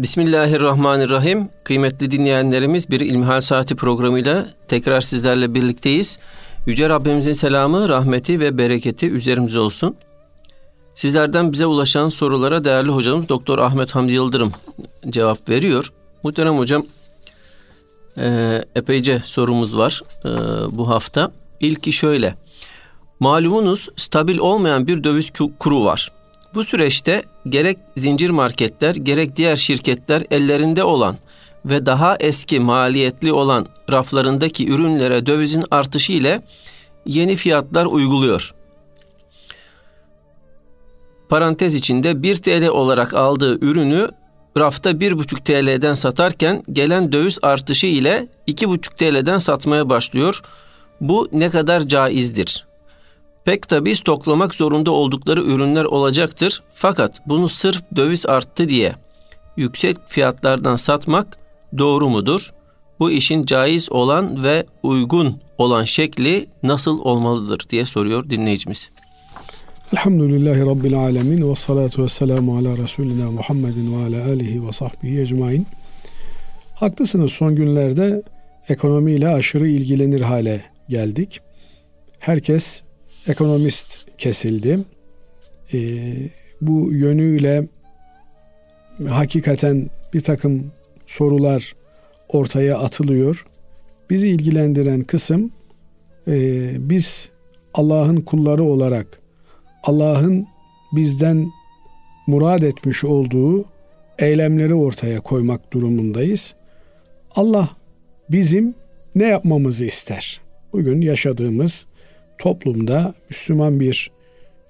Bismillahirrahmanirrahim. 0.00 1.48
Kıymetli 1.64 2.10
dinleyenlerimiz 2.10 2.90
bir 2.90 3.00
İlmihal 3.00 3.40
Saati 3.40 3.76
programıyla 3.76 4.46
tekrar 4.68 5.00
sizlerle 5.00 5.54
birlikteyiz. 5.54 6.18
Yüce 6.66 6.88
Rabbimizin 6.88 7.32
selamı, 7.32 7.88
rahmeti 7.88 8.40
ve 8.40 8.58
bereketi 8.58 9.10
üzerimize 9.10 9.58
olsun. 9.58 9.96
Sizlerden 10.94 11.52
bize 11.52 11.66
ulaşan 11.66 12.08
sorulara 12.08 12.64
değerli 12.64 12.90
hocamız 12.90 13.28
Doktor 13.28 13.58
Ahmet 13.58 13.94
Hamdi 13.94 14.12
Yıldırım 14.12 14.52
cevap 15.10 15.48
veriyor. 15.48 15.92
Muhterem 16.22 16.58
hocam 16.58 16.86
e, 18.18 18.62
epeyce 18.74 19.22
sorumuz 19.24 19.78
var 19.78 20.02
e, 20.24 20.28
bu 20.76 20.88
hafta. 20.88 21.32
İlki 21.60 21.92
şöyle. 21.92 22.34
Malumunuz 23.20 23.88
stabil 23.96 24.38
olmayan 24.38 24.86
bir 24.86 25.04
döviz 25.04 25.32
kuru 25.58 25.84
var. 25.84 26.15
Bu 26.56 26.64
süreçte 26.64 27.22
gerek 27.48 27.78
zincir 27.96 28.30
marketler 28.30 28.94
gerek 28.94 29.36
diğer 29.36 29.56
şirketler 29.56 30.22
ellerinde 30.30 30.84
olan 30.84 31.16
ve 31.64 31.86
daha 31.86 32.16
eski 32.20 32.60
maliyetli 32.60 33.32
olan 33.32 33.66
raflarındaki 33.90 34.68
ürünlere 34.68 35.26
dövizin 35.26 35.64
artışı 35.70 36.12
ile 36.12 36.42
yeni 37.06 37.36
fiyatlar 37.36 37.86
uyguluyor. 37.86 38.54
Parantez 41.28 41.74
içinde 41.74 42.22
1 42.22 42.36
TL 42.36 42.68
olarak 42.68 43.14
aldığı 43.14 43.64
ürünü 43.64 44.08
rafta 44.58 44.90
1,5 44.90 45.44
TL'den 45.44 45.94
satarken 45.94 46.62
gelen 46.72 47.12
döviz 47.12 47.38
artışı 47.42 47.86
ile 47.86 48.28
2,5 48.48 48.96
TL'den 48.96 49.38
satmaya 49.38 49.90
başlıyor. 49.90 50.42
Bu 51.00 51.28
ne 51.32 51.50
kadar 51.50 51.82
caizdir? 51.82 52.65
Pek 53.46 53.68
tabi 53.68 53.96
stoklamak 53.96 54.54
zorunda 54.54 54.90
oldukları 54.90 55.42
ürünler 55.42 55.84
olacaktır. 55.84 56.62
Fakat 56.70 57.28
bunu 57.28 57.48
sırf 57.48 57.82
döviz 57.96 58.26
arttı 58.26 58.68
diye 58.68 58.92
yüksek 59.56 59.96
fiyatlardan 60.06 60.76
satmak 60.76 61.38
doğru 61.78 62.08
mudur? 62.08 62.52
Bu 63.00 63.10
işin 63.10 63.46
caiz 63.46 63.92
olan 63.92 64.44
ve 64.44 64.66
uygun 64.82 65.40
olan 65.58 65.84
şekli 65.84 66.46
nasıl 66.62 67.00
olmalıdır 67.00 67.66
diye 67.70 67.86
soruyor 67.86 68.30
dinleyicimiz. 68.30 68.90
Elhamdülillahi 69.92 70.60
Rabbil 70.60 70.98
Alemin 70.98 71.50
ve 71.50 71.54
salatu 71.54 72.02
ve 72.02 72.08
selamu 72.08 72.58
ala 72.58 72.76
Resulina 72.76 73.30
Muhammedin 73.30 73.92
ve 73.92 74.06
ala 74.06 74.30
alihi 74.30 74.66
ve 74.66 74.72
sahbihi 74.72 75.20
ecmain. 75.20 75.66
Haklısınız 76.74 77.32
son 77.32 77.56
günlerde 77.56 78.22
ekonomiyle 78.68 79.28
aşırı 79.28 79.68
ilgilenir 79.68 80.20
hale 80.20 80.64
geldik. 80.88 81.40
Herkes 82.18 82.85
ekonomist 83.28 84.00
kesildi. 84.18 84.78
E, 85.72 85.78
bu 86.60 86.92
yönüyle 86.92 87.68
hakikaten 89.08 89.90
bir 90.14 90.20
takım 90.20 90.72
sorular 91.06 91.74
ortaya 92.28 92.78
atılıyor. 92.78 93.46
Bizi 94.10 94.28
ilgilendiren 94.28 95.00
kısım 95.00 95.50
e, 96.28 96.70
biz 96.88 97.30
Allah'ın 97.74 98.20
kulları 98.20 98.64
olarak 98.64 99.20
Allah'ın 99.82 100.46
bizden 100.92 101.50
murad 102.26 102.62
etmiş 102.62 103.04
olduğu 103.04 103.64
eylemleri 104.18 104.74
ortaya 104.74 105.20
koymak 105.20 105.72
durumundayız. 105.72 106.54
Allah 107.34 107.68
bizim 108.30 108.74
ne 109.14 109.24
yapmamızı 109.24 109.84
ister? 109.84 110.40
Bugün 110.72 111.00
yaşadığımız 111.00 111.86
toplumda 112.38 113.14
Müslüman 113.30 113.80
bir 113.80 114.10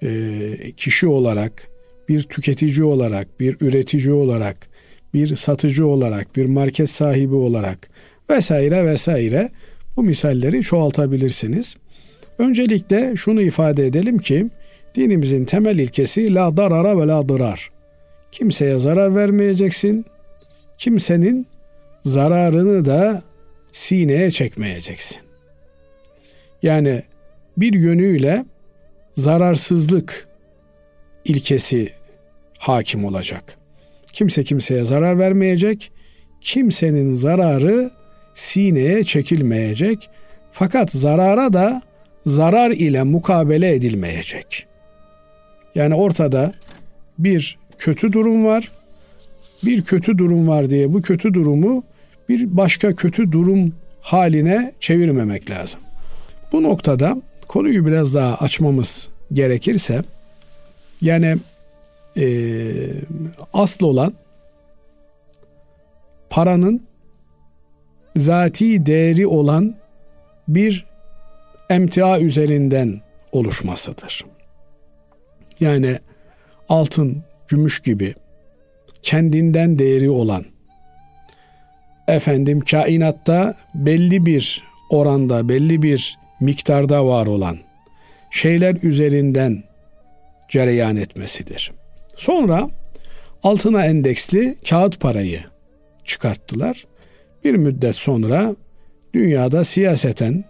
e, 0.03 0.71
kişi 0.77 1.07
olarak, 1.07 1.67
bir 2.09 2.23
tüketici 2.23 2.83
olarak, 2.83 3.39
bir 3.39 3.57
üretici 3.61 4.13
olarak, 4.13 4.67
bir 5.13 5.35
satıcı 5.35 5.87
olarak, 5.87 6.35
bir 6.35 6.45
market 6.45 6.89
sahibi 6.89 7.35
olarak 7.35 7.89
vesaire 8.29 8.85
vesaire 8.85 9.49
bu 9.95 10.03
misalleri 10.03 10.61
çoğaltabilirsiniz. 10.61 11.75
Öncelikle 12.37 13.15
şunu 13.15 13.41
ifade 13.41 13.85
edelim 13.85 14.17
ki 14.17 14.49
dinimizin 14.95 15.45
temel 15.45 15.79
ilkesi 15.79 16.33
la 16.33 16.57
darara 16.57 16.99
ve 16.99 17.07
la 17.07 17.29
dırar. 17.29 17.71
Kimseye 18.31 18.79
zarar 18.79 19.15
vermeyeceksin. 19.15 20.05
Kimsenin 20.77 21.47
zararını 22.03 22.85
da 22.85 23.23
sineye 23.71 24.31
çekmeyeceksin. 24.31 25.17
Yani 26.63 27.03
bir 27.57 27.73
yönüyle 27.73 28.45
zararsızlık 29.15 30.27
ilkesi 31.25 31.89
hakim 32.57 33.05
olacak. 33.05 33.57
Kimse 34.13 34.43
kimseye 34.43 34.85
zarar 34.85 35.19
vermeyecek. 35.19 35.91
Kimsenin 36.41 37.13
zararı 37.13 37.91
sineye 38.33 39.03
çekilmeyecek. 39.03 40.09
Fakat 40.51 40.91
zarara 40.91 41.53
da 41.53 41.81
zarar 42.25 42.71
ile 42.71 43.03
mukabele 43.03 43.73
edilmeyecek. 43.73 44.67
Yani 45.75 45.95
ortada 45.95 46.53
bir 47.19 47.59
kötü 47.77 48.13
durum 48.13 48.45
var. 48.45 48.71
Bir 49.63 49.81
kötü 49.81 50.17
durum 50.17 50.47
var 50.47 50.69
diye 50.69 50.93
bu 50.93 51.01
kötü 51.01 51.33
durumu 51.33 51.83
bir 52.29 52.57
başka 52.57 52.95
kötü 52.95 53.31
durum 53.31 53.73
haline 54.01 54.73
çevirmemek 54.79 55.49
lazım. 55.49 55.79
Bu 56.51 56.63
noktada 56.63 57.21
konuyu 57.47 57.85
biraz 57.85 58.15
daha 58.15 58.35
açmamız 58.35 59.09
gerekirse 59.33 60.01
yani 61.01 61.37
e, 62.17 62.25
asıl 63.53 63.85
olan 63.85 64.13
paranın 66.29 66.83
zati 68.15 68.85
değeri 68.85 69.27
olan 69.27 69.75
bir 70.47 70.85
emtia 71.69 72.19
üzerinden 72.19 73.01
oluşmasıdır. 73.31 74.25
Yani 75.59 75.99
altın, 76.69 77.23
gümüş 77.47 77.79
gibi 77.79 78.15
kendinden 79.03 79.79
değeri 79.79 80.09
olan 80.09 80.45
efendim 82.07 82.59
kainatta 82.59 83.55
belli 83.75 84.25
bir 84.25 84.63
oranda, 84.89 85.49
belli 85.49 85.81
bir 85.81 86.17
miktarda 86.39 87.05
var 87.05 87.27
olan 87.27 87.57
şeyler 88.31 88.75
üzerinden 88.83 89.63
cereyan 90.49 90.95
etmesidir. 90.95 91.71
Sonra 92.15 92.69
altına 93.43 93.85
endeksli 93.85 94.57
kağıt 94.69 94.99
parayı 94.99 95.39
çıkarttılar. 96.03 96.85
Bir 97.43 97.55
müddet 97.55 97.95
sonra 97.95 98.55
dünyada 99.13 99.63
siyaseten 99.63 100.43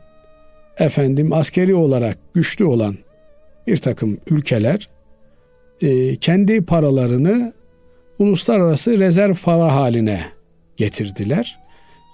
efendim 0.79 1.33
askeri 1.33 1.75
olarak 1.75 2.17
güçlü 2.33 2.65
olan 2.65 2.97
bir 3.67 3.77
takım 3.77 4.17
ülkeler 4.29 4.89
e, 5.81 6.15
kendi 6.15 6.65
paralarını 6.65 7.53
uluslararası 8.19 8.99
rezerv 8.99 9.33
para 9.43 9.75
haline 9.75 10.21
getirdiler. 10.77 11.59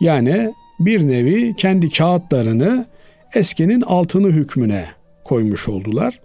Yani 0.02 0.54
bir 0.80 1.08
nevi 1.08 1.56
kendi 1.56 1.90
kağıtlarını 1.90 2.86
eskinin 3.36 3.82
altını 3.82 4.28
hükmüne 4.28 4.86
koymuş 5.24 5.70
oldular. 5.70 6.20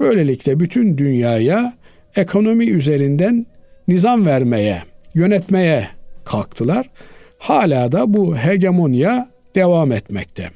Böylelikle 0.00 0.60
bütün 0.60 0.98
dünyaya 0.98 1.74
ekonomi 2.16 2.66
üzerinden 2.66 3.46
nizam 3.88 4.26
vermeye, 4.26 4.82
yönetmeye 5.14 5.88
kalktılar. 6.24 6.90
Hala 7.38 7.92
da 7.92 8.14
bu 8.14 8.36
hegemonya 8.36 9.28
devam 9.54 9.92
etmekte. 9.92 10.50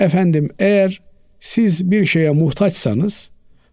Efendim 0.00 0.50
eğer 0.58 1.00
siz 1.40 1.90
bir 1.90 2.04
şeye 2.04 2.30
muhtaçsanız 2.30 3.30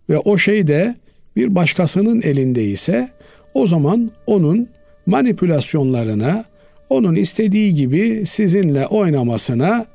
ve 0.09 0.17
o 0.17 0.37
şey 0.37 0.67
de 0.67 0.95
bir 1.35 1.55
başkasının 1.55 2.21
elinde 2.21 2.63
ise 2.63 3.09
o 3.53 3.67
zaman 3.67 4.11
onun 4.27 4.69
manipülasyonlarına, 5.05 6.45
onun 6.89 7.15
istediği 7.15 7.73
gibi 7.75 8.25
sizinle 8.25 8.87
oynamasına 8.87 9.85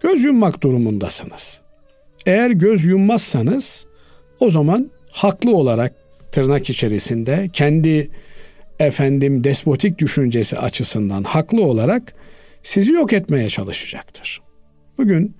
göz 0.00 0.24
yummak 0.24 0.62
durumundasınız. 0.62 1.60
Eğer 2.26 2.50
göz 2.50 2.84
yummazsanız 2.84 3.86
o 4.40 4.50
zaman 4.50 4.90
haklı 5.10 5.56
olarak 5.56 5.94
tırnak 6.32 6.70
içerisinde 6.70 7.50
kendi 7.52 8.10
efendim 8.78 9.44
despotik 9.44 9.98
düşüncesi 9.98 10.58
açısından 10.58 11.22
haklı 11.22 11.62
olarak 11.62 12.14
sizi 12.62 12.92
yok 12.92 13.12
etmeye 13.12 13.48
çalışacaktır. 13.48 14.42
Bugün 14.98 15.36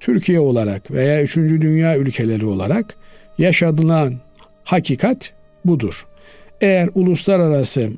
Türkiye 0.00 0.40
olarak 0.40 0.90
veya 0.90 1.22
üçüncü 1.22 1.60
dünya 1.60 1.96
ülkeleri 1.96 2.46
olarak 2.46 2.96
yaşadılan 3.38 4.14
hakikat 4.64 5.34
budur. 5.64 6.06
Eğer 6.60 6.88
uluslararası 6.94 7.90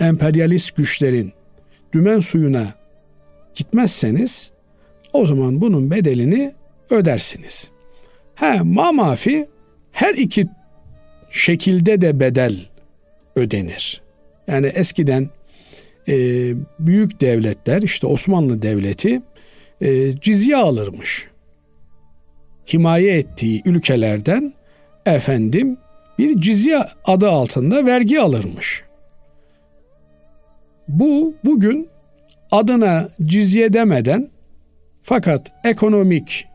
emperyalist 0.00 0.76
güçlerin 0.76 1.32
dümen 1.92 2.20
suyuna 2.20 2.74
gitmezseniz 3.54 4.50
o 5.12 5.26
zaman 5.26 5.60
bunun 5.60 5.90
bedelini 5.90 6.52
ödersiniz. 6.90 7.70
He 8.34 8.62
mamafi 8.62 9.48
her 9.92 10.14
iki 10.14 10.46
şekilde 11.30 12.00
de 12.00 12.20
bedel 12.20 12.56
ödenir. 13.36 14.02
Yani 14.46 14.66
eskiden 14.66 15.30
e, 16.08 16.14
büyük 16.78 17.20
devletler 17.20 17.82
işte 17.82 18.06
Osmanlı 18.06 18.62
Devleti 18.62 19.22
e, 19.80 20.20
cizye 20.20 20.56
alırmış. 20.56 21.28
Himaye 22.72 23.16
ettiği 23.16 23.62
ülkelerden 23.64 24.52
efendim 25.06 25.78
bir 26.18 26.40
cizye 26.40 26.78
adı 27.04 27.28
altında 27.28 27.86
vergi 27.86 28.20
alırmış. 28.20 28.84
Bu 30.88 31.34
bugün 31.44 31.88
adına 32.50 33.08
cizye 33.22 33.72
demeden 33.72 34.28
fakat 35.02 35.52
ekonomik 35.64 36.48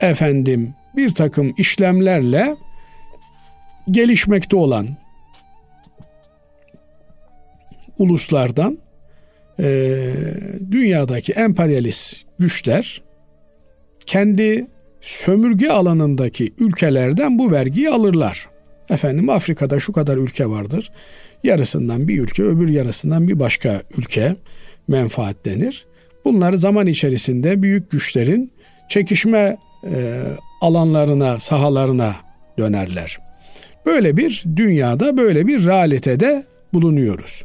efendim 0.00 0.74
bir 0.96 1.14
takım 1.14 1.54
işlemlerle 1.58 2.56
gelişmekte 3.90 4.56
olan 4.56 4.88
uluslardan 7.98 8.78
e, 9.58 10.04
dünyadaki 10.70 11.32
emperyalist 11.32 12.16
güçler 12.38 13.02
kendi 14.06 14.66
sömürge 15.00 15.70
alanındaki 15.70 16.52
ülkelerden 16.58 17.38
bu 17.38 17.52
vergiyi 17.52 17.90
alırlar. 17.90 18.48
Efendim 18.90 19.30
Afrika'da 19.30 19.78
şu 19.78 19.92
kadar 19.92 20.16
ülke 20.16 20.46
vardır. 20.46 20.92
Yarısından 21.44 22.08
bir 22.08 22.20
ülke, 22.20 22.42
öbür 22.42 22.68
yarısından 22.68 23.28
bir 23.28 23.40
başka 23.40 23.82
ülke 23.98 24.36
menfaatlenir. 24.88 25.86
Bunlar 26.24 26.52
zaman 26.52 26.86
içerisinde 26.86 27.62
büyük 27.62 27.90
güçlerin 27.90 28.52
çekişme 28.88 29.56
e, 29.84 30.22
alanlarına, 30.60 31.38
sahalarına 31.38 32.16
dönerler. 32.58 33.18
Böyle 33.86 34.16
bir 34.16 34.44
dünyada, 34.56 35.16
böyle 35.16 35.46
bir 35.46 35.66
realitede 35.66 36.44
bulunuyoruz. 36.74 37.44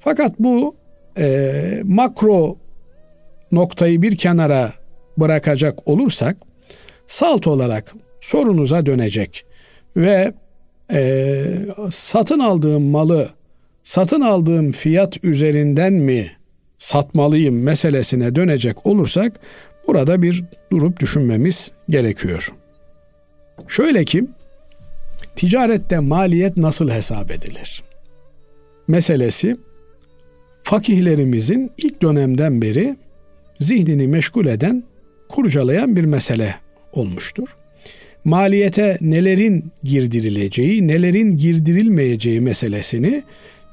Fakat 0.00 0.38
bu 0.38 0.74
e, 1.18 1.80
makro 1.84 2.56
noktayı 3.52 4.02
bir 4.02 4.16
kenara 4.16 4.72
bırakacak 5.18 5.88
olursak 5.88 6.36
salt 7.06 7.46
olarak 7.46 7.94
sorunuza 8.20 8.86
dönecek 8.86 9.44
ve 9.96 10.32
e, 10.92 11.44
satın 11.90 12.38
aldığım 12.38 12.82
malı 12.82 13.28
satın 13.82 14.20
aldığım 14.20 14.72
fiyat 14.72 15.24
üzerinden 15.24 15.92
mi 15.92 16.32
satmalıyım 16.82 17.62
meselesine 17.62 18.34
dönecek 18.34 18.86
olursak 18.86 19.40
burada 19.86 20.22
bir 20.22 20.44
durup 20.72 21.00
düşünmemiz 21.00 21.70
gerekiyor. 21.90 22.52
Şöyle 23.68 24.04
ki 24.04 24.24
ticarette 25.36 25.98
maliyet 25.98 26.56
nasıl 26.56 26.90
hesap 26.90 27.30
edilir? 27.30 27.82
Meselesi 28.88 29.56
fakihlerimizin 30.62 31.70
ilk 31.78 32.02
dönemden 32.02 32.62
beri 32.62 32.96
zihnini 33.60 34.06
meşgul 34.06 34.46
eden, 34.46 34.82
kurcalayan 35.28 35.96
bir 35.96 36.04
mesele 36.04 36.54
olmuştur. 36.92 37.56
Maliyete 38.24 38.98
nelerin 39.00 39.72
girdirileceği, 39.84 40.88
nelerin 40.88 41.36
girdirilmeyeceği 41.36 42.40
meselesini 42.40 43.22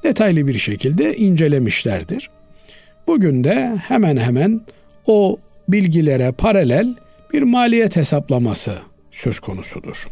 detaylı 0.02 0.46
bir 0.46 0.58
şekilde 0.58 1.16
incelemişlerdir. 1.16 2.30
Bugün 3.06 3.44
de 3.44 3.76
hemen 3.88 4.16
hemen 4.16 4.60
o 5.06 5.36
bilgilere 5.68 6.32
paralel 6.32 6.94
bir 7.32 7.42
maliyet 7.42 7.96
hesaplaması 7.96 8.72
söz 9.10 9.40
konusudur. 9.40 10.08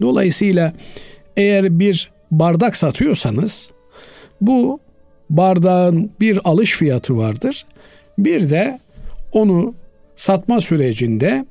Dolayısıyla 0.00 0.72
eğer 1.36 1.78
bir 1.78 2.10
bardak 2.30 2.76
satıyorsanız 2.76 3.70
bu 4.40 4.80
bardağın 5.30 6.10
bir 6.20 6.38
alış 6.44 6.72
fiyatı 6.72 7.16
vardır. 7.16 7.66
Bir 8.18 8.50
de 8.50 8.80
onu 9.32 9.74
satma 10.16 10.60
sürecinde 10.60 11.44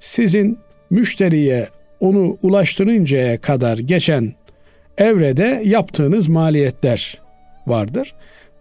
sizin 0.00 0.58
müşteriye 0.90 1.68
onu 2.00 2.36
ulaştırıncaya 2.42 3.40
kadar 3.40 3.78
geçen 3.78 4.34
evrede 4.98 5.62
yaptığınız 5.64 6.28
maliyetler 6.28 7.20
vardır. 7.66 8.14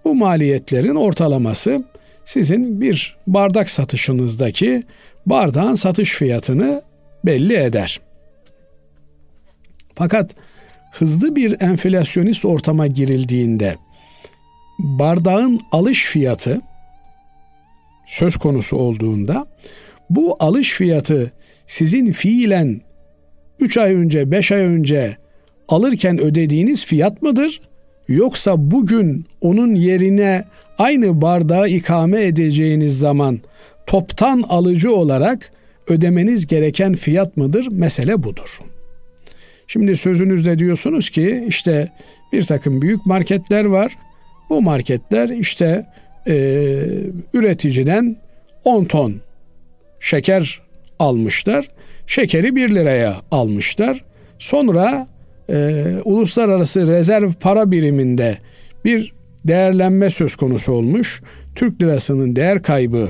Bu 0.06 0.16
maliyetlerin 0.16 0.96
ortalaması 0.96 1.84
sizin 2.26 2.82
bir 2.82 3.18
bardak 3.28 3.70
satışınızdaki 3.70 4.84
bardağın 5.26 5.76
satış 5.76 6.12
fiyatını 6.12 6.82
belli 7.26 7.56
eder. 7.56 8.00
Fakat 9.96 10.36
hızlı 10.92 11.36
bir 11.36 11.62
enflasyonist 11.62 12.46
ortama 12.46 12.88
girildiğinde 12.88 13.76
bardağın 14.80 15.60
alış 15.72 16.06
fiyatı 16.06 16.62
söz 18.06 18.38
konusu 18.38 18.78
olduğunda 18.78 19.48
bu 20.10 20.38
alış 20.40 20.72
fiyatı 20.72 21.32
sizin 21.68 22.12
fiilen 22.12 22.82
3 23.60 23.78
ay 23.78 23.94
önce 23.94 24.32
5 24.32 24.52
ay 24.52 24.62
önce 24.62 25.18
alırken 25.68 26.20
ödediğiniz 26.20 26.86
fiyat 26.86 27.22
mıdır? 27.22 27.62
Yoksa 28.08 28.72
bugün 28.72 29.26
onun 29.42 29.76
yerine 29.76 30.46
aynı 30.78 31.22
bardağı 31.22 31.70
ikame 31.70 32.26
edeceğiniz 32.26 33.00
zaman 33.00 33.40
toptan 33.88 34.44
alıcı 34.50 34.96
olarak 34.96 35.52
ödemeniz 35.88 36.48
gereken 36.48 36.94
fiyat 36.94 37.38
mıdır? 37.38 37.68
Mesele 37.72 38.24
budur. 38.24 38.60
Şimdi 39.68 39.96
sözünüzde 39.96 40.60
diyorsunuz 40.60 41.10
ki 41.10 41.46
işte 41.48 41.88
bir 42.34 42.44
takım 42.44 42.82
büyük 42.82 43.06
marketler 43.06 43.66
var. 43.66 43.98
Bu 44.50 44.62
marketler 44.62 45.30
işte 45.30 45.86
e, 46.28 46.36
üreticiden 47.34 48.18
10 48.64 48.86
ton 48.86 49.16
şeker 50.00 50.62
almışlar. 51.00 51.70
Şekeri 52.08 52.56
1 52.56 52.76
liraya 52.76 53.16
almışlar. 53.32 54.04
Sonra 54.40 55.08
e, 55.50 55.84
uluslararası 56.06 56.88
rezerv 56.88 57.32
para 57.40 57.72
biriminde 57.72 58.38
bir 58.86 59.14
değerlenme 59.48 60.10
söz 60.10 60.36
konusu 60.36 60.72
olmuş. 60.72 61.22
Türk 61.56 61.82
lirasının 61.82 62.36
değer 62.36 62.62
kaybı 62.62 63.10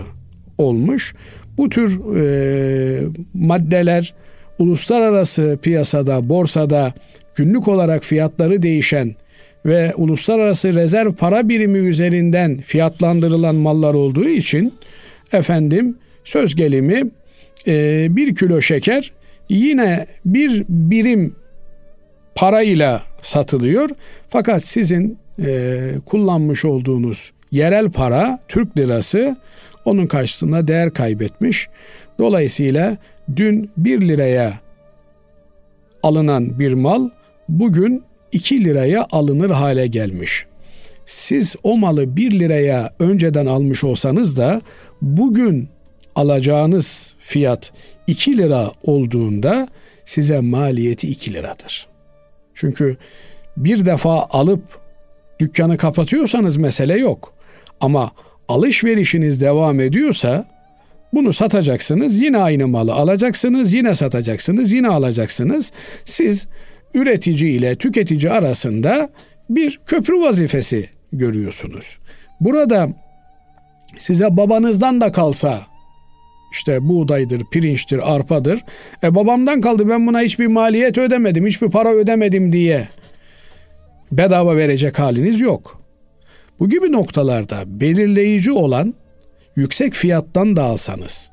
olmuş. 0.58 1.14
Bu 1.58 1.70
tür 1.70 2.16
e, 2.16 3.04
maddeler 3.34 4.14
uluslararası 4.60 5.60
piyasada, 5.62 6.30
borsada 6.30 6.94
günlük 7.36 7.68
olarak 7.68 8.04
fiyatları 8.04 8.64
değişen 8.64 9.16
ve 9.66 9.94
uluslararası 9.96 10.74
rezerv 10.74 11.14
para 11.14 11.50
birimi 11.50 11.78
üzerinden 11.78 12.58
fiyatlandırılan 12.58 13.56
mallar 13.56 13.94
olduğu 13.94 14.28
için 14.28 14.74
efendim 15.34 15.98
söz 16.24 16.56
gelimi 16.56 17.04
e, 17.68 18.08
bir 18.10 18.36
kilo 18.36 18.62
şeker 18.62 19.12
yine 19.50 20.06
bir 20.26 20.66
birim 20.70 21.36
parayla 22.36 23.02
satılıyor. 23.22 23.90
Fakat 24.30 24.64
sizin 24.64 25.18
e, 25.46 25.80
kullanmış 26.06 26.66
olduğunuz 26.66 27.32
yerel 27.52 27.92
para 27.92 28.40
Türk 28.48 28.78
lirası 28.78 29.38
onun 29.86 30.08
karşısında 30.08 30.68
değer 30.68 30.94
kaybetmiş. 30.94 31.68
Dolayısıyla 32.20 32.98
dün 33.36 33.72
1 33.78 34.02
liraya 34.02 34.54
alınan 36.04 36.60
bir 36.60 36.74
mal 36.74 37.10
bugün 37.50 38.04
2 38.32 38.64
liraya 38.64 39.06
alınır 39.12 39.50
hale 39.50 39.88
gelmiş. 39.88 40.46
Siz 41.06 41.56
o 41.64 41.78
malı 41.78 42.16
1 42.16 42.40
liraya 42.40 42.94
önceden 43.00 43.46
almış 43.46 43.84
olsanız 43.84 44.38
da 44.38 44.62
bugün 45.02 45.70
alacağınız 46.16 47.16
fiyat 47.20 47.74
2 48.08 48.38
lira 48.38 48.72
olduğunda 48.84 49.68
size 50.06 50.40
maliyeti 50.40 51.08
2 51.08 51.34
liradır. 51.34 51.93
Çünkü 52.54 52.98
bir 53.58 53.86
defa 53.86 54.28
alıp 54.30 54.64
dükkanı 55.40 55.78
kapatıyorsanız 55.78 56.58
mesele 56.58 57.00
yok. 57.00 57.34
Ama 57.82 58.12
alışverişiniz 58.48 59.42
devam 59.42 59.80
ediyorsa 59.80 60.46
bunu 61.14 61.34
satacaksınız, 61.34 62.22
yine 62.22 62.38
aynı 62.38 62.68
malı 62.68 62.94
alacaksınız, 62.94 63.74
yine 63.74 63.96
satacaksınız, 63.96 64.72
yine 64.72 64.88
alacaksınız. 64.88 65.72
Siz 66.06 66.48
üretici 66.94 67.52
ile 67.52 67.76
tüketici 67.76 68.32
arasında 68.32 69.10
bir 69.50 69.80
köprü 69.86 70.20
vazifesi 70.20 70.90
görüyorsunuz. 71.14 71.98
Burada 72.40 72.90
size 73.98 74.38
babanızdan 74.38 75.02
da 75.02 75.12
kalsa 75.12 75.62
işte 76.54 76.88
buğdaydır, 76.90 77.42
pirinçtir, 77.52 78.14
arpadır. 78.16 78.62
E 79.04 79.16
babamdan 79.16 79.62
kaldı 79.62 79.90
ben 79.90 80.08
buna 80.08 80.22
hiçbir 80.22 80.48
maliyet 80.48 80.98
ödemedim, 80.98 81.46
hiçbir 81.46 81.70
para 81.70 81.94
ödemedim 81.94 82.52
diye 82.52 82.88
bedava 84.12 84.58
verecek 84.58 85.00
haliniz 85.00 85.42
yok. 85.42 85.82
Bu 86.60 86.70
gibi 86.70 86.92
noktalarda 86.92 87.64
belirleyici 87.66 88.52
olan 88.52 88.94
yüksek 89.56 89.94
fiyattan 89.94 90.56
da 90.56 90.64
alsanız, 90.64 91.32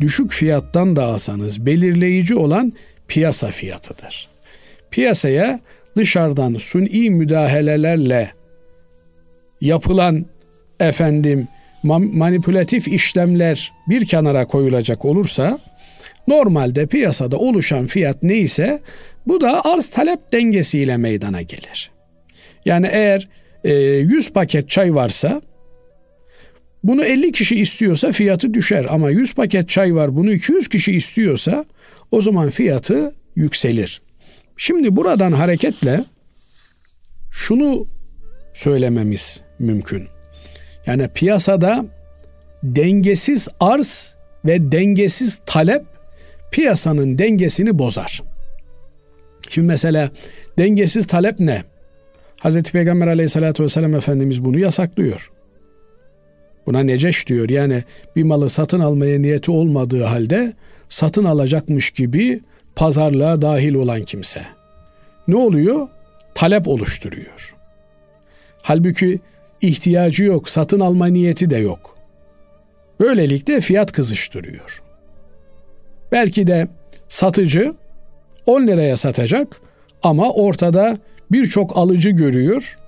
düşük 0.00 0.32
fiyattan 0.32 0.96
da 0.96 1.04
alsanız 1.04 1.66
belirleyici 1.66 2.34
olan 2.34 2.72
piyasa 3.08 3.46
fiyatıdır. 3.46 4.28
Piyasaya 4.90 5.60
dışarıdan 5.96 6.54
suni 6.54 7.10
müdahalelerle 7.10 8.32
yapılan 9.60 10.26
efendim 10.80 11.48
manipülatif 11.82 12.88
işlemler 12.88 13.72
bir 13.88 14.06
kenara 14.06 14.46
koyulacak 14.46 15.04
olursa 15.04 15.58
normalde 16.28 16.86
piyasada 16.86 17.36
oluşan 17.36 17.86
fiyat 17.86 18.22
neyse 18.22 18.80
bu 19.26 19.40
da 19.40 19.64
arz 19.64 19.90
talep 19.90 20.32
dengesiyle 20.32 20.96
meydana 20.96 21.42
gelir. 21.42 21.90
Yani 22.64 22.88
eğer 22.92 23.28
e, 23.64 23.72
100 23.72 24.32
paket 24.32 24.68
çay 24.68 24.94
varsa 24.94 25.42
bunu 26.84 27.04
50 27.04 27.32
kişi 27.32 27.60
istiyorsa 27.60 28.12
fiyatı 28.12 28.54
düşer 28.54 28.86
ama 28.88 29.10
100 29.10 29.34
paket 29.34 29.68
çay 29.68 29.94
var 29.94 30.16
bunu 30.16 30.32
200 30.32 30.68
kişi 30.68 30.92
istiyorsa 30.92 31.64
o 32.10 32.20
zaman 32.20 32.50
fiyatı 32.50 33.14
yükselir. 33.36 34.02
Şimdi 34.56 34.96
buradan 34.96 35.32
hareketle 35.32 36.04
şunu 37.30 37.86
söylememiz 38.54 39.40
mümkün. 39.58 40.17
Yani 40.88 41.08
piyasada 41.08 41.84
dengesiz 42.62 43.48
arz 43.60 44.16
ve 44.44 44.72
dengesiz 44.72 45.40
talep 45.46 45.82
piyasanın 46.50 47.18
dengesini 47.18 47.78
bozar. 47.78 48.22
Şimdi 49.48 49.66
mesela 49.66 50.10
dengesiz 50.58 51.06
talep 51.06 51.40
ne? 51.40 51.62
Hazreti 52.40 52.72
Peygamber 52.72 53.06
aleyhissalatü 53.06 53.62
vesselam 53.62 53.94
Efendimiz 53.94 54.44
bunu 54.44 54.58
yasaklıyor. 54.58 55.32
Buna 56.66 56.80
neceş 56.80 57.26
diyor. 57.26 57.48
Yani 57.48 57.84
bir 58.16 58.22
malı 58.22 58.48
satın 58.48 58.80
almaya 58.80 59.18
niyeti 59.18 59.50
olmadığı 59.50 60.04
halde 60.04 60.52
satın 60.88 61.24
alacakmış 61.24 61.90
gibi 61.90 62.40
pazarlığa 62.76 63.42
dahil 63.42 63.74
olan 63.74 64.02
kimse. 64.02 64.40
Ne 65.28 65.36
oluyor? 65.36 65.88
Talep 66.34 66.68
oluşturuyor. 66.68 67.56
Halbuki 68.62 69.20
ihtiyacı 69.62 70.24
yok, 70.24 70.48
satın 70.48 70.80
alma 70.80 71.06
niyeti 71.06 71.50
de 71.50 71.56
yok. 71.56 71.96
Böylelikle 73.00 73.60
fiyat 73.60 73.92
kızıştırıyor. 73.92 74.82
Belki 76.12 76.46
de 76.46 76.68
satıcı 77.08 77.74
10 78.46 78.66
liraya 78.66 78.96
satacak 78.96 79.60
ama 80.02 80.32
ortada 80.32 80.98
birçok 81.32 81.76
alıcı 81.76 82.10
görüyor. 82.10 82.78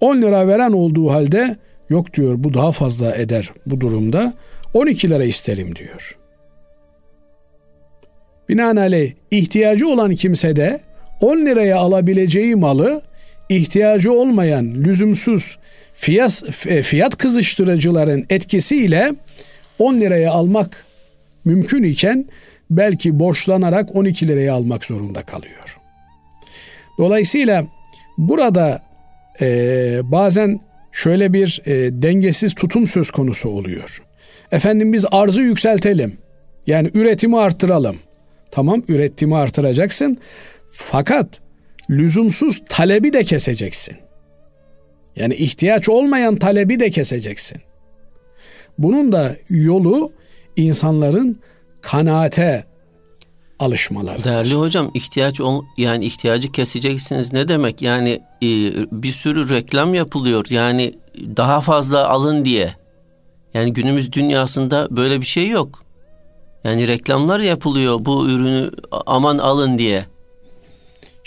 10 0.00 0.22
lira 0.22 0.46
veren 0.46 0.72
olduğu 0.72 1.10
halde 1.10 1.56
yok 1.88 2.14
diyor 2.14 2.34
bu 2.38 2.54
daha 2.54 2.72
fazla 2.72 3.14
eder 3.14 3.52
bu 3.66 3.80
durumda 3.80 4.32
12 4.74 5.10
lira 5.10 5.24
isterim 5.24 5.76
diyor. 5.76 6.18
Binaenaleyh 8.48 9.12
ihtiyacı 9.30 9.88
olan 9.88 10.14
kimse 10.14 10.56
de 10.56 10.80
10 11.20 11.36
liraya 11.36 11.78
alabileceği 11.78 12.56
malı 12.56 13.02
ihtiyacı 13.48 14.12
olmayan 14.12 14.74
lüzumsuz 14.74 15.58
fiyat, 15.94 16.42
e, 16.66 16.82
fiyat 16.82 17.16
kızıştırıcıların 17.16 18.26
etkisiyle 18.30 19.14
10 19.78 20.00
liraya 20.00 20.32
almak 20.32 20.84
mümkün 21.44 21.82
iken 21.82 22.24
belki 22.70 23.18
borçlanarak 23.18 23.96
12 23.96 24.28
liraya 24.28 24.54
almak 24.54 24.84
zorunda 24.84 25.22
kalıyor. 25.22 25.78
Dolayısıyla 26.98 27.66
burada 28.18 28.82
e, 29.40 30.00
bazen 30.02 30.60
şöyle 30.92 31.32
bir 31.32 31.62
e, 31.66 32.02
dengesiz 32.02 32.54
tutum 32.54 32.86
söz 32.86 33.10
konusu 33.10 33.48
oluyor. 33.48 34.02
Efendim 34.52 34.92
biz 34.92 35.04
arzı 35.10 35.42
yükseltelim. 35.42 36.18
Yani 36.66 36.90
üretimi 36.94 37.38
arttıralım. 37.38 37.96
Tamam 38.50 38.82
üretimi 38.88 39.36
artıracaksın. 39.36 40.18
Fakat 40.70 41.40
lüzumsuz 41.90 42.62
talebi 42.68 43.12
de 43.12 43.24
keseceksin. 43.24 43.96
Yani 45.16 45.34
ihtiyaç 45.34 45.88
olmayan 45.88 46.36
talebi 46.36 46.80
de 46.80 46.90
keseceksin. 46.90 47.58
Bunun 48.78 49.12
da 49.12 49.36
yolu 49.48 50.12
insanların 50.56 51.40
kanaate 51.80 52.64
alışmaları. 53.58 54.24
Değerli 54.24 54.54
hocam 54.54 54.90
ihtiyaç 54.94 55.40
ol, 55.40 55.64
yani 55.76 56.04
ihtiyacı 56.04 56.52
keseceksiniz 56.52 57.32
ne 57.32 57.48
demek? 57.48 57.82
Yani 57.82 58.10
e, 58.42 58.48
bir 58.92 59.10
sürü 59.10 59.50
reklam 59.50 59.94
yapılıyor. 59.94 60.46
Yani 60.50 60.94
daha 61.36 61.60
fazla 61.60 62.08
alın 62.08 62.44
diye. 62.44 62.74
Yani 63.54 63.72
günümüz 63.72 64.12
dünyasında 64.12 64.88
böyle 64.90 65.20
bir 65.20 65.26
şey 65.26 65.48
yok. 65.48 65.82
Yani 66.64 66.88
reklamlar 66.88 67.40
yapılıyor 67.40 68.04
bu 68.04 68.28
ürünü 68.28 68.70
aman 69.06 69.38
alın 69.38 69.78
diye. 69.78 70.04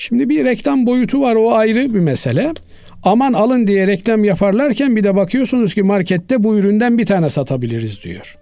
Şimdi 0.02 0.30
bir 0.30 0.46
reklam 0.46 0.86
boyutu 0.86 1.22
var 1.22 1.36
o 1.36 1.56
ayrı 1.56 1.94
bir 1.94 2.00
mesele. 2.00 2.54
Aman 3.04 3.34
alın 3.34 3.68
diye 3.68 3.88
reklam 3.88 4.24
yaparlarken 4.24 4.96
bir 4.96 5.04
de 5.04 5.16
bakıyorsunuz 5.16 5.74
ki 5.74 5.84
markette 5.84 6.44
bu 6.44 6.58
üründen 6.58 6.98
bir 6.98 7.06
tane 7.06 7.30
satabiliriz 7.30 8.04
diyor. 8.04 8.38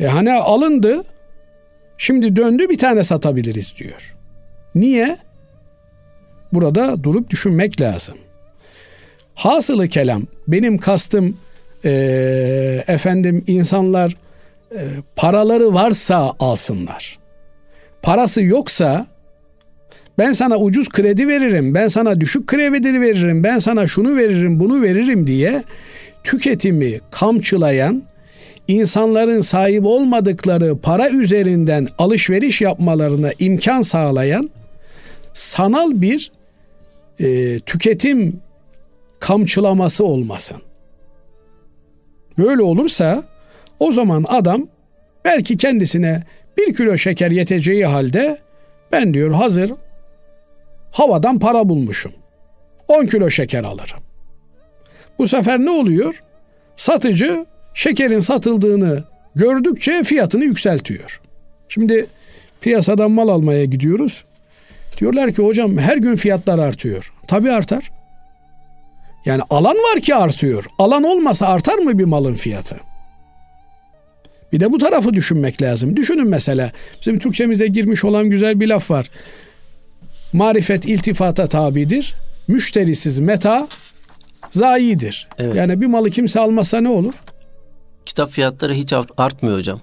E 0.00 0.06
hani 0.06 0.32
alındı 0.32 1.02
şimdi 1.98 2.36
döndü 2.36 2.68
bir 2.68 2.78
tane 2.78 3.04
satabiliriz 3.04 3.74
diyor. 3.78 4.16
Niye? 4.74 5.18
Burada 6.52 7.04
durup 7.04 7.30
düşünmek 7.30 7.80
lazım. 7.80 8.18
Hasılı 9.34 9.88
kelam 9.88 10.22
benim 10.48 10.78
kastım 10.78 11.36
e, 11.84 11.90
efendim 12.86 13.44
insanlar 13.46 14.16
e, 14.72 14.80
paraları 15.16 15.74
varsa 15.74 16.32
alsınlar. 16.40 17.18
Parası 18.02 18.42
yoksa 18.42 19.15
ben 20.18 20.32
sana 20.32 20.58
ucuz 20.58 20.88
kredi 20.88 21.28
veririm, 21.28 21.74
ben 21.74 21.88
sana 21.88 22.20
düşük 22.20 22.46
kredi 22.46 23.00
veririm, 23.00 23.44
ben 23.44 23.58
sana 23.58 23.86
şunu 23.86 24.16
veririm, 24.16 24.60
bunu 24.60 24.82
veririm 24.82 25.26
diye 25.26 25.64
tüketimi 26.24 26.98
kamçılayan, 27.10 28.02
insanların 28.68 29.40
sahip 29.40 29.86
olmadıkları 29.86 30.78
para 30.78 31.10
üzerinden 31.10 31.88
alışveriş 31.98 32.60
yapmalarına 32.60 33.32
imkan 33.38 33.82
sağlayan 33.82 34.50
sanal 35.32 35.90
bir 36.02 36.32
e, 37.20 37.60
tüketim 37.60 38.40
kamçılaması 39.20 40.04
olmasın. 40.04 40.56
Böyle 42.38 42.62
olursa 42.62 43.24
o 43.78 43.92
zaman 43.92 44.24
adam 44.28 44.68
belki 45.24 45.56
kendisine 45.56 46.22
bir 46.58 46.74
kilo 46.74 46.98
şeker 46.98 47.30
yeteceği 47.30 47.86
halde 47.86 48.38
ben 48.92 49.14
diyor 49.14 49.32
hazır 49.32 49.72
havadan 50.90 51.38
para 51.38 51.68
bulmuşum. 51.68 52.12
10 52.88 53.06
kilo 53.06 53.30
şeker 53.30 53.64
alırım. 53.64 54.00
Bu 55.18 55.28
sefer 55.28 55.58
ne 55.58 55.70
oluyor? 55.70 56.22
Satıcı 56.76 57.46
şekerin 57.74 58.20
satıldığını 58.20 59.04
gördükçe 59.34 60.02
fiyatını 60.02 60.44
yükseltiyor. 60.44 61.20
Şimdi 61.68 62.06
piyasadan 62.60 63.10
mal 63.10 63.28
almaya 63.28 63.64
gidiyoruz. 63.64 64.24
Diyorlar 65.00 65.32
ki 65.32 65.42
hocam 65.42 65.78
her 65.78 65.96
gün 65.96 66.16
fiyatlar 66.16 66.58
artıyor. 66.58 67.12
Tabii 67.28 67.52
artar. 67.52 67.90
Yani 69.24 69.42
alan 69.50 69.76
var 69.76 70.00
ki 70.00 70.14
artıyor. 70.14 70.64
Alan 70.78 71.02
olmasa 71.02 71.46
artar 71.46 71.78
mı 71.78 71.98
bir 71.98 72.04
malın 72.04 72.34
fiyatı? 72.34 72.76
Bir 74.52 74.60
de 74.60 74.72
bu 74.72 74.78
tarafı 74.78 75.14
düşünmek 75.14 75.62
lazım. 75.62 75.96
Düşünün 75.96 76.28
mesela 76.28 76.72
bizim 77.00 77.18
Türkçemize 77.18 77.66
girmiş 77.66 78.04
olan 78.04 78.30
güzel 78.30 78.60
bir 78.60 78.68
laf 78.68 78.90
var. 78.90 79.10
Marifet 80.36 80.84
iltifata 80.84 81.46
tabidir. 81.46 82.14
Müşterisiz 82.48 83.18
meta 83.18 83.68
zayidir. 84.50 85.28
Evet. 85.38 85.56
Yani 85.56 85.80
bir 85.80 85.86
malı 85.86 86.10
kimse 86.10 86.40
almasa 86.40 86.80
ne 86.80 86.88
olur? 86.88 87.14
Kitap 88.06 88.30
fiyatları 88.30 88.74
hiç 88.74 88.92
artmıyor 89.16 89.58
hocam. 89.58 89.80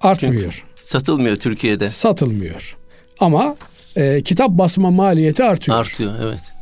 Artmıyor. 0.00 0.52
Çünkü 0.52 0.84
satılmıyor 0.84 1.36
Türkiye'de. 1.36 1.88
Satılmıyor. 1.88 2.76
Ama 3.20 3.56
e, 3.96 4.22
kitap 4.22 4.50
basma 4.50 4.90
maliyeti 4.90 5.44
artıyor. 5.44 5.78
Artıyor 5.78 6.14
evet. 6.24 6.52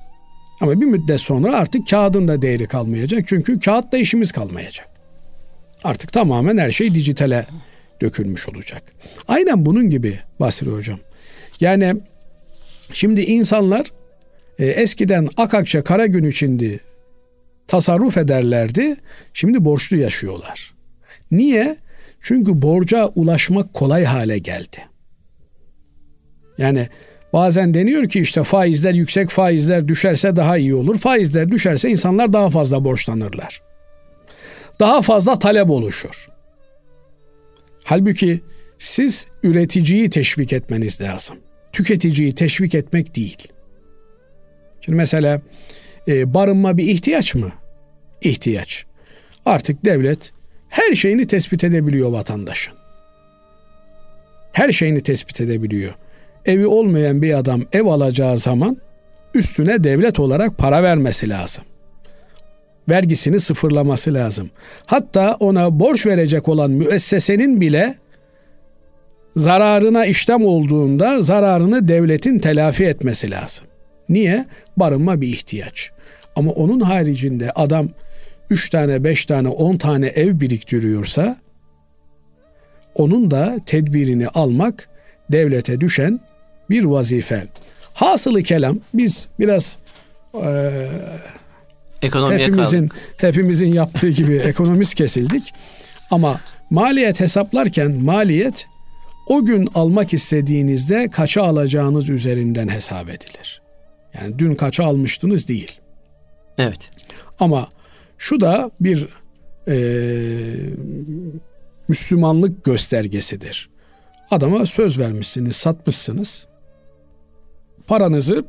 Ama 0.60 0.80
bir 0.80 0.86
müddet 0.86 1.20
sonra 1.20 1.56
artık 1.56 1.88
kağıdın 1.88 2.28
da 2.28 2.42
değeri 2.42 2.66
kalmayacak. 2.66 3.24
Çünkü 3.28 3.60
kağıtla 3.60 3.98
işimiz 3.98 4.32
kalmayacak. 4.32 4.88
Artık 5.84 6.12
tamamen 6.12 6.58
her 6.58 6.70
şey 6.70 6.94
dijitale 6.94 7.46
dökülmüş 8.00 8.48
olacak. 8.48 8.82
Aynen 9.28 9.66
bunun 9.66 9.90
gibi 9.90 10.18
Basri 10.40 10.70
Hocam. 10.70 10.98
Yani 11.60 11.96
Şimdi 12.92 13.20
insanlar 13.20 13.92
e, 14.58 14.66
eskiden 14.66 15.28
akakça 15.36 15.84
kara 15.84 16.06
gün 16.06 16.24
içindi 16.24 16.80
tasarruf 17.66 18.16
ederlerdi. 18.16 18.96
Şimdi 19.32 19.64
borçlu 19.64 19.96
yaşıyorlar. 19.96 20.74
Niye? 21.30 21.76
Çünkü 22.20 22.62
borca 22.62 23.06
ulaşmak 23.06 23.74
kolay 23.74 24.04
hale 24.04 24.38
geldi. 24.38 24.78
Yani 26.58 26.88
bazen 27.32 27.74
deniyor 27.74 28.08
ki 28.08 28.20
işte 28.20 28.42
faizler 28.42 28.94
yüksek 28.94 29.30
faizler 29.30 29.88
düşerse 29.88 30.36
daha 30.36 30.58
iyi 30.58 30.74
olur. 30.74 30.98
Faizler 30.98 31.48
düşerse 31.48 31.90
insanlar 31.90 32.32
daha 32.32 32.50
fazla 32.50 32.84
borçlanırlar. 32.84 33.62
Daha 34.80 35.02
fazla 35.02 35.38
talep 35.38 35.70
oluşur. 35.70 36.28
Halbuki 37.84 38.40
siz 38.78 39.26
üreticiyi 39.42 40.10
teşvik 40.10 40.52
etmeniz 40.52 41.00
lazım 41.00 41.36
tüketiciyi 41.78 42.34
teşvik 42.34 42.74
etmek 42.74 43.16
değil. 43.16 43.48
Şimdi 44.80 44.96
mesela 44.96 45.40
e, 46.08 46.34
barınma 46.34 46.76
bir 46.76 46.84
ihtiyaç 46.84 47.34
mı? 47.34 47.52
İhtiyaç. 48.22 48.84
Artık 49.44 49.84
devlet 49.84 50.32
her 50.68 50.94
şeyini 50.94 51.26
tespit 51.26 51.64
edebiliyor 51.64 52.10
vatandaşın. 52.10 52.74
Her 54.52 54.72
şeyini 54.72 55.00
tespit 55.00 55.40
edebiliyor. 55.40 55.94
Evi 56.44 56.66
olmayan 56.66 57.22
bir 57.22 57.38
adam 57.38 57.62
ev 57.72 57.84
alacağı 57.84 58.36
zaman 58.36 58.76
üstüne 59.34 59.84
devlet 59.84 60.20
olarak 60.20 60.58
para 60.58 60.82
vermesi 60.82 61.28
lazım. 61.28 61.64
Vergisini 62.88 63.40
sıfırlaması 63.40 64.14
lazım. 64.14 64.50
Hatta 64.86 65.36
ona 65.40 65.80
borç 65.80 66.06
verecek 66.06 66.48
olan 66.48 66.70
müessesenin 66.70 67.60
bile 67.60 67.98
zararına 69.38 70.06
işlem 70.06 70.46
olduğunda 70.46 71.22
zararını 71.22 71.88
devletin 71.88 72.38
telafi 72.38 72.84
etmesi 72.84 73.30
lazım. 73.30 73.66
Niye? 74.08 74.44
Barınma 74.76 75.20
bir 75.20 75.28
ihtiyaç. 75.28 75.90
Ama 76.36 76.50
onun 76.50 76.80
haricinde 76.80 77.50
adam 77.50 77.88
3 78.50 78.70
tane, 78.70 79.04
5 79.04 79.26
tane, 79.26 79.48
10 79.48 79.76
tane 79.76 80.06
ev 80.06 80.40
biriktiriyorsa 80.40 81.36
onun 82.94 83.30
da 83.30 83.56
tedbirini 83.66 84.28
almak 84.28 84.88
devlete 85.32 85.80
düşen 85.80 86.20
bir 86.70 86.84
vazife. 86.84 87.46
Hasılı 87.94 88.42
kelam 88.42 88.78
biz 88.94 89.28
biraz 89.38 89.78
e, 90.34 90.70
Ekonomiye 92.02 92.46
hepimizin 92.46 92.88
kaldık. 92.88 93.22
hepimizin 93.22 93.72
yaptığı 93.72 94.08
gibi 94.08 94.36
ekonomist 94.36 94.94
kesildik. 94.94 95.54
Ama 96.10 96.40
maliyet 96.70 97.20
hesaplarken 97.20 97.90
maliyet 97.90 98.66
o 99.28 99.44
gün 99.44 99.68
almak 99.74 100.14
istediğinizde 100.14 101.08
kaça 101.08 101.42
alacağınız 101.42 102.08
üzerinden 102.08 102.68
hesap 102.68 103.08
edilir. 103.08 103.62
Yani 104.20 104.38
dün 104.38 104.54
kaça 104.54 104.84
almıştınız 104.84 105.48
değil. 105.48 105.80
Evet. 106.58 106.90
Ama 107.40 107.68
şu 108.18 108.40
da 108.40 108.70
bir 108.80 109.08
e, 109.68 109.76
Müslümanlık 111.88 112.64
göstergesidir. 112.64 113.70
Adama 114.30 114.66
söz 114.66 114.98
vermişsiniz, 114.98 115.56
satmışsınız. 115.56 116.46
Paranızı 117.86 118.44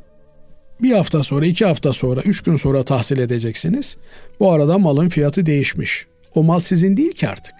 bir 0.82 0.92
hafta 0.92 1.22
sonra, 1.22 1.46
iki 1.46 1.64
hafta 1.64 1.92
sonra, 1.92 2.20
üç 2.20 2.42
gün 2.42 2.56
sonra 2.56 2.82
tahsil 2.82 3.18
edeceksiniz. 3.18 3.96
Bu 4.40 4.52
arada 4.52 4.78
malın 4.78 5.08
fiyatı 5.08 5.46
değişmiş. 5.46 6.06
O 6.34 6.42
mal 6.42 6.60
sizin 6.60 6.96
değil 6.96 7.12
ki 7.12 7.28
artık. 7.28 7.54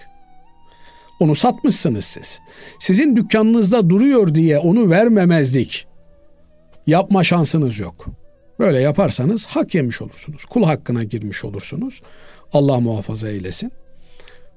Onu 1.21 1.35
satmışsınız 1.35 2.05
siz. 2.05 2.41
Sizin 2.79 3.17
dükkanınızda 3.17 3.91
duruyor 3.91 4.35
diye 4.35 4.59
onu 4.59 4.91
vermemezlik 4.91 5.87
yapma 6.87 7.25
şansınız 7.25 7.81
yok. 7.81 8.07
Böyle 8.59 8.81
yaparsanız 8.81 9.47
hak 9.47 9.75
yemiş 9.75 10.03
olursunuz. 10.03 10.45
Kul 10.45 10.65
hakkına 10.65 11.05
girmiş 11.05 11.45
olursunuz. 11.45 12.03
Allah 12.53 12.81
muhafaza 12.81 13.29
eylesin. 13.29 13.73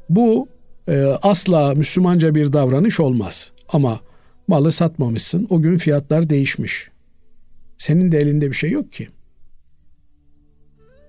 Bu 0.10 0.48
e, 0.88 1.04
asla 1.04 1.76
Müslümanca 1.76 2.36
bir 2.36 2.54
davranış 2.54 3.00
olmaz. 3.00 3.52
Ama 3.70 4.00
malı 4.48 4.72
satmamışsın. 4.72 5.48
O 5.50 5.62
gün 5.62 5.78
fiyatlar 5.78 6.30
değişmiş. 6.30 6.90
Senin 7.78 8.12
de 8.12 8.20
elinde 8.20 8.50
bir 8.50 8.56
şey 8.56 8.72
yok 8.72 8.94
ki. 8.94 9.08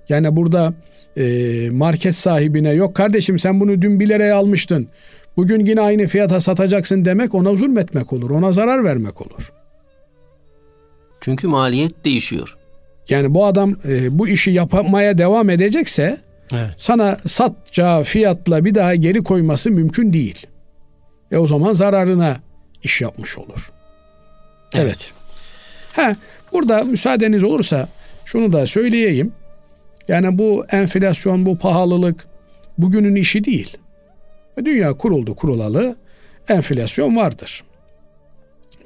Yani 0.09 0.37
burada 0.37 0.75
e, 1.17 1.69
market 1.71 2.15
sahibine 2.15 2.71
yok 2.71 2.97
kardeşim 2.97 3.39
sen 3.39 3.61
bunu 3.61 3.83
dün 3.83 4.01
1 4.01 4.09
liraya 4.09 4.37
almıştın. 4.37 4.89
Bugün 5.37 5.67
yine 5.67 5.81
aynı 5.81 6.07
fiyata 6.07 6.41
satacaksın 6.41 7.05
demek 7.05 7.35
ona 7.35 7.55
zulmetmek 7.55 8.13
olur. 8.13 8.31
Ona 8.31 8.53
zarar 8.53 8.85
vermek 8.85 9.23
olur. 9.23 9.53
Çünkü 11.21 11.49
maliyet 11.49 12.05
değişiyor. 12.05 12.57
Yani 13.09 13.35
bu 13.35 13.47
adam 13.47 13.77
e, 13.89 14.19
bu 14.19 14.29
işi 14.29 14.51
yapmaya 14.51 15.19
devam 15.19 15.51
edecekse 15.51 16.19
evet. 16.53 16.71
sana 16.77 17.17
satacağı 17.27 18.03
fiyatla 18.03 18.65
bir 18.65 18.75
daha 18.75 18.95
geri 18.95 19.23
koyması 19.23 19.71
mümkün 19.71 20.13
değil. 20.13 20.47
E 21.33 21.37
o 21.37 21.47
zaman 21.47 21.73
zararına 21.73 22.41
iş 22.83 23.01
yapmış 23.01 23.39
olur. 23.39 23.73
Evet. 24.75 24.85
evet. 24.85 25.13
Ha, 25.93 26.17
burada 26.53 26.85
müsaadeniz 26.85 27.45
olursa 27.45 27.89
şunu 28.25 28.53
da 28.53 28.67
söyleyeyim. 28.67 29.33
Yani 30.09 30.39
bu 30.39 30.67
enflasyon, 30.71 31.47
bu 31.47 31.59
pahalılık 31.59 32.27
bugünün 32.79 33.15
işi 33.15 33.45
değil. 33.45 33.77
Dünya 34.65 34.93
kuruldu 34.93 35.37
kurulalı 35.37 35.97
enflasyon 36.49 37.17
vardır. 37.17 37.65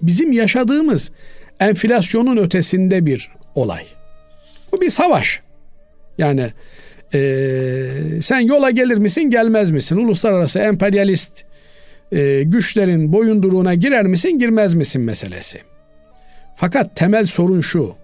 Bizim 0.02 0.32
yaşadığımız 0.32 1.12
enflasyonun 1.60 2.36
ötesinde 2.36 3.06
bir 3.06 3.30
olay. 3.54 3.84
Bu 4.72 4.80
bir 4.80 4.90
savaş. 4.90 5.42
Yani 6.18 6.52
e, 7.14 7.20
sen 8.22 8.40
yola 8.40 8.70
gelir 8.70 8.96
misin 8.96 9.22
gelmez 9.22 9.70
misin? 9.70 9.96
Uluslararası 9.96 10.58
emperyalist 10.58 11.44
e, 12.12 12.42
güçlerin 12.42 13.12
boyunduruğuna 13.12 13.74
girer 13.74 14.06
misin 14.06 14.38
girmez 14.38 14.74
misin 14.74 15.02
meselesi. 15.02 15.58
Fakat 16.56 16.96
temel 16.96 17.26
sorun 17.26 17.60
şu. 17.60 17.94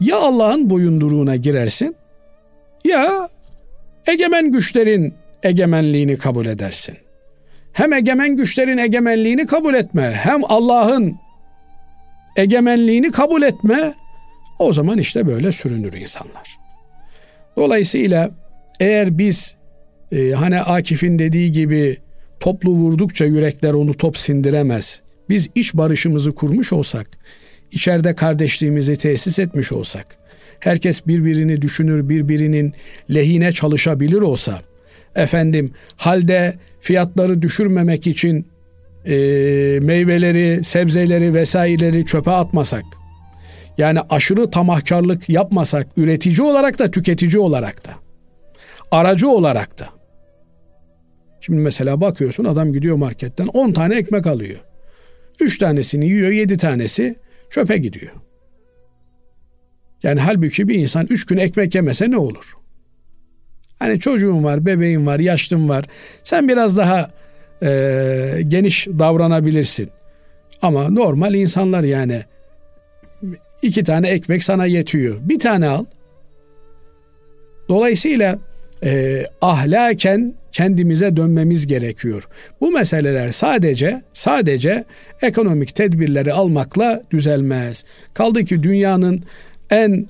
Ya 0.00 0.16
Allah'ın 0.16 0.70
boyunduruğuna 0.70 1.36
girersin 1.36 1.96
ya 2.84 3.28
egemen 4.06 4.52
güçlerin 4.52 5.14
egemenliğini 5.42 6.16
kabul 6.16 6.46
edersin. 6.46 6.96
Hem 7.72 7.92
egemen 7.92 8.36
güçlerin 8.36 8.78
egemenliğini 8.78 9.46
kabul 9.46 9.74
etme 9.74 10.12
hem 10.22 10.40
Allah'ın 10.44 11.16
egemenliğini 12.36 13.10
kabul 13.10 13.42
etme 13.42 13.94
o 14.58 14.72
zaman 14.72 14.98
işte 14.98 15.26
böyle 15.26 15.52
sürünür 15.52 15.92
insanlar. 15.92 16.58
Dolayısıyla 17.56 18.30
eğer 18.80 19.18
biz 19.18 19.54
e, 20.12 20.30
hani 20.30 20.60
Akif'in 20.60 21.18
dediği 21.18 21.52
gibi 21.52 21.98
toplu 22.40 22.70
vurdukça 22.70 23.24
yürekler 23.24 23.74
onu 23.74 23.94
top 23.94 24.18
sindiremez. 24.18 25.00
Biz 25.28 25.50
iç 25.54 25.74
barışımızı 25.74 26.34
kurmuş 26.34 26.72
olsak, 26.72 27.06
içeride 27.70 28.14
kardeşliğimizi 28.14 28.96
tesis 28.96 29.38
etmiş 29.38 29.72
olsak, 29.72 30.18
herkes 30.60 31.06
birbirini 31.06 31.62
düşünür, 31.62 32.08
birbirinin 32.08 32.74
lehine 33.14 33.52
çalışabilir 33.52 34.20
olsa, 34.20 34.60
efendim 35.18 35.70
halde 35.96 36.54
fiyatları 36.80 37.42
düşürmemek 37.42 38.06
için 38.06 38.46
e, 39.04 39.14
meyveleri, 39.82 40.64
sebzeleri 40.64 41.34
vesaireleri 41.34 42.04
çöpe 42.04 42.30
atmasak, 42.30 42.84
yani 43.78 44.00
aşırı 44.10 44.50
tamahkarlık 44.50 45.28
yapmasak 45.28 45.86
üretici 45.96 46.42
olarak 46.42 46.78
da 46.78 46.90
tüketici 46.90 47.38
olarak 47.38 47.86
da 47.86 47.94
aracı 48.90 49.28
olarak 49.28 49.78
da 49.78 49.98
Şimdi 51.40 51.60
mesela 51.60 52.00
bakıyorsun 52.00 52.44
adam 52.44 52.72
gidiyor 52.72 52.96
marketten 52.96 53.46
10 53.46 53.72
tane 53.72 53.96
ekmek 53.96 54.26
alıyor. 54.26 54.60
3 55.40 55.58
tanesini 55.58 56.06
yiyor 56.06 56.30
7 56.30 56.56
tanesi 56.56 57.16
çöpe 57.50 57.78
gidiyor. 57.78 58.12
Yani 60.02 60.20
halbuki 60.20 60.68
bir 60.68 60.74
insan 60.74 61.06
3 61.10 61.26
gün 61.26 61.36
ekmek 61.36 61.74
yemese 61.74 62.10
ne 62.10 62.16
olur? 62.16 62.57
Hani 63.78 64.00
çocuğun 64.00 64.44
var, 64.44 64.66
bebeğin 64.66 65.06
var, 65.06 65.18
yaşlın 65.18 65.68
var. 65.68 65.84
Sen 66.24 66.48
biraz 66.48 66.76
daha 66.76 67.10
e, 67.62 67.68
geniş 68.48 68.86
davranabilirsin. 68.86 69.90
Ama 70.62 70.88
normal 70.88 71.34
insanlar 71.34 71.84
yani 71.84 72.22
iki 73.62 73.84
tane 73.84 74.08
ekmek 74.08 74.44
sana 74.44 74.66
yetiyor. 74.66 75.16
Bir 75.20 75.38
tane 75.38 75.68
al. 75.68 75.84
Dolayısıyla 77.68 78.38
e, 78.84 79.24
ahlaken 79.40 80.34
kendimize 80.52 81.16
dönmemiz 81.16 81.66
gerekiyor. 81.66 82.28
Bu 82.60 82.70
meseleler 82.70 83.30
sadece 83.30 84.02
sadece 84.12 84.84
ekonomik 85.22 85.74
tedbirleri 85.74 86.32
almakla 86.32 87.02
düzelmez. 87.10 87.84
Kaldı 88.14 88.44
ki 88.44 88.62
dünyanın 88.62 89.22
en 89.70 90.08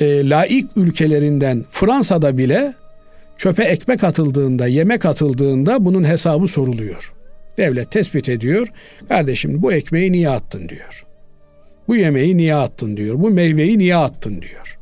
e, 0.00 0.28
laik 0.28 0.66
ülkelerinden 0.76 1.64
Fransa'da 1.70 2.38
bile 2.38 2.74
çöpe 3.36 3.64
ekmek 3.64 4.04
atıldığında, 4.04 4.66
yemek 4.66 5.04
atıldığında 5.04 5.84
bunun 5.84 6.04
hesabı 6.04 6.48
soruluyor. 6.48 7.14
Devlet 7.56 7.90
tespit 7.90 8.28
ediyor. 8.28 8.68
Kardeşim 9.08 9.62
bu 9.62 9.72
ekmeği 9.72 10.12
niye 10.12 10.28
attın 10.28 10.68
diyor. 10.68 11.04
Bu 11.88 11.96
yemeği 11.96 12.36
niye 12.36 12.54
attın 12.54 12.96
diyor. 12.96 13.14
Bu 13.18 13.30
meyveyi 13.30 13.78
niye 13.78 13.96
attın 13.96 14.42
diyor. 14.42 14.78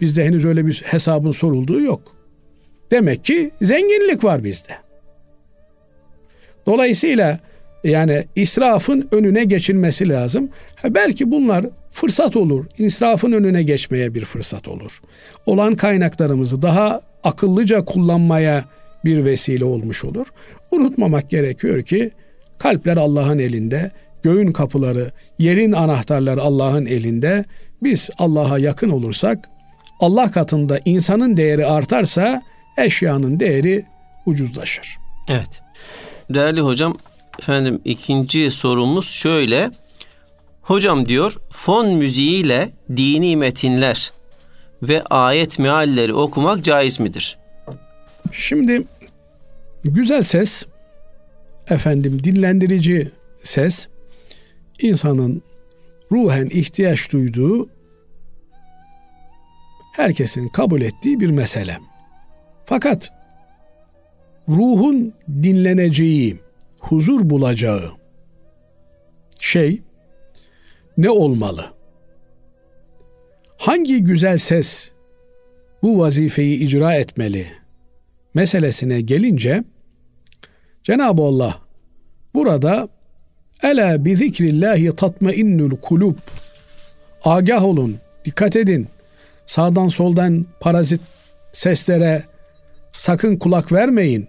Bizde 0.00 0.24
henüz 0.24 0.44
öyle 0.44 0.66
bir 0.66 0.82
hesabın 0.86 1.30
sorulduğu 1.30 1.80
yok. 1.80 2.02
Demek 2.90 3.24
ki 3.24 3.50
zenginlik 3.62 4.24
var 4.24 4.44
bizde. 4.44 4.72
Dolayısıyla 6.66 7.40
yani 7.84 8.24
israfın 8.36 9.08
önüne 9.12 9.44
geçilmesi 9.44 10.08
lazım. 10.08 10.48
Ha 10.76 10.94
belki 10.94 11.30
bunlar 11.30 11.66
fırsat 11.90 12.36
olur. 12.36 12.66
İsrafın 12.78 13.32
önüne 13.32 13.62
geçmeye 13.62 14.14
bir 14.14 14.24
fırsat 14.24 14.68
olur. 14.68 15.00
Olan 15.46 15.76
kaynaklarımızı 15.76 16.62
daha 16.62 17.00
akıllıca 17.24 17.84
kullanmaya 17.84 18.64
bir 19.04 19.24
vesile 19.24 19.64
olmuş 19.64 20.04
olur. 20.04 20.26
Unutmamak 20.70 21.30
gerekiyor 21.30 21.82
ki 21.82 22.10
kalpler 22.58 22.96
Allah'ın 22.96 23.38
elinde. 23.38 23.90
göğün 24.22 24.52
kapıları, 24.52 25.10
yerin 25.38 25.72
anahtarları 25.72 26.42
Allah'ın 26.42 26.86
elinde. 26.86 27.44
Biz 27.82 28.10
Allah'a 28.18 28.58
yakın 28.58 28.88
olursak, 28.88 29.48
Allah 30.00 30.30
katında 30.30 30.78
insanın 30.84 31.36
değeri 31.36 31.66
artarsa 31.66 32.42
eşyanın 32.78 33.40
değeri 33.40 33.84
ucuzlaşır. 34.26 34.96
Evet. 35.28 35.62
Değerli 36.30 36.60
hocam, 36.60 36.96
efendim 37.38 37.80
ikinci 37.84 38.50
sorumuz 38.50 39.10
şöyle. 39.10 39.70
Hocam 40.62 41.06
diyor, 41.06 41.36
fon 41.50 41.88
müziğiyle 41.88 42.70
dini 42.96 43.36
metinler 43.36 44.12
ve 44.88 45.02
ayet 45.02 45.58
mealleri 45.58 46.14
okumak 46.14 46.64
caiz 46.64 47.00
midir? 47.00 47.38
Şimdi 48.32 48.82
güzel 49.84 50.22
ses, 50.22 50.66
efendim 51.70 52.24
dinlendirici 52.24 53.12
ses, 53.42 53.88
insanın 54.82 55.42
ruhen 56.12 56.46
ihtiyaç 56.46 57.12
duyduğu, 57.12 57.68
herkesin 59.92 60.48
kabul 60.48 60.80
ettiği 60.80 61.20
bir 61.20 61.30
mesele. 61.30 61.78
Fakat 62.64 63.12
ruhun 64.48 65.14
dinleneceği, 65.28 66.40
huzur 66.78 67.30
bulacağı 67.30 67.92
şey 69.40 69.82
ne 70.96 71.10
olmalı? 71.10 71.73
Hangi 73.64 74.04
güzel 74.04 74.38
ses 74.38 74.90
bu 75.82 75.98
vazifeyi 75.98 76.58
icra 76.58 76.94
etmeli 76.94 77.46
meselesine 78.34 79.00
gelince 79.00 79.64
Cenab-ı 80.82 81.22
Allah 81.22 81.60
burada 82.34 82.88
Ela 83.62 84.04
bi 84.04 84.16
zikrillahi 84.16 84.96
tatmainnul 84.96 85.76
kulub 85.76 86.16
Agah 87.24 87.64
olun, 87.64 87.96
dikkat 88.24 88.56
edin. 88.56 88.88
Sağdan 89.46 89.88
soldan 89.88 90.46
parazit 90.60 91.00
seslere 91.52 92.24
sakın 92.92 93.36
kulak 93.36 93.72
vermeyin. 93.72 94.28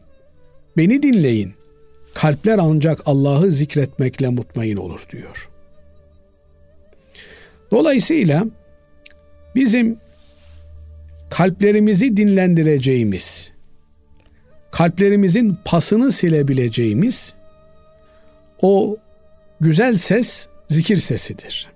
Beni 0.77 1.03
dinleyin. 1.03 1.53
Kalpler 2.13 2.59
ancak 2.61 3.01
Allah'ı 3.05 3.51
zikretmekle 3.51 4.29
mutmain 4.29 4.77
olur 4.77 5.05
diyor. 5.11 5.49
Dolayısıyla 7.71 8.45
bizim 9.55 9.97
kalplerimizi 11.29 12.17
dinlendireceğimiz, 12.17 13.51
kalplerimizin 14.71 15.57
pasını 15.65 16.11
silebileceğimiz 16.11 17.35
o 18.61 18.97
güzel 19.59 19.97
ses 19.97 20.47
zikir 20.67 20.97
sesidir. 20.97 21.69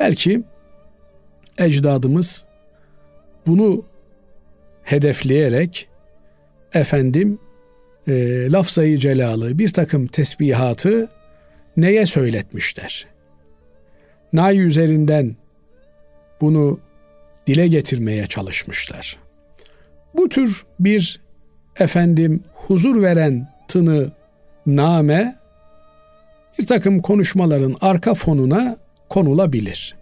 Belki 0.00 0.42
ecdadımız 1.58 2.44
bunu 3.46 3.84
hedefleyerek 4.82 5.88
efendim 6.74 7.38
e, 8.08 8.12
lafzayı 8.50 8.98
celalı 8.98 9.58
bir 9.58 9.68
takım 9.68 10.06
tesbihatı 10.06 11.08
neye 11.76 12.06
söyletmişler? 12.06 13.06
Nay 14.32 14.60
üzerinden 14.60 15.36
bunu 16.40 16.80
dile 17.46 17.68
getirmeye 17.68 18.26
çalışmışlar. 18.26 19.18
Bu 20.16 20.28
tür 20.28 20.66
bir 20.80 21.20
efendim 21.80 22.42
huzur 22.54 23.02
veren 23.02 23.48
tını 23.68 24.10
name 24.66 25.36
bir 26.58 26.66
takım 26.66 27.02
konuşmaların 27.02 27.76
arka 27.80 28.14
fonuna 28.14 28.76
konulabilir. 29.08 29.96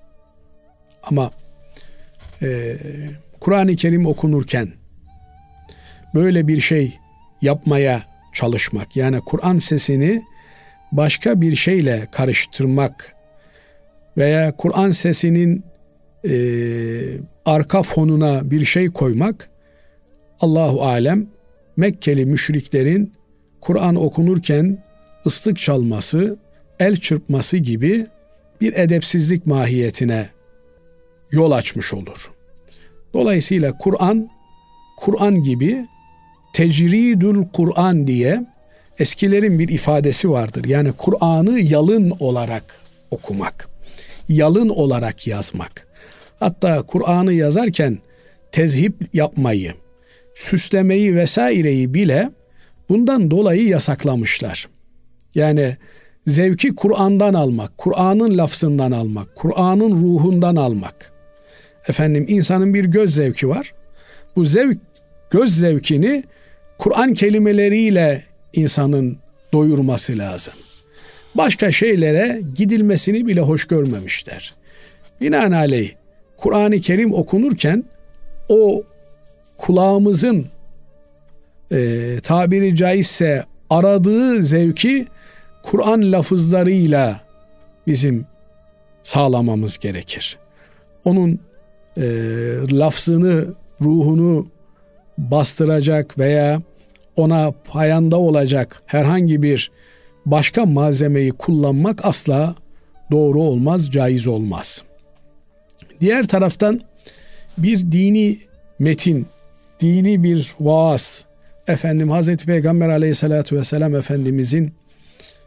Ama 1.03 1.31
e, 2.43 2.77
Kur'an-ı 3.41 3.77
Kerim 3.77 4.07
okunurken 4.07 4.69
böyle 6.15 6.49
bir 6.49 6.61
şey 6.61 6.95
yapmaya 7.43 8.03
çalışmak 8.33 8.97
yani 8.97 9.21
Kur'an 9.21 9.59
sesini 9.59 10.23
başka 10.93 11.41
bir 11.41 11.57
şeyle 11.57 12.07
karıştırmak 12.13 13.15
veya 14.17 14.57
Kur'an 14.57 14.91
sesinin 14.91 15.65
e, 16.25 16.33
arka 17.45 17.83
fonuna 17.83 18.51
bir 18.51 18.65
şey 18.65 18.89
koymak 18.89 19.51
Allahu 20.41 20.83
alem 20.83 21.27
Mekkeli 21.77 22.27
müşriklerin 22.27 23.13
Kur'an 23.61 23.97
okunurken 23.97 24.85
ıslık 25.27 25.59
çalması, 25.59 26.39
el 26.81 26.97
çırpması 26.97 27.57
gibi 27.57 28.07
bir 28.61 28.73
edepsizlik 28.73 29.47
mahiyetine 29.47 30.29
yol 31.31 31.51
açmış 31.51 31.95
olur. 31.95 32.33
Dolayısıyla 33.15 33.79
Kur'an 33.79 34.31
Kur'an 34.97 35.43
gibi 35.43 35.87
tecridül 36.53 37.45
Kur'an 37.53 38.07
diye 38.07 38.47
eskilerin 38.99 39.59
bir 39.59 39.69
ifadesi 39.69 40.31
vardır. 40.31 40.65
Yani 40.65 40.93
Kur'an'ı 40.93 41.61
yalın 41.61 42.13
olarak 42.21 42.81
okumak, 43.11 43.69
yalın 44.29 44.69
olarak 44.69 45.27
yazmak. 45.27 45.88
Hatta 46.41 46.83
Kur'an'ı 46.83 47.33
yazarken 47.33 47.99
tezhip 48.53 48.95
yapmayı, 49.13 49.75
süslemeyi 50.35 51.17
vesaireyi 51.17 51.95
bile 51.95 52.31
bundan 52.89 53.31
dolayı 53.31 53.69
yasaklamışlar. 53.69 54.69
Yani 55.35 55.77
zevki 56.27 56.75
Kur'an'dan 56.75 57.35
almak, 57.35 57.79
Kur'an'ın 57.79 58.39
lafzından 58.39 58.93
almak, 58.93 59.35
Kur'an'ın 59.35 59.91
ruhundan 59.91 60.57
almak. 60.57 61.13
Efendim 61.89 62.25
insanın 62.29 62.75
bir 62.75 62.85
göz 62.85 63.15
zevki 63.15 63.49
var. 63.49 63.75
Bu 64.37 64.45
zevk 64.45 64.79
göz 65.31 65.57
zevkini 65.57 66.25
Kur'an 66.79 67.15
kelimeleriyle 67.15 68.25
insanın 68.53 69.19
doyurması 69.53 70.19
lazım. 70.19 70.55
Başka 71.35 71.73
şeylere 71.73 72.41
gidilmesini 72.55 73.27
bile 73.27 73.41
hoş 73.41 73.65
görmemişler. 73.65 74.55
Binaenaleyh 75.21 75.98
Kur'an-ı 76.39 76.81
Kerim 76.81 77.15
okunurken 77.15 77.85
o 78.49 78.83
kulağımızın 79.57 80.47
e, 81.73 82.17
tabiri 82.23 82.77
caizse 82.77 83.45
aradığı 83.71 84.43
zevki 84.43 85.07
Kur'an 85.63 86.13
lafızlarıyla 86.13 87.21
bizim 87.87 88.27
sağlamamız 89.03 89.79
gerekir. 89.79 90.39
Onun 91.05 91.41
e, 91.97 92.03
lafzını, 92.71 93.47
ruhunu 93.81 94.47
bastıracak 95.19 96.19
veya 96.19 96.63
ona 97.17 97.53
payanda 97.65 98.17
olacak 98.17 98.83
herhangi 98.87 99.43
bir 99.43 99.71
başka 100.27 100.67
malzemeyi 100.67 101.31
kullanmak 101.31 102.05
asla 102.05 102.55
doğru 103.11 103.43
olmaz, 103.43 103.91
caiz 103.91 104.27
olmaz. 104.27 104.83
Diğer 106.01 106.29
taraftan 106.29 106.81
bir 107.59 107.93
dini 107.93 108.39
metin, 108.79 109.27
dini 109.81 110.23
bir 110.23 110.55
vaaz, 110.61 111.27
efendim 111.69 112.11
Hazreti 112.11 112.47
Peygamber 112.47 112.89
aleyhissalatü 112.89 113.57
vesselam 113.57 113.95
Efendimizin 113.95 114.75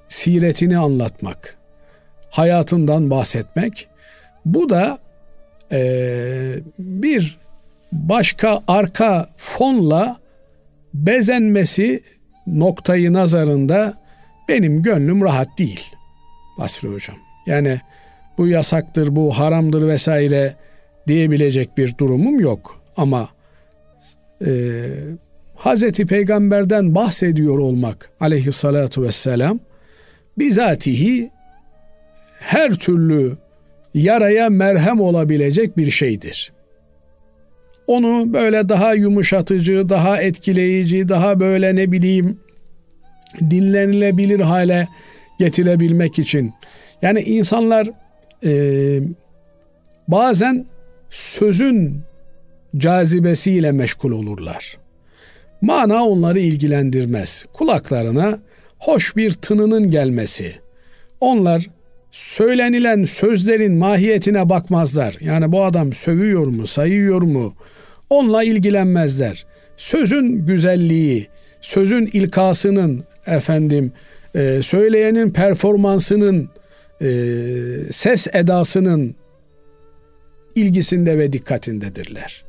siretini 0.08 0.78
anlatmak, 0.78 1.58
hayatından 2.30 3.10
bahsetmek, 3.10 3.88
bu 4.46 4.70
da 4.70 5.00
e, 5.72 5.80
bir 6.80 7.38
başka 7.92 8.62
arka 8.68 9.30
fonla 9.38 10.18
bezenmesi 10.94 12.04
noktayı 12.48 13.14
nazarında 13.14 14.02
benim 14.50 14.84
gönlüm 14.84 15.22
rahat 15.22 15.58
değil 15.58 15.92
Basri 16.60 16.88
Hocam. 16.88 17.18
Yani 17.46 17.82
bu 18.42 18.48
yasaktır, 18.48 19.16
bu 19.16 19.38
haramdır 19.38 19.88
vesaire 19.88 20.56
diyebilecek 21.08 21.78
bir 21.78 21.98
durumum 21.98 22.40
yok. 22.40 22.82
Ama 22.98 23.30
e, 24.46 24.52
Hazreti 25.56 26.06
Peygamber'den 26.06 26.96
bahsediyor 26.96 27.60
olmak 27.60 28.10
aleyhissalatu 28.20 29.04
vesselam 29.04 29.60
bizatihi 30.38 31.30
her 32.40 32.76
türlü 32.76 33.38
yaraya 33.94 34.50
merhem 34.50 35.02
olabilecek 35.02 35.78
bir 35.78 35.92
şeydir. 35.92 36.52
Onu 37.88 38.34
böyle 38.34 38.70
daha 38.70 38.94
yumuşatıcı, 38.94 39.90
daha 39.90 40.22
etkileyici, 40.22 41.10
daha 41.10 41.40
böyle 41.40 41.76
ne 41.76 41.92
bileyim 41.92 42.40
dinlenilebilir 43.50 44.40
hale 44.40 44.88
getirebilmek 45.40 46.20
için. 46.20 46.54
Yani 47.02 47.20
insanlar 47.20 47.90
e, 48.46 49.00
bazen 50.08 50.66
sözün 51.10 52.02
cazibesiyle 52.78 53.72
meşgul 53.72 54.12
olurlar. 54.12 54.78
Mana 55.62 56.06
onları 56.06 56.40
ilgilendirmez. 56.40 57.46
Kulaklarına 57.54 58.40
hoş 58.80 59.16
bir 59.16 59.34
tınının 59.34 59.92
gelmesi, 59.92 60.56
Onlar 61.22 61.68
söylenilen 62.12 63.06
sözlerin 63.06 63.78
mahiyetine 63.78 64.50
bakmazlar. 64.50 65.18
Yani 65.20 65.52
bu 65.52 65.64
adam 65.64 65.94
sövüyor 65.94 66.48
mu, 66.48 66.68
sayıyor 66.68 67.22
mu? 67.22 67.54
Onunla 68.10 68.44
ilgilenmezler. 68.44 69.46
Sözün 69.78 70.46
güzelliği, 70.46 71.28
sözün 71.62 72.06
ilkasının 72.14 73.04
efendim, 73.28 73.92
e, 74.36 74.62
söyleyenin 74.62 75.32
performansının, 75.32 76.50
e, 77.02 77.10
ses 77.92 78.28
edasının 78.34 79.16
ilgisinde 80.56 81.18
ve 81.18 81.34
dikkatindedirler. 81.34 82.44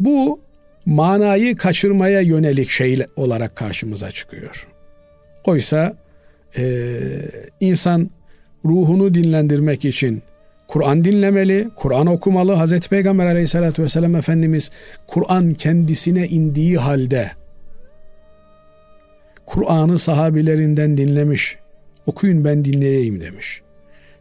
Bu 0.00 0.40
manayı 0.86 1.56
kaçırmaya 1.56 2.20
yönelik 2.20 2.70
şey 2.70 3.06
olarak 3.16 3.56
karşımıza 3.56 4.10
çıkıyor. 4.10 4.68
Oysa 5.44 5.96
e, 6.56 7.00
insan 7.60 8.10
ruhunu 8.64 9.14
dinlendirmek 9.14 9.84
için 9.84 10.22
Kur'an 10.68 11.04
dinlemeli, 11.04 11.68
Kur'an 11.76 12.06
okumalı. 12.06 12.52
Hazreti 12.52 12.88
Peygamber 12.88 13.26
aleyhissalatü 13.26 13.82
vesselam 13.82 14.16
Efendimiz 14.16 14.70
Kur'an 15.06 15.54
kendisine 15.54 16.28
indiği 16.28 16.78
halde 16.78 17.30
Kur'an'ı 19.46 19.98
sahabilerinden 19.98 20.96
dinlemiş. 20.96 21.56
Okuyun 22.06 22.44
ben 22.44 22.64
dinleyeyim 22.64 23.20
demiş. 23.20 23.62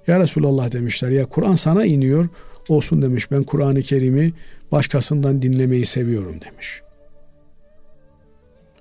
Ya 0.08 0.20
Resulallah 0.20 0.72
demişler 0.72 1.10
ya 1.10 1.26
Kur'an 1.26 1.56
sana 1.56 1.86
iniyor 1.86 2.30
olsun 2.70 3.02
demiş. 3.02 3.32
Ben 3.32 3.44
Kur'an-ı 3.44 3.82
Kerim'i 3.82 4.34
başkasından 4.72 5.42
dinlemeyi 5.42 5.86
seviyorum 5.86 6.36
demiş. 6.42 6.82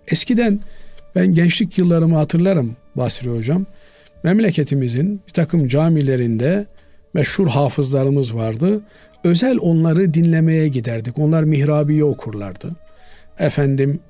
Eskiden 0.09 0.61
ben 1.15 1.35
gençlik 1.35 1.79
yıllarımı 1.79 2.17
hatırlarım 2.17 2.77
Basri 2.97 3.31
Hocam. 3.31 3.67
Memleketimizin 4.23 5.21
bir 5.29 5.33
takım 5.33 5.69
camilerinde 5.69 6.67
meşhur 7.15 7.49
hafızlarımız 7.49 8.37
vardı. 8.37 8.85
Özel 9.25 9.59
onları 9.59 10.15
dinlemeye 10.15 10.69
giderdik. 10.69 11.19
Onlar 11.19 11.43
mihrabiye 11.45 12.05
okurlardı. 12.05 12.71
Efendim 13.39 14.01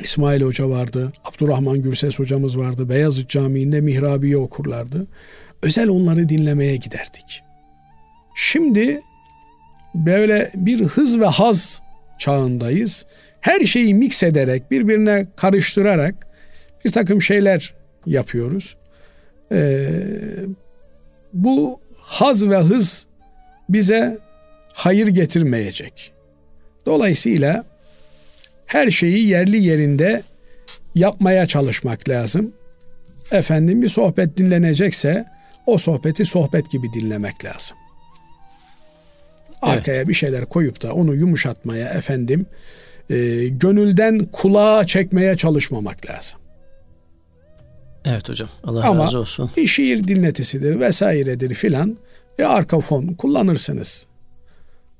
İsmail 0.00 0.42
Hoca 0.42 0.68
vardı, 0.70 1.12
Abdurrahman 1.24 1.82
Gürses 1.82 2.18
hocamız 2.18 2.58
vardı. 2.58 2.88
Beyazıt 2.88 3.28
Camii'nde 3.28 3.80
mihrabiye 3.80 4.36
okurlardı. 4.36 5.06
Özel 5.62 5.88
onları 5.88 6.28
dinlemeye 6.28 6.76
giderdik. 6.76 7.42
Şimdi 8.34 9.02
böyle 9.94 10.50
bir 10.54 10.84
hız 10.84 11.20
ve 11.20 11.26
haz 11.26 11.82
çağındayız. 12.18 13.06
Her 13.40 13.60
şeyi 13.60 13.94
mix 13.94 14.22
ederek, 14.22 14.70
birbirine 14.70 15.26
karıştırarak 15.36 16.14
bir 16.84 16.90
takım 16.90 17.22
şeyler 17.22 17.74
yapıyoruz. 18.06 18.76
Ee, 19.52 19.88
bu 21.32 21.80
haz 21.98 22.48
ve 22.48 22.56
hız 22.56 23.06
bize 23.68 24.18
hayır 24.74 25.08
getirmeyecek. 25.08 26.12
Dolayısıyla 26.86 27.64
her 28.66 28.90
şeyi 28.90 29.28
yerli 29.28 29.62
yerinde 29.62 30.22
yapmaya 30.94 31.46
çalışmak 31.46 32.08
lazım. 32.08 32.52
Efendim 33.30 33.82
bir 33.82 33.88
sohbet 33.88 34.36
dinlenecekse 34.36 35.24
o 35.68 35.78
sohbeti 35.78 36.24
sohbet 36.24 36.70
gibi 36.70 36.92
dinlemek 36.92 37.44
lazım. 37.44 37.76
Arkaya 39.62 39.96
evet. 39.96 40.08
bir 40.08 40.14
şeyler 40.14 40.46
koyup 40.46 40.82
da 40.82 40.92
onu 40.92 41.14
yumuşatmaya 41.14 41.88
efendim 41.88 42.46
e, 43.10 43.48
gönülden 43.48 44.24
kulağa 44.32 44.86
çekmeye 44.86 45.36
çalışmamak 45.36 46.10
lazım. 46.10 46.40
Evet 48.04 48.28
hocam. 48.28 48.48
Allah 48.64 48.88
Ama 48.88 49.04
razı 49.04 49.18
olsun. 49.18 49.42
Ama 49.42 49.52
bir 49.56 49.66
şiir 49.66 50.08
dinletisidir 50.08 50.80
vesairedir 50.80 51.54
filan 51.54 51.98
ve 52.38 52.46
arka 52.46 52.80
fon 52.80 53.06
kullanırsınız. 53.06 54.06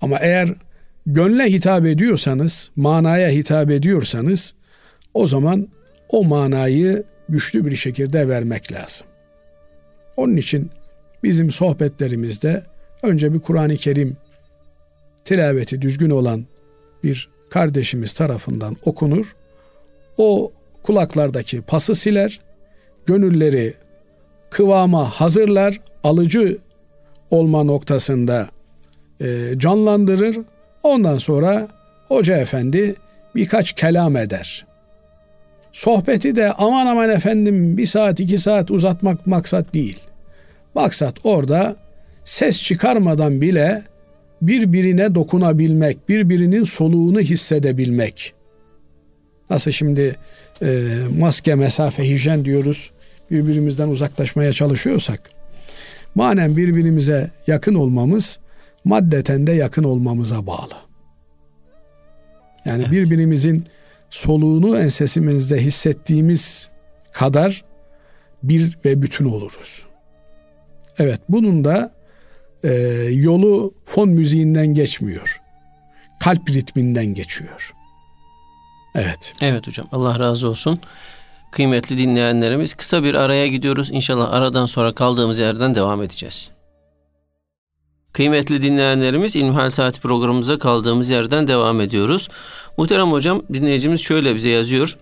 Ama 0.01 0.19
eğer 0.19 0.49
gönle 1.07 1.45
hitap 1.45 1.87
ediyorsanız, 1.87 2.71
manaya 2.77 3.31
hitap 3.31 3.71
ediyorsanız 3.71 4.55
o 5.15 5.27
zaman 5.27 5.69
o 6.09 6.25
manayı 6.25 7.05
güçlü 7.29 7.67
bir 7.67 7.77
şekilde 7.77 8.29
vermek 8.29 8.73
lazım. 8.73 9.08
Onun 10.19 10.37
için 10.37 10.71
bizim 11.23 11.51
sohbetlerimizde 11.51 12.63
önce 13.03 13.35
bir 13.35 13.39
Kur'an-ı 13.39 13.77
Kerim 13.77 14.17
tilaveti 15.25 15.83
düzgün 15.83 16.11
olan 16.11 16.47
bir 17.05 17.29
kardeşimiz 17.51 18.13
tarafından 18.13 18.77
okunur. 18.85 19.37
O 20.17 20.53
kulaklardaki 20.83 21.63
pası 21.63 21.95
siler, 21.95 22.41
gönülleri 23.07 23.75
kıvama 24.51 25.11
hazırlar, 25.11 25.81
alıcı 26.05 26.59
olma 27.31 27.65
noktasında 27.65 28.49
e, 29.21 29.27
canlandırır. 29.57 30.39
Ondan 30.83 31.19
sonra 31.19 31.69
hoca 32.09 32.37
efendi 32.37 32.95
birkaç 33.35 33.73
kelam 33.73 34.17
eder. 34.17 34.67
Sohbeti 35.73 36.37
de 36.37 36.53
aman 36.53 36.87
aman 36.87 37.11
efendim 37.11 37.77
bir 37.77 37.87
saat 37.87 38.21
iki 38.21 38.39
saat 38.39 38.71
uzatmak 38.71 39.27
maksat 39.27 39.75
değil. 39.75 40.08
Maksat 40.75 41.15
orada 41.25 41.77
ses 42.25 42.63
çıkarmadan 42.63 43.41
bile 43.41 43.83
birbirine 44.43 45.15
dokunabilmek, 45.15 46.09
birbirinin 46.09 46.65
soluğunu 46.65 47.21
hissedebilmek. 47.21 48.35
Nasıl 49.51 49.71
şimdi 49.71 50.17
e, 50.63 50.89
maske, 51.19 51.55
mesafe, 51.55 52.09
hijyen 52.09 52.45
diyoruz, 52.45 52.91
birbirimizden 53.31 53.89
uzaklaşmaya 53.89 54.53
çalışıyorsak, 54.53 55.31
manen 56.15 56.57
birbirimize 56.57 57.31
yakın 57.47 57.75
olmamız, 57.75 58.39
maddeten 58.85 59.47
de 59.47 59.53
yakın 59.53 59.85
olmamıza 59.85 60.47
bağlı. 60.47 60.75
Yani 62.65 62.83
evet. 62.83 62.93
birbirimizin 62.93 63.65
soluğunu 64.11 64.79
ensesimizde 64.79 65.59
hissettiğimiz 65.59 66.71
kadar 67.13 67.65
bir 68.43 68.79
ve 68.85 69.03
bütün 69.03 69.25
oluruz. 69.25 69.88
Evet 70.99 71.21
bunun 71.29 71.65
da 71.65 71.95
e, 72.65 72.69
yolu 73.13 73.75
fon 73.85 74.09
müziğinden 74.09 74.67
geçmiyor. 74.67 75.41
Kalp 76.21 76.51
ritminden 76.51 77.07
geçiyor. 77.07 77.75
Evet. 78.95 79.33
Evet 79.41 79.67
hocam 79.67 79.89
Allah 79.93 80.19
razı 80.19 80.49
olsun. 80.49 80.81
Kıymetli 81.51 81.99
dinleyenlerimiz 81.99 82.75
kısa 82.75 83.05
bir 83.05 83.15
araya 83.15 83.49
gidiyoruz. 83.49 83.91
İnşallah 83.91 84.33
aradan 84.33 84.67
sonra 84.67 84.95
kaldığımız 84.95 85.39
yerden 85.39 85.75
devam 85.75 86.03
edeceğiz. 86.03 86.51
Kıymetli 88.13 88.63
dinleyenlerimiz 88.63 89.37
İlmihal 89.37 89.71
Saati 89.71 90.01
programımıza 90.01 90.59
kaldığımız 90.59 91.11
yerden 91.11 91.49
devam 91.49 91.81
ediyoruz. 91.81 92.29
Muhterem 92.77 93.13
hocam 93.13 93.43
dinleyicimiz 93.53 94.01
şöyle 94.01 94.35
bize 94.35 94.49
yazıyor. 94.49 94.99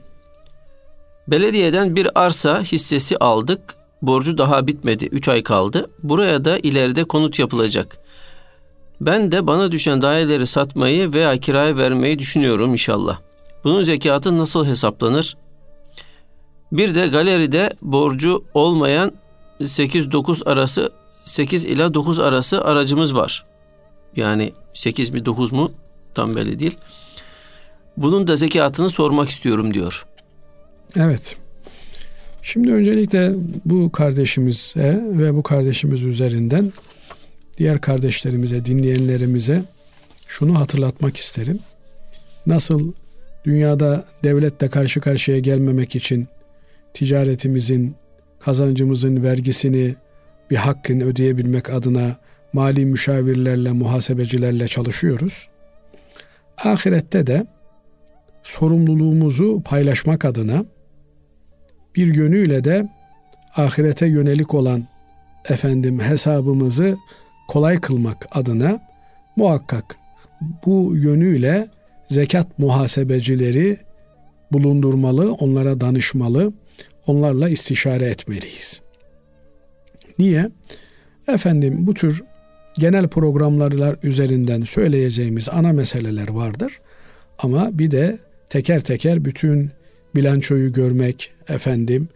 Belediyeden 1.28 1.96
bir 1.96 2.24
arsa 2.24 2.62
hissesi 2.62 3.16
aldık. 3.16 3.60
Borcu 4.02 4.38
daha 4.38 4.66
bitmedi. 4.66 5.04
3 5.06 5.28
ay 5.28 5.42
kaldı. 5.42 5.90
Buraya 6.02 6.44
da 6.44 6.58
ileride 6.58 7.04
konut 7.04 7.38
yapılacak. 7.38 7.98
Ben 9.00 9.32
de 9.32 9.46
bana 9.46 9.72
düşen 9.72 10.02
daireleri 10.02 10.46
satmayı 10.46 11.12
veya 11.12 11.36
kiraya 11.36 11.76
vermeyi 11.76 12.18
düşünüyorum 12.18 12.72
inşallah. 12.72 13.18
Bunun 13.64 13.82
zekatı 13.82 14.38
nasıl 14.38 14.66
hesaplanır? 14.66 15.36
Bir 16.72 16.94
de 16.94 17.06
galeride 17.06 17.70
borcu 17.82 18.44
olmayan 18.54 19.12
8-9 19.60 20.50
arası 20.50 20.92
8 21.24 21.64
ila 21.64 21.94
9 21.94 22.18
arası 22.18 22.64
aracımız 22.64 23.16
var. 23.16 23.44
Yani 24.16 24.52
8 24.74 25.10
mi 25.10 25.24
9 25.24 25.52
mu 25.52 25.72
tam 26.14 26.36
belli 26.36 26.58
değil. 26.58 26.78
Bunun 27.96 28.26
da 28.26 28.36
zekatını 28.36 28.90
sormak 28.90 29.28
istiyorum 29.28 29.74
diyor. 29.74 30.06
Evet. 30.96 31.36
Şimdi 32.46 32.72
öncelikle 32.72 33.32
bu 33.64 33.92
kardeşimize 33.92 35.00
ve 35.02 35.34
bu 35.34 35.42
kardeşimiz 35.42 36.04
üzerinden 36.04 36.72
diğer 37.58 37.80
kardeşlerimize, 37.80 38.64
dinleyenlerimize 38.64 39.62
şunu 40.26 40.60
hatırlatmak 40.60 41.16
isterim. 41.16 41.58
Nasıl 42.46 42.92
dünyada 43.44 44.04
devletle 44.24 44.68
karşı 44.68 45.00
karşıya 45.00 45.38
gelmemek 45.38 45.96
için 45.96 46.28
ticaretimizin, 46.94 47.94
kazancımızın 48.40 49.22
vergisini 49.22 49.94
bir 50.50 50.56
hakkını 50.56 51.04
ödeyebilmek 51.04 51.70
adına 51.70 52.16
mali 52.52 52.86
müşavirlerle, 52.86 53.72
muhasebecilerle 53.72 54.68
çalışıyoruz. 54.68 55.48
Ahirette 56.64 57.26
de 57.26 57.46
sorumluluğumuzu 58.42 59.62
paylaşmak 59.62 60.24
adına 60.24 60.64
bir 61.96 62.14
yönüyle 62.14 62.64
de 62.64 62.88
ahirete 63.56 64.06
yönelik 64.06 64.54
olan 64.54 64.84
efendim 65.48 66.00
hesabımızı 66.00 66.96
kolay 67.48 67.80
kılmak 67.80 68.26
adına 68.32 68.80
muhakkak 69.36 69.96
bu 70.66 70.96
yönüyle 70.96 71.68
zekat 72.08 72.58
muhasebecileri 72.58 73.78
bulundurmalı, 74.52 75.32
onlara 75.32 75.80
danışmalı, 75.80 76.52
onlarla 77.06 77.48
istişare 77.48 78.04
etmeliyiz. 78.04 78.80
Niye? 80.18 80.50
Efendim 81.28 81.86
bu 81.86 81.94
tür 81.94 82.22
genel 82.78 83.08
programlar 83.08 84.04
üzerinden 84.04 84.62
söyleyeceğimiz 84.62 85.48
ana 85.48 85.72
meseleler 85.72 86.28
vardır. 86.28 86.80
Ama 87.38 87.78
bir 87.78 87.90
de 87.90 88.18
teker 88.48 88.80
teker 88.80 89.24
bütün 89.24 89.70
bilançoyu 90.16 90.72
görmek, 90.72 91.30
efendim 91.48 92.08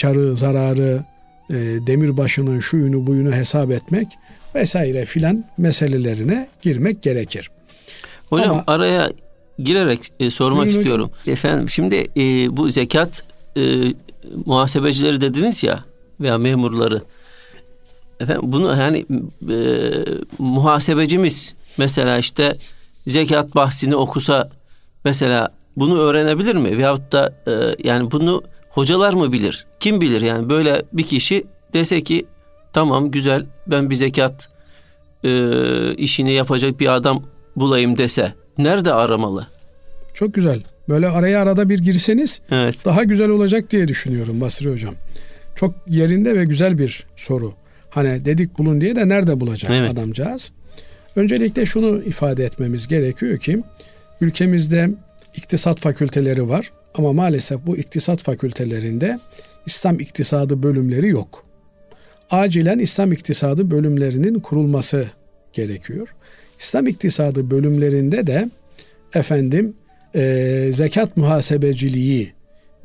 karı, 0.00 0.36
zararı, 0.36 1.04
e, 1.50 1.54
demirbaşının 1.86 2.60
şuyunu 2.60 3.06
buyunu 3.06 3.32
hesap 3.32 3.70
etmek 3.70 4.08
vesaire 4.54 5.04
filan 5.04 5.44
meselelerine 5.58 6.48
girmek 6.62 7.02
gerekir. 7.02 7.50
Hocam 8.28 8.50
Ama, 8.50 8.64
araya 8.66 9.10
girerek 9.58 10.12
e, 10.20 10.30
sormak 10.30 10.68
istiyorum. 10.68 11.10
Hocam. 11.20 11.32
Efendim 11.32 11.68
şimdi 11.68 12.06
e, 12.16 12.56
bu 12.56 12.70
zekat 12.70 13.22
e, 13.56 13.62
muhasebecileri 14.46 15.20
dediniz 15.20 15.62
ya 15.62 15.84
veya 16.20 16.38
memurları. 16.38 17.02
Efendim 18.20 18.52
bunu 18.52 18.76
yani 18.80 19.06
e, 19.50 19.56
muhasebecimiz 20.38 21.54
mesela 21.78 22.18
işte 22.18 22.56
zekat 23.06 23.54
bahsini 23.54 23.96
okusa 23.96 24.50
mesela 25.04 25.48
bunu 25.76 25.98
öğrenebilir 25.98 26.54
mi? 26.56 26.78
Veyahut 26.78 27.12
da 27.12 27.34
e, 27.46 27.52
yani 27.88 28.10
bunu 28.10 28.42
hocalar 28.68 29.12
mı 29.12 29.32
bilir? 29.32 29.66
Kim 29.80 30.00
bilir 30.00 30.20
yani 30.20 30.48
böyle 30.48 30.82
bir 30.92 31.02
kişi 31.02 31.44
dese 31.72 32.00
ki 32.00 32.26
tamam 32.72 33.10
güzel 33.10 33.46
ben 33.66 33.90
bir 33.90 33.94
zekat 33.94 34.48
e, 35.24 35.30
işini 35.94 36.32
yapacak 36.32 36.80
bir 36.80 36.94
adam 36.94 37.22
bulayım 37.56 37.98
dese 37.98 38.32
nerede 38.58 38.92
aramalı? 38.92 39.46
Çok 40.14 40.34
güzel. 40.34 40.62
Böyle 40.88 41.08
araya 41.08 41.42
arada 41.42 41.68
bir 41.68 41.78
girseniz 41.78 42.40
evet. 42.50 42.84
daha 42.84 43.04
güzel 43.04 43.28
olacak 43.28 43.70
diye 43.70 43.88
düşünüyorum 43.88 44.40
Basri 44.40 44.70
Hocam. 44.70 44.94
Çok 45.54 45.74
yerinde 45.86 46.38
ve 46.38 46.44
güzel 46.44 46.78
bir 46.78 47.06
soru. 47.16 47.52
Hani 47.90 48.24
dedik 48.24 48.58
bulun 48.58 48.80
diye 48.80 48.96
de 48.96 49.08
nerede 49.08 49.40
bulacak 49.40 49.70
evet. 49.74 49.90
adamcağız? 49.90 50.52
Öncelikle 51.16 51.66
şunu 51.66 52.02
ifade 52.02 52.44
etmemiz 52.44 52.88
gerekiyor 52.88 53.38
ki 53.38 53.62
ülkemizde 54.20 54.90
iktisat 55.36 55.80
fakülteleri 55.80 56.48
var 56.48 56.72
ama 56.94 57.12
maalesef 57.12 57.66
bu 57.66 57.76
iktisat 57.76 58.22
fakültelerinde 58.22 59.18
İslam 59.66 60.00
iktisadı 60.00 60.62
bölümleri 60.62 61.08
yok. 61.08 61.46
Acilen 62.30 62.78
İslam 62.78 63.12
iktisadı 63.12 63.70
bölümlerinin 63.70 64.40
kurulması 64.40 65.10
gerekiyor. 65.52 66.14
İslam 66.58 66.86
iktisadı 66.86 67.50
bölümlerinde 67.50 68.26
de 68.26 68.50
efendim 69.14 69.76
e, 70.14 70.68
zekat 70.72 71.16
muhasebeciliği 71.16 72.32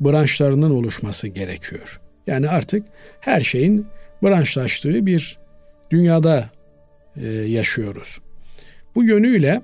branşlarının 0.00 0.70
oluşması 0.70 1.28
gerekiyor. 1.28 2.00
Yani 2.26 2.48
artık 2.48 2.86
her 3.20 3.40
şeyin 3.40 3.86
branşlaştığı 4.22 5.06
bir 5.06 5.38
dünyada 5.90 6.50
e, 7.16 7.26
yaşıyoruz. 7.28 8.18
Bu 8.94 9.04
yönüyle 9.04 9.62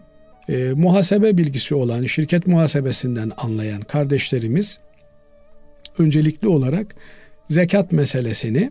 e, 0.49 0.73
muhasebe 0.77 1.39
bilgisi 1.39 1.75
olan, 1.75 2.05
şirket 2.05 2.47
muhasebesinden 2.47 3.33
anlayan 3.37 3.81
kardeşlerimiz 3.81 4.79
öncelikli 5.99 6.49
olarak 6.49 6.95
zekat 7.49 7.93
meselesini 7.93 8.71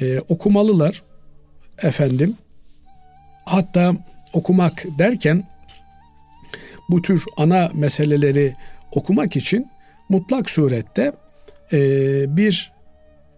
e, 0.00 0.20
okumalılar. 0.20 1.02
Efendim, 1.82 2.36
hatta 3.44 3.96
okumak 4.32 4.84
derken 4.98 5.44
bu 6.88 7.02
tür 7.02 7.24
ana 7.36 7.70
meseleleri 7.74 8.54
okumak 8.92 9.36
için 9.36 9.70
mutlak 10.08 10.50
surette 10.50 11.12
e, 11.72 11.78
bir 12.36 12.72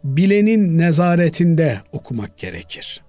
bilenin 0.05 0.79
nezaretinde 0.79 1.79
okumak 1.93 2.39
gerekir. 2.39 3.01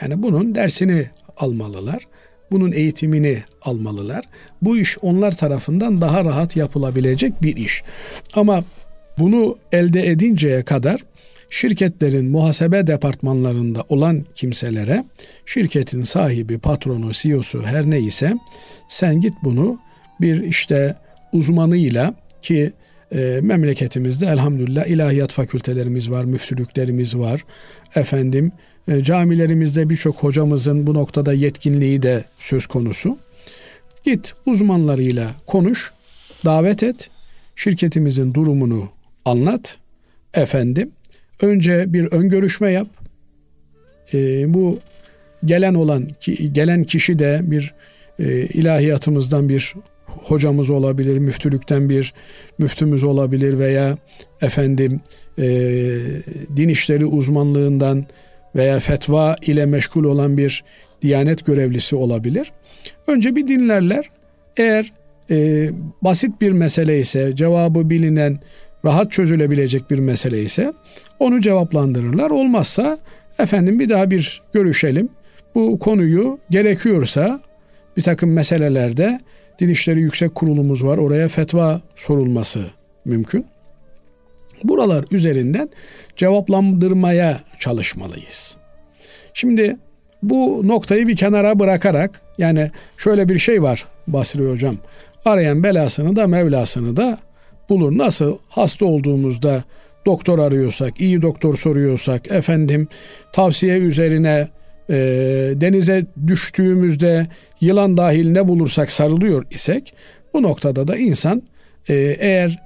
Yani 0.00 0.22
bunun 0.22 0.54
dersini 0.54 1.10
almalılar. 1.36 2.06
Bunun 2.50 2.72
eğitimini 2.72 3.42
almalılar. 3.62 4.24
Bu 4.62 4.78
iş 4.78 4.98
onlar 5.02 5.36
tarafından 5.36 6.00
daha 6.00 6.24
rahat 6.24 6.56
yapılabilecek 6.56 7.42
bir 7.42 7.56
iş. 7.56 7.82
Ama 8.34 8.64
bunu 9.18 9.58
elde 9.72 10.10
edinceye 10.10 10.62
kadar 10.62 11.00
şirketlerin 11.50 12.30
muhasebe 12.30 12.86
departmanlarında 12.86 13.84
olan 13.88 14.24
kimselere 14.34 15.04
şirketin 15.46 16.02
sahibi, 16.02 16.58
patronu, 16.58 17.12
CEO'su 17.12 17.62
her 17.62 17.90
neyse 17.90 18.34
sen 18.88 19.20
git 19.20 19.34
bunu 19.44 19.78
bir 20.20 20.42
işte 20.42 20.96
uzmanıyla 21.32 22.14
ki 22.42 22.72
e, 23.12 23.38
memleketimizde 23.42 24.26
elhamdülillah 24.26 24.86
ilahiyat 24.86 25.32
fakültelerimiz 25.32 26.10
var, 26.10 26.24
müftülüklerimiz 26.24 27.18
var. 27.18 27.44
Efendim 27.94 28.52
e, 28.88 29.02
camilerimizde 29.02 29.88
birçok 29.88 30.16
hocamızın 30.16 30.86
bu 30.86 30.94
noktada 30.94 31.32
yetkinliği 31.32 32.02
de 32.02 32.24
söz 32.38 32.66
konusu. 32.66 33.18
Git 34.04 34.34
uzmanlarıyla 34.46 35.30
konuş, 35.46 35.92
davet 36.44 36.82
et, 36.82 37.10
şirketimizin 37.56 38.34
durumunu 38.34 38.88
anlat. 39.24 39.76
Efendim 40.34 40.90
önce 41.42 41.92
bir 41.92 42.04
ön 42.12 42.28
görüşme 42.28 42.72
yap. 42.72 42.88
E, 44.14 44.54
bu 44.54 44.78
gelen 45.44 45.74
olan 45.74 46.08
gelen 46.52 46.84
kişi 46.84 47.18
de 47.18 47.40
bir 47.42 47.74
e, 48.18 48.46
ilahiyatımızdan 48.46 49.48
bir 49.48 49.74
hocamız 50.06 50.70
olabilir, 50.70 51.18
müftülükten 51.18 51.88
bir 51.88 52.14
müftümüz 52.58 53.04
olabilir 53.04 53.58
veya 53.58 53.98
efendim 54.42 55.00
e, 55.38 55.44
din 56.56 56.68
işleri 56.68 57.06
uzmanlığından 57.06 58.06
veya 58.56 58.80
fetva 58.80 59.36
ile 59.42 59.66
meşgul 59.66 60.04
olan 60.04 60.36
bir 60.36 60.64
diyanet 61.02 61.46
görevlisi 61.46 61.96
olabilir. 61.96 62.52
Önce 63.06 63.36
bir 63.36 63.48
dinlerler. 63.48 64.10
Eğer 64.56 64.92
e, 65.30 65.68
basit 66.02 66.40
bir 66.40 66.52
mesele 66.52 66.98
ise, 66.98 67.36
cevabı 67.36 67.90
bilinen, 67.90 68.38
rahat 68.84 69.12
çözülebilecek 69.12 69.90
bir 69.90 69.98
mesele 69.98 70.42
ise 70.42 70.72
onu 71.18 71.40
cevaplandırırlar. 71.40 72.30
Olmazsa 72.30 72.98
efendim 73.38 73.80
bir 73.80 73.88
daha 73.88 74.10
bir 74.10 74.42
görüşelim. 74.52 75.08
Bu 75.54 75.78
konuyu 75.78 76.38
gerekiyorsa 76.50 77.40
bir 77.96 78.02
takım 78.02 78.32
meselelerde 78.32 79.20
Din 79.58 79.68
İşleri 79.68 80.00
Yüksek 80.00 80.34
Kurulumuz 80.34 80.84
var. 80.84 80.98
Oraya 80.98 81.28
fetva 81.28 81.80
sorulması 81.94 82.64
mümkün. 83.04 83.46
Buralar 84.64 85.04
üzerinden 85.10 85.68
cevaplandırmaya 86.16 87.40
çalışmalıyız. 87.58 88.56
Şimdi 89.34 89.76
bu 90.22 90.62
noktayı 90.64 91.08
bir 91.08 91.16
kenara 91.16 91.58
bırakarak 91.58 92.20
yani 92.38 92.70
şöyle 92.96 93.28
bir 93.28 93.38
şey 93.38 93.62
var 93.62 93.86
Basri 94.06 94.50
Hocam. 94.50 94.76
Arayan 95.24 95.62
belasını 95.62 96.16
da 96.16 96.26
Mevlasını 96.26 96.96
da 96.96 97.18
bulur. 97.68 97.98
Nasıl 97.98 98.38
hasta 98.48 98.86
olduğumuzda 98.86 99.64
doktor 100.06 100.38
arıyorsak, 100.38 101.00
iyi 101.00 101.22
doktor 101.22 101.56
soruyorsak, 101.56 102.32
efendim 102.32 102.88
tavsiye 103.32 103.78
üzerine 103.78 104.48
e, 104.90 104.94
denize 105.54 106.06
düştüğümüzde 106.26 107.26
yılan 107.60 107.96
dahil 107.96 108.30
ne 108.30 108.48
bulursak 108.48 108.90
sarılıyor 108.90 109.46
isek 109.50 109.94
bu 110.34 110.42
noktada 110.42 110.88
da 110.88 110.96
insan 110.96 111.42
e, 111.88 111.94
eğer 112.18 112.65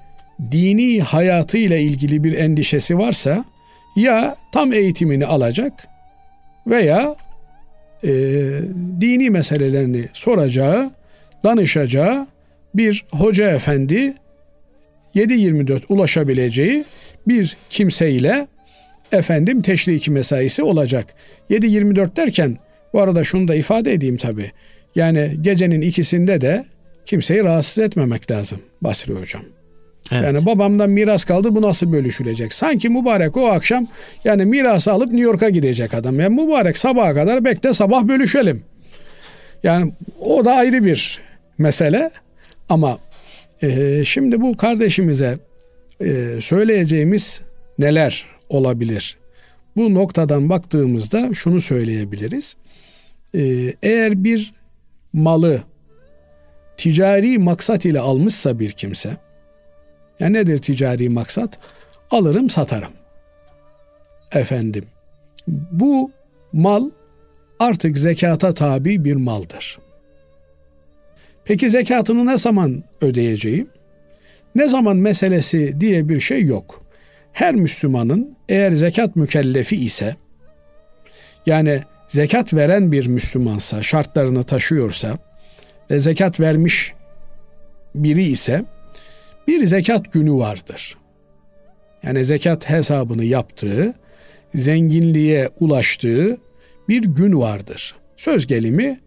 dini 0.52 1.00
hayatı 1.00 1.58
ile 1.58 1.82
ilgili 1.82 2.24
bir 2.24 2.32
endişesi 2.32 2.98
varsa 2.98 3.44
ya 3.96 4.36
tam 4.52 4.72
eğitimini 4.72 5.26
alacak 5.26 5.88
veya 6.66 7.16
e, 8.04 8.10
dini 9.00 9.30
meselelerini 9.30 10.04
soracağı, 10.12 10.90
danışacağı 11.44 12.26
bir 12.74 13.04
hoca 13.10 13.50
efendi 13.50 14.14
7-24 15.14 15.82
ulaşabileceği 15.88 16.84
bir 17.28 17.56
kimseyle 17.70 18.46
efendim 19.12 19.62
teşriki 19.62 20.10
mesaisi 20.10 20.62
olacak. 20.62 21.14
7-24 21.50 22.16
derken 22.16 22.58
bu 22.92 23.00
arada 23.00 23.24
şunu 23.24 23.48
da 23.48 23.54
ifade 23.54 23.92
edeyim 23.92 24.16
tabi. 24.16 24.52
Yani 24.94 25.36
gecenin 25.40 25.80
ikisinde 25.80 26.40
de 26.40 26.64
kimseyi 27.06 27.44
rahatsız 27.44 27.78
etmemek 27.78 28.30
lazım 28.30 28.58
Basri 28.80 29.14
Hocam. 29.14 29.59
Evet. 30.10 30.24
Yani 30.24 30.46
babamdan 30.46 30.90
miras 30.90 31.24
kaldı 31.24 31.54
bu 31.54 31.62
nasıl 31.62 31.92
bölüşülecek? 31.92 32.52
Sanki 32.52 32.88
mübarek 32.88 33.36
o 33.36 33.46
akşam 33.46 33.86
yani 34.24 34.44
mirası 34.44 34.92
alıp 34.92 35.08
New 35.08 35.24
York'a 35.24 35.48
gidecek 35.48 35.94
adam. 35.94 36.20
Yani 36.20 36.42
mübarek 36.42 36.78
sabaha 36.78 37.14
kadar 37.14 37.44
bekle 37.44 37.74
sabah 37.74 38.02
bölüşelim. 38.02 38.62
Yani 39.62 39.92
o 40.20 40.44
da 40.44 40.52
ayrı 40.52 40.84
bir 40.84 41.20
mesele 41.58 42.10
ama 42.68 42.98
e, 43.62 44.02
şimdi 44.04 44.40
bu 44.40 44.56
kardeşimize 44.56 45.38
e, 46.00 46.40
söyleyeceğimiz 46.40 47.42
neler 47.78 48.26
olabilir? 48.48 49.18
Bu 49.76 49.94
noktadan 49.94 50.48
baktığımızda 50.48 51.34
şunu 51.34 51.60
söyleyebiliriz. 51.60 52.56
Ee, 53.34 53.74
eğer 53.82 54.24
bir 54.24 54.54
malı 55.12 55.62
ticari 56.76 57.38
maksat 57.38 57.84
ile 57.84 58.00
almışsa 58.00 58.58
bir 58.58 58.70
kimse, 58.70 59.16
yani 60.20 60.32
nedir 60.32 60.58
ticari 60.58 61.08
maksat? 61.08 61.58
Alırım 62.10 62.50
satarım. 62.50 62.92
Efendim, 64.32 64.84
Bu 65.48 66.12
mal 66.52 66.90
artık 67.58 67.98
zekata 67.98 68.52
tabi 68.52 69.04
bir 69.04 69.16
maldır. 69.16 69.78
Peki 71.44 71.70
zekatını 71.70 72.26
ne 72.26 72.38
zaman 72.38 72.84
ödeyeceğim? 73.00 73.68
Ne 74.54 74.68
zaman 74.68 74.96
meselesi 74.96 75.80
diye 75.80 76.08
bir 76.08 76.20
şey 76.20 76.44
yok. 76.44 76.82
Her 77.32 77.54
Müslümanın 77.54 78.36
eğer 78.48 78.72
zekat 78.72 79.16
mükellefi 79.16 79.76
ise 79.76 80.16
yani 81.46 81.82
zekat 82.08 82.54
veren 82.54 82.92
bir 82.92 83.06
Müslümansa, 83.06 83.82
şartlarını 83.82 84.42
taşıyorsa 84.42 85.18
ve 85.90 85.98
zekat 85.98 86.40
vermiş 86.40 86.94
biri 87.94 88.22
ise 88.22 88.64
bir 89.50 89.66
zekat 89.66 90.12
günü 90.12 90.32
vardır. 90.32 90.96
Yani 92.02 92.24
zekat 92.24 92.70
hesabını 92.70 93.24
yaptığı, 93.24 93.94
zenginliğe 94.54 95.48
ulaştığı 95.60 96.38
bir 96.88 97.02
gün 97.02 97.40
vardır. 97.40 97.94
Söz 98.16 98.46
gelimi 98.46 99.00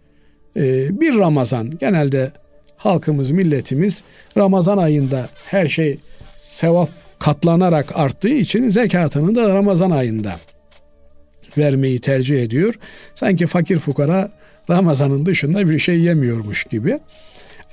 e, 0.56 1.00
bir 1.02 1.16
Ramazan. 1.16 1.78
Genelde 1.78 2.32
halkımız, 2.78 3.32
milletimiz 3.32 4.04
Ramazan 4.38 4.78
ayında 4.78 5.30
her 5.46 5.68
şey 5.68 6.00
sevap 6.40 6.90
katlanarak 7.20 8.00
arttığı 8.00 8.30
için 8.30 8.70
zekatını 8.70 9.36
da 9.36 9.50
Ramazan 9.50 9.92
ayında 9.92 10.36
vermeyi 11.58 12.00
tercih 12.00 12.44
ediyor. 12.44 12.80
Sanki 13.16 13.48
fakir 13.48 13.78
fukara 13.78 14.32
Ramazan'ın 14.70 15.26
dışında 15.26 15.70
bir 15.70 15.80
şey 15.80 16.00
yemiyormuş 16.00 16.64
gibi. 16.64 17.00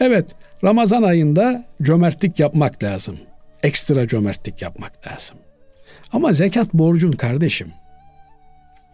Evet, 0.01 0.35
Ramazan 0.65 1.03
ayında 1.03 1.65
cömertlik 1.83 2.41
yapmak 2.41 2.83
lazım. 2.83 3.17
Ekstra 3.63 4.07
cömertlik 4.07 4.63
yapmak 4.63 5.07
lazım. 5.07 5.37
Ama 6.13 6.33
zekat 6.33 6.75
borcun 6.75 7.13
kardeşim. 7.13 7.73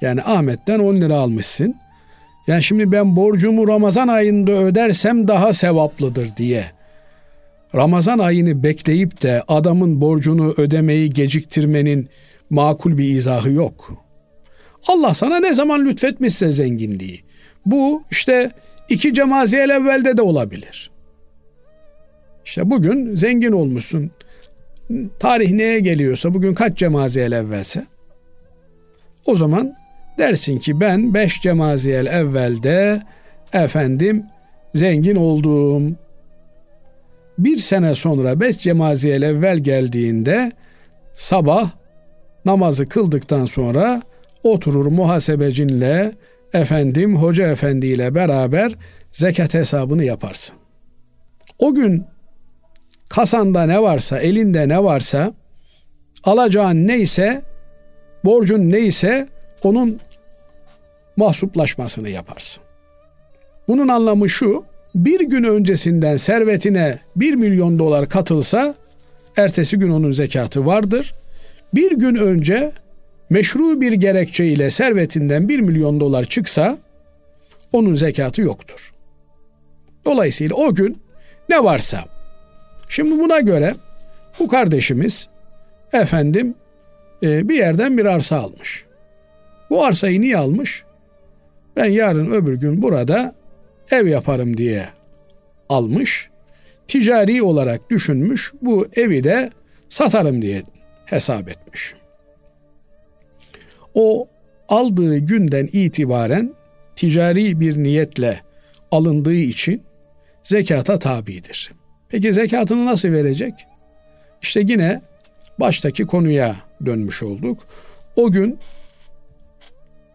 Yani 0.01 0.23
Ahmet'ten 0.23 0.79
10 0.79 0.97
lira 0.97 1.15
almışsın. 1.15 1.75
Yani 2.47 2.63
şimdi 2.63 2.93
ben 2.93 3.17
borcumu 3.17 3.69
Ramazan 3.69 4.09
ayında 4.09 4.53
ödersem 4.53 5.29
daha 5.29 5.53
sevaplıdır 5.53 6.37
diye. 6.37 6.65
Ramazan 7.75 8.19
ayını 8.19 8.63
bekleyip 8.63 9.23
de 9.23 9.43
adamın 9.49 10.01
borcunu 10.01 10.55
ödemeyi 10.57 11.11
geciktirmenin 11.11 12.09
makul 12.51 12.99
bir 12.99 13.05
izahı 13.05 13.51
yok. 13.51 13.93
Allah 14.89 15.15
sana 15.15 15.39
ne 15.39 15.55
zaman 15.55 15.85
lütfetmişse 15.85 16.53
zenginliği. 16.53 17.25
Bu 17.67 18.03
işte 18.11 18.51
iki 18.89 19.15
cemaziyel 19.15 19.71
evvelde 19.71 20.17
de 20.17 20.23
olabilir. 20.23 20.96
İşte 22.47 22.71
bugün 22.71 23.15
zengin 23.15 23.53
olmuşsun. 23.53 24.11
Tarih 25.19 25.53
neye 25.53 25.81
geliyorsa 25.81 26.35
bugün 26.35 26.55
kaç 26.55 26.79
cemaziyel 26.79 27.33
evvelse 27.33 27.87
o 29.27 29.35
zaman 29.35 29.77
dersin 30.19 30.59
ki 30.59 30.81
ben 30.81 31.15
beş 31.15 31.43
cemaziyel 31.43 32.07
evvelde 32.07 33.03
efendim 33.53 34.25
zengin 34.75 35.17
oldum. 35.17 35.97
Bir 37.39 37.57
sene 37.57 37.95
sonra 37.95 38.41
beş 38.41 38.59
cemaziyel 38.59 39.23
evvel 39.23 39.59
geldiğinde 39.59 40.53
sabah 41.13 41.71
namazı 42.45 42.87
kıldıktan 42.87 43.45
sonra 43.45 44.03
oturur 44.43 44.87
muhasebecinle 44.87 46.13
efendim 46.53 47.17
hoca 47.17 47.47
efendiyle 47.49 48.15
beraber 48.15 48.75
zekat 49.13 49.55
hesabını 49.55 50.05
yaparsın. 50.05 50.57
O 51.59 51.75
gün 51.75 52.05
kasanda 53.09 53.63
ne 53.67 53.83
varsa, 53.83 54.19
elinde 54.19 54.69
ne 54.69 54.85
varsa, 54.85 55.35
alacağın 56.25 56.87
neyse, 56.87 57.43
borcun 58.25 58.71
neyse 58.71 59.29
onun 59.63 60.01
mahsuplaşmasını 61.17 62.09
yaparsın. 62.09 62.63
Bunun 63.69 63.89
anlamı 63.89 64.29
şu, 64.29 64.65
bir 64.95 65.21
gün 65.21 65.45
öncesinden 65.45 66.17
servetine 66.17 66.99
bir 67.17 67.35
milyon 67.35 67.79
dolar 67.79 68.09
katılsa, 68.09 68.75
ertesi 69.37 69.79
gün 69.79 69.91
onun 69.91 70.13
zekatı 70.13 70.67
vardır. 70.67 71.15
Bir 71.75 71.93
gün 71.93 72.15
önce 72.15 72.73
meşru 73.31 73.81
bir 73.81 73.93
gerekçe 73.93 74.47
ile 74.47 74.71
servetinden 74.71 75.49
bir 75.49 75.61
milyon 75.61 76.01
dolar 76.01 76.25
çıksa, 76.25 76.79
onun 77.73 77.95
zekatı 77.95 78.41
yoktur. 78.41 78.93
Dolayısıyla 80.05 80.57
o 80.57 80.75
gün 80.75 80.99
ne 81.49 81.65
varsa 81.65 82.16
Şimdi 82.89 83.19
buna 83.19 83.41
göre 83.41 83.75
bu 84.39 84.49
kardeşimiz 84.49 85.29
efendim 85.93 86.55
e, 87.23 87.49
bir 87.49 87.55
yerden 87.55 87.99
bir 87.99 88.05
arsa 88.05 88.39
almış. 88.39 88.85
Bu 89.71 89.85
arsayı 89.85 90.21
niye 90.21 90.37
almış? 90.37 90.85
Ben 91.77 91.85
yarın 91.85 92.31
öbür 92.31 92.55
gün 92.55 92.83
burada 92.83 93.35
ev 93.91 94.07
yaparım 94.07 94.57
diye 94.57 94.89
almış. 95.69 96.31
Ticari 96.89 97.43
olarak 97.43 97.91
düşünmüş. 97.91 98.53
Bu 98.63 98.87
evi 98.97 99.25
de 99.25 99.51
satarım 99.89 100.43
diye 100.43 100.63
hesap 101.05 101.49
etmiş. 101.49 101.95
O 103.95 104.27
aldığı 104.69 105.19
günden 105.19 105.69
itibaren 105.73 106.55
ticari 106.97 107.61
bir 107.61 107.77
niyetle 107.77 108.41
alındığı 108.91 109.35
için 109.35 109.83
zekata 110.43 110.99
tabidir. 110.99 111.73
Peki 112.09 112.33
zekatını 112.33 112.87
nasıl 112.87 113.09
verecek? 113.09 113.55
İşte 114.43 114.61
yine 114.67 115.01
baştaki 115.61 116.07
konuya 116.07 116.57
dönmüş 116.87 117.23
olduk. 117.23 117.67
O 118.17 118.31
gün 118.31 118.59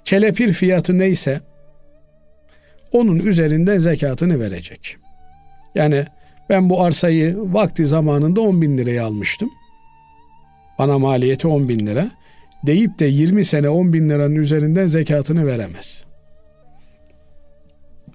kelepir 0.06 0.54
fiyatı 0.54 0.98
neyse 0.98 1.42
onun 2.92 3.20
üzerinden 3.20 3.78
zekatını 3.78 4.40
verecek. 4.40 4.98
Yani 5.76 6.06
ben 6.50 6.70
bu 6.70 6.84
arsayı 6.84 7.36
vakti 7.38 7.86
zamanında 7.86 8.42
10 8.42 8.62
bin 8.62 8.78
liraya 8.78 9.06
almıştım. 9.06 9.50
Bana 10.80 11.00
maliyeti 11.00 11.48
10 11.48 11.70
bin 11.70 11.88
lira. 11.88 12.12
Deyip 12.66 13.00
de 13.00 13.06
20 13.06 13.46
sene 13.46 13.70
10 13.70 13.94
bin 13.94 14.10
liranın 14.10 14.36
üzerinden 14.36 14.88
zekatını 14.88 15.48
veremez. 15.48 16.06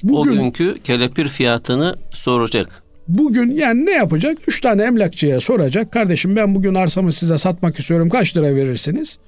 Bugün, 0.02 0.30
o 0.30 0.34
günkü 0.34 0.82
kelepir 0.82 1.28
fiyatını 1.28 1.96
soracak. 2.10 2.82
Bugün 3.08 3.50
yani 3.50 3.86
ne 3.86 3.90
yapacak? 3.90 4.38
Üç 4.48 4.60
tane 4.60 4.82
emlakçıya 4.82 5.40
soracak. 5.40 5.92
Kardeşim 5.92 6.36
ben 6.36 6.54
bugün 6.54 6.74
arsamı 6.74 7.12
size 7.12 7.38
satmak 7.38 7.78
istiyorum. 7.78 8.08
Kaç 8.08 8.36
lira 8.36 8.54
verirsiniz? 8.54 9.18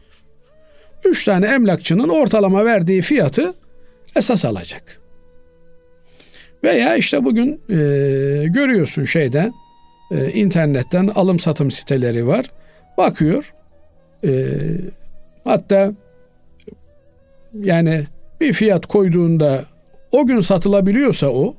Üç 1.05 1.25
tane 1.25 1.47
emlakçının 1.47 2.09
ortalama 2.09 2.65
verdiği 2.65 3.03
fiyatı 3.03 3.55
esas 4.17 4.45
alacak. 4.45 5.01
Veya 6.65 6.97
işte 6.97 7.25
bugün 7.25 7.61
e, 7.71 7.77
görüyorsun 8.47 9.05
şeyde 9.05 9.53
e, 10.11 10.31
internetten 10.33 11.07
alım 11.15 11.39
satım 11.39 11.71
siteleri 11.71 12.27
var. 12.27 12.51
Bakıyor. 12.99 13.55
E, 14.25 14.31
hatta 15.45 15.93
yani 17.55 18.05
bir 18.41 18.53
fiyat 18.53 18.87
koyduğunda 18.87 19.65
o 20.13 20.27
gün 20.27 20.41
satılabiliyorsa 20.41 21.27
o 21.29 21.55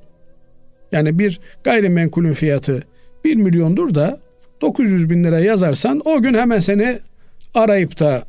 yani 0.91 1.19
bir 1.19 1.39
gayrimenkulün 1.63 2.33
fiyatı 2.33 2.83
1 3.23 3.35
milyondur 3.35 3.95
da 3.95 4.19
900 4.61 5.09
bin 5.09 5.23
lira 5.23 5.39
yazarsan 5.39 6.01
o 6.05 6.21
gün 6.21 6.33
hemen 6.33 6.59
seni 6.59 6.99
arayıp 7.53 7.99
da 7.99 8.23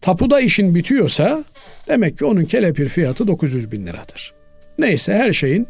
tapuda 0.00 0.40
işin 0.40 0.74
bitiyorsa 0.74 1.44
demek 1.88 2.18
ki 2.18 2.24
onun 2.24 2.44
kelepir 2.44 2.88
fiyatı 2.88 3.26
900 3.26 3.72
bin 3.72 3.86
liradır. 3.86 4.34
Neyse 4.78 5.14
her 5.14 5.32
şeyin 5.32 5.68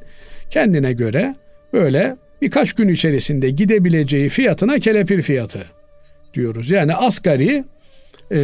kendine 0.51 0.93
göre 0.93 1.35
böyle 1.73 2.16
birkaç 2.43 2.73
gün 2.73 2.89
içerisinde 2.89 3.51
gidebileceği 3.51 4.29
fiyatına 4.29 4.79
kelepir 4.79 5.23
fiyatı 5.23 5.64
diyoruz. 6.35 6.71
Yani 6.71 6.95
asgari 6.95 7.64
e, 8.33 8.41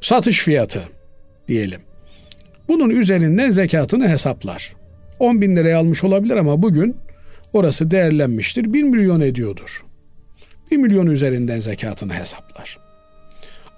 satış 0.00 0.42
fiyatı 0.42 0.82
diyelim. 1.48 1.80
Bunun 2.68 2.90
üzerinden 2.90 3.50
zekatını 3.50 4.08
hesaplar. 4.08 4.79
10 5.20 5.40
bin 5.40 5.56
liraya 5.56 5.78
almış 5.78 6.04
olabilir 6.04 6.36
ama 6.36 6.62
bugün 6.62 6.96
orası 7.52 7.90
değerlenmiştir. 7.90 8.72
1 8.72 8.82
milyon 8.82 9.20
ediyordur. 9.20 9.84
1 10.70 10.76
milyon 10.76 11.06
üzerinden 11.06 11.58
zekatını 11.58 12.14
hesaplar. 12.14 12.78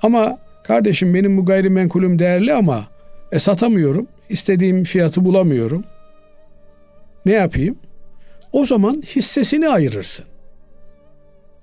Ama 0.03 0.39
kardeşim 0.65 1.15
benim 1.15 1.37
bu 1.37 1.45
gayrimenkulüm 1.45 2.19
değerli 2.19 2.55
ama 2.55 2.87
e, 3.33 3.39
satamıyorum. 3.39 4.07
İstediğim 4.29 4.85
fiyatı 4.85 5.25
bulamıyorum. 5.25 5.85
Ne 7.27 7.33
yapayım? 7.33 7.79
O 8.53 8.65
zaman 8.65 9.03
hissesini 9.07 9.69
ayırırsın. 9.69 10.27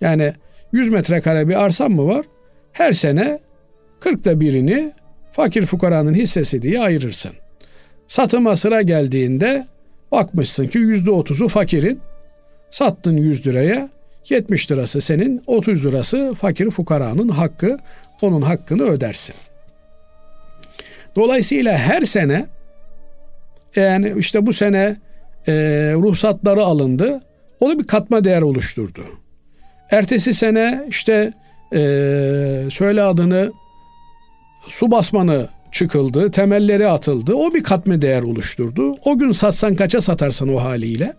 Yani 0.02 0.34
100 0.72 0.90
metrekare 0.90 1.48
bir 1.48 1.64
arsam 1.64 1.92
mı 1.92 2.08
var? 2.08 2.26
Her 2.72 2.94
sene 2.94 3.40
40'ta 4.02 4.40
birini 4.40 4.94
fakir 5.32 5.66
fukaranın 5.66 6.14
hissesi 6.14 6.62
diye 6.62 6.80
ayırırsın. 6.80 7.32
Satıma 8.10 8.56
sıra 8.56 8.82
geldiğinde 8.82 9.68
bakmışsın 10.12 10.68
ki 10.68 10.78
yüzde 10.78 11.12
otuzu 11.12 11.48
fakirin. 11.48 12.02
Sattın 12.70 13.18
100 13.18 13.48
liraya. 13.48 13.90
70 14.30 14.72
lirası 14.72 15.02
senin, 15.02 15.44
30 15.48 15.86
lirası 15.86 16.36
fakir 16.42 16.70
fukaranın 16.70 17.30
hakkı, 17.30 17.80
onun 18.22 18.42
hakkını 18.42 18.84
ödersin. 18.84 19.36
Dolayısıyla 21.16 21.78
her 21.78 22.02
sene 22.02 22.46
yani 23.76 24.14
işte 24.18 24.46
bu 24.46 24.54
sene 24.54 24.98
e, 25.48 25.54
ruhsatları 25.96 26.62
alındı. 26.62 27.22
O 27.60 27.70
da 27.70 27.80
bir 27.80 27.88
katma 27.88 28.24
değer 28.24 28.42
oluşturdu. 28.42 29.06
Ertesi 29.92 30.34
sene 30.34 30.86
işte 30.90 31.34
e, 31.74 31.80
söyle 32.72 33.04
adını 33.04 33.52
su 34.68 34.92
basmanı 34.92 35.48
çıkıldı, 35.72 36.32
temelleri 36.32 36.88
atıldı. 36.88 37.34
O 37.34 37.54
bir 37.54 37.64
katma 37.64 38.02
değer 38.02 38.22
oluşturdu. 38.22 38.96
O 39.06 39.18
gün 39.18 39.32
satsan 39.32 39.76
kaça 39.76 40.02
satarsın 40.02 40.48
o 40.48 40.64
haliyle? 40.64 41.14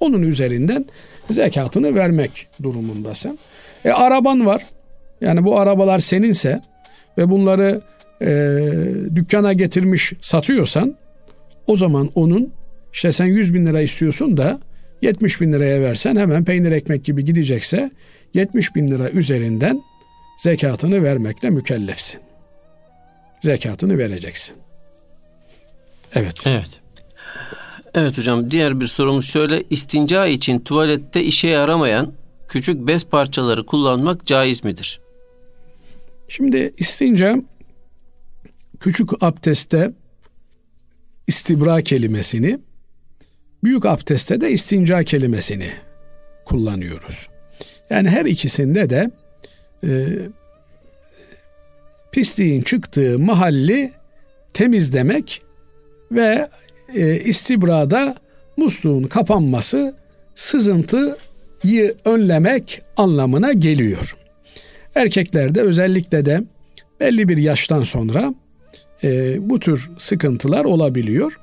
Onun 0.00 0.22
üzerinden 0.22 0.84
zekatını 1.30 1.94
vermek 1.94 2.48
durumundasın. 2.62 3.38
E 3.84 3.90
araban 3.90 4.46
var. 4.46 4.62
Yani 5.20 5.44
bu 5.44 5.58
arabalar 5.58 5.98
seninse 5.98 6.60
ve 7.18 7.30
bunları 7.30 7.80
e, 8.20 8.58
dükkana 9.14 9.52
getirmiş 9.52 10.12
satıyorsan 10.20 10.96
o 11.66 11.76
zaman 11.76 12.10
onun 12.14 12.52
işte 12.92 13.12
sen 13.12 13.26
100 13.26 13.54
bin 13.54 13.66
lira 13.66 13.80
istiyorsun 13.80 14.36
da 14.36 14.60
70 15.02 15.40
bin 15.40 15.52
liraya 15.52 15.80
versen 15.80 16.16
hemen 16.16 16.44
peynir 16.44 16.72
ekmek 16.72 17.04
gibi 17.04 17.24
gidecekse 17.24 17.90
70 18.34 18.74
bin 18.74 18.88
lira 18.88 19.10
üzerinden 19.10 19.82
zekatını 20.38 21.02
vermekle 21.02 21.50
mükellefsin. 21.50 22.25
Zekatını 23.42 23.98
vereceksin. 23.98 24.56
Evet. 26.14 26.46
Evet. 26.46 26.80
Evet 27.94 28.18
hocam 28.18 28.50
diğer 28.50 28.80
bir 28.80 28.86
sorumuz 28.86 29.26
şöyle 29.26 29.62
istinca 29.70 30.26
için 30.26 30.60
tuvalette 30.60 31.24
işe 31.24 31.48
yaramayan 31.48 32.12
küçük 32.48 32.86
bez 32.86 33.04
parçaları 33.04 33.66
kullanmak 33.66 34.26
caiz 34.26 34.64
midir? 34.64 35.00
Şimdi 36.28 36.74
istinca 36.78 37.36
küçük 38.80 39.22
abdestte 39.22 39.92
istibra 41.26 41.80
kelimesini, 41.80 42.58
büyük 43.64 43.86
abdestte 43.86 44.40
de 44.40 44.50
istinca 44.50 45.04
kelimesini 45.04 45.70
kullanıyoruz. 46.44 47.28
Yani 47.90 48.08
her 48.08 48.24
ikisinde 48.24 48.90
de 48.90 49.10
e, 49.84 49.88
pisliğin 52.16 52.62
çıktığı 52.62 53.18
mahalli 53.18 53.92
temizlemek 54.52 55.42
ve 56.12 56.48
e, 56.94 57.20
istibrada 57.20 58.14
musluğun 58.56 59.02
kapanması 59.02 59.94
sızıntıyı 60.34 61.94
önlemek 62.04 62.82
anlamına 62.96 63.52
geliyor. 63.52 64.16
Erkeklerde 64.94 65.60
özellikle 65.60 66.24
de 66.24 66.42
belli 67.00 67.28
bir 67.28 67.38
yaştan 67.38 67.82
sonra 67.82 68.34
e, 69.04 69.36
bu 69.50 69.60
tür 69.60 69.90
sıkıntılar 69.98 70.64
olabiliyor. 70.64 71.38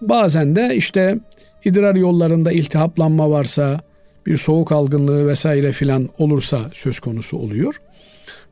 Bazen 0.00 0.56
de 0.56 0.76
işte 0.76 1.18
idrar 1.64 1.94
yollarında 1.94 2.52
iltihaplanma 2.52 3.30
varsa, 3.30 3.80
bir 4.26 4.36
soğuk 4.36 4.72
algınlığı 4.72 5.26
vesaire 5.26 5.72
filan 5.72 6.08
olursa 6.18 6.60
söz 6.72 7.00
konusu 7.00 7.36
oluyor. 7.36 7.80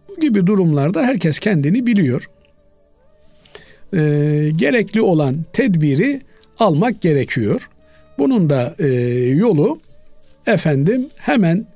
Bu 0.09 0.21
gibi 0.21 0.47
durumlarda 0.47 1.03
herkes 1.03 1.39
kendini 1.39 1.87
biliyor. 1.87 2.31
E, 3.93 3.99
gerekli 4.57 5.03
olan 5.03 5.37
tedbiri 5.53 6.21
almak 6.59 7.01
gerekiyor. 7.03 7.71
Bunun 8.19 8.51
da 8.51 8.75
e, 8.79 8.87
yolu 9.29 9.81
efendim 10.47 11.09
hemen 11.17 11.67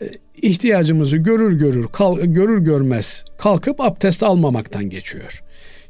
e, 0.00 0.04
ihtiyacımızı 0.42 1.16
görür 1.16 1.58
görür 1.58 1.86
kal, 1.92 2.20
görür 2.20 2.58
görmez 2.58 3.24
kalkıp 3.38 3.80
abdest 3.80 4.22
almamaktan 4.22 4.90
geçiyor. 4.90 5.42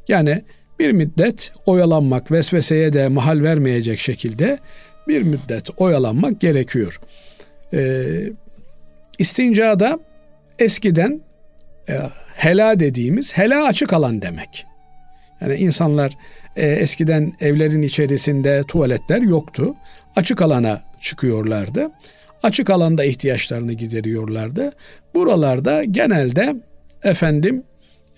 Yani 0.07 0.41
bir 0.79 0.91
müddet 0.91 1.51
oyalanmak, 1.65 2.31
vesveseye 2.31 2.93
de 2.93 3.07
mahal 3.07 3.43
vermeyecek 3.43 3.99
şekilde 3.99 4.59
bir 5.07 5.21
müddet 5.21 5.69
oyalanmak 5.77 6.41
gerekiyor. 6.41 6.99
Ee, 7.73 8.05
istincada 9.19 9.99
eskiden 10.59 11.21
e, 11.89 11.93
hela 12.35 12.79
dediğimiz 12.79 13.37
hela 13.37 13.65
açık 13.65 13.93
alan 13.93 14.21
demek. 14.21 14.65
Yani 15.41 15.55
insanlar 15.55 16.17
e, 16.55 16.67
eskiden 16.67 17.33
evlerin 17.39 17.81
içerisinde 17.81 18.63
tuvaletler 18.67 19.21
yoktu. 19.21 19.75
Açık 20.15 20.41
alana 20.41 20.81
çıkıyorlardı. 21.01 21.91
Açık 22.43 22.69
alanda 22.69 23.05
ihtiyaçlarını 23.05 23.73
gideriyorlardı. 23.73 24.71
Buralarda 25.13 25.83
genelde 25.83 26.55
efendim 27.03 27.63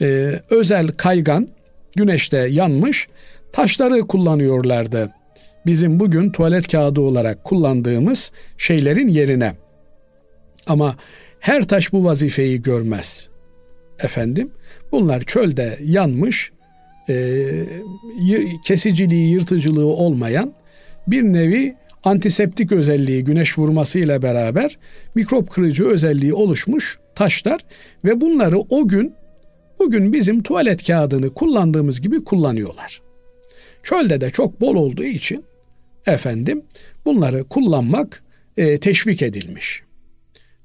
e, 0.01 0.39
özel 0.49 0.87
kaygan 0.87 1.47
güneşte 1.95 2.37
yanmış 2.37 3.07
taşları 3.53 4.01
kullanıyorlardı. 4.01 5.11
Bizim 5.65 5.99
bugün 5.99 6.29
tuvalet 6.29 6.67
kağıdı 6.71 7.01
olarak 7.01 7.43
kullandığımız 7.43 8.31
şeylerin 8.57 9.07
yerine. 9.07 9.53
Ama 10.67 10.95
her 11.39 11.67
taş 11.67 11.93
bu 11.93 12.05
vazifeyi 12.05 12.61
görmez. 12.61 13.29
Efendim 13.99 14.51
bunlar 14.91 15.21
çölde 15.21 15.77
yanmış 15.83 16.51
e, 17.09 17.45
kesiciliği, 18.65 19.31
yırtıcılığı 19.31 19.85
olmayan 19.85 20.53
bir 21.07 21.23
nevi 21.23 21.75
antiseptik 22.03 22.71
özelliği 22.71 23.23
güneş 23.23 23.57
vurmasıyla 23.57 24.21
beraber 24.21 24.79
mikrop 25.15 25.49
kırıcı 25.49 25.85
özelliği 25.85 26.33
oluşmuş 26.33 26.99
taşlar 27.15 27.61
ve 28.05 28.21
bunları 28.21 28.59
o 28.59 28.87
gün 28.87 29.13
bugün 29.79 30.13
bizim 30.13 30.43
tuvalet 30.43 30.87
kağıdını 30.87 31.33
kullandığımız 31.33 32.01
gibi 32.01 32.23
kullanıyorlar. 32.23 33.01
Çölde 33.83 34.21
de 34.21 34.31
çok 34.31 34.61
bol 34.61 34.75
olduğu 34.75 35.03
için 35.03 35.45
efendim 36.05 36.61
bunları 37.05 37.43
kullanmak 37.43 38.23
e, 38.57 38.77
teşvik 38.77 39.21
edilmiş. 39.21 39.83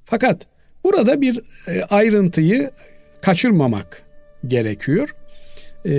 Fakat 0.05 0.47
burada 0.85 1.21
bir 1.21 1.41
e, 1.69 1.83
ayrıntıyı 1.83 2.71
kaçırmamak 3.23 4.03
gerekiyor. 4.47 5.15
E, 5.85 5.93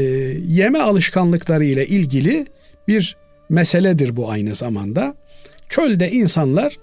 yeme 0.47 0.79
alışkanlıkları 0.79 1.65
ile 1.65 1.87
ilgili 1.87 2.45
bir 2.87 3.17
meseledir 3.49 4.15
bu 4.15 4.31
aynı 4.31 4.55
zamanda. 4.55 5.15
Çölde 5.69 6.11
insanlar 6.11 6.77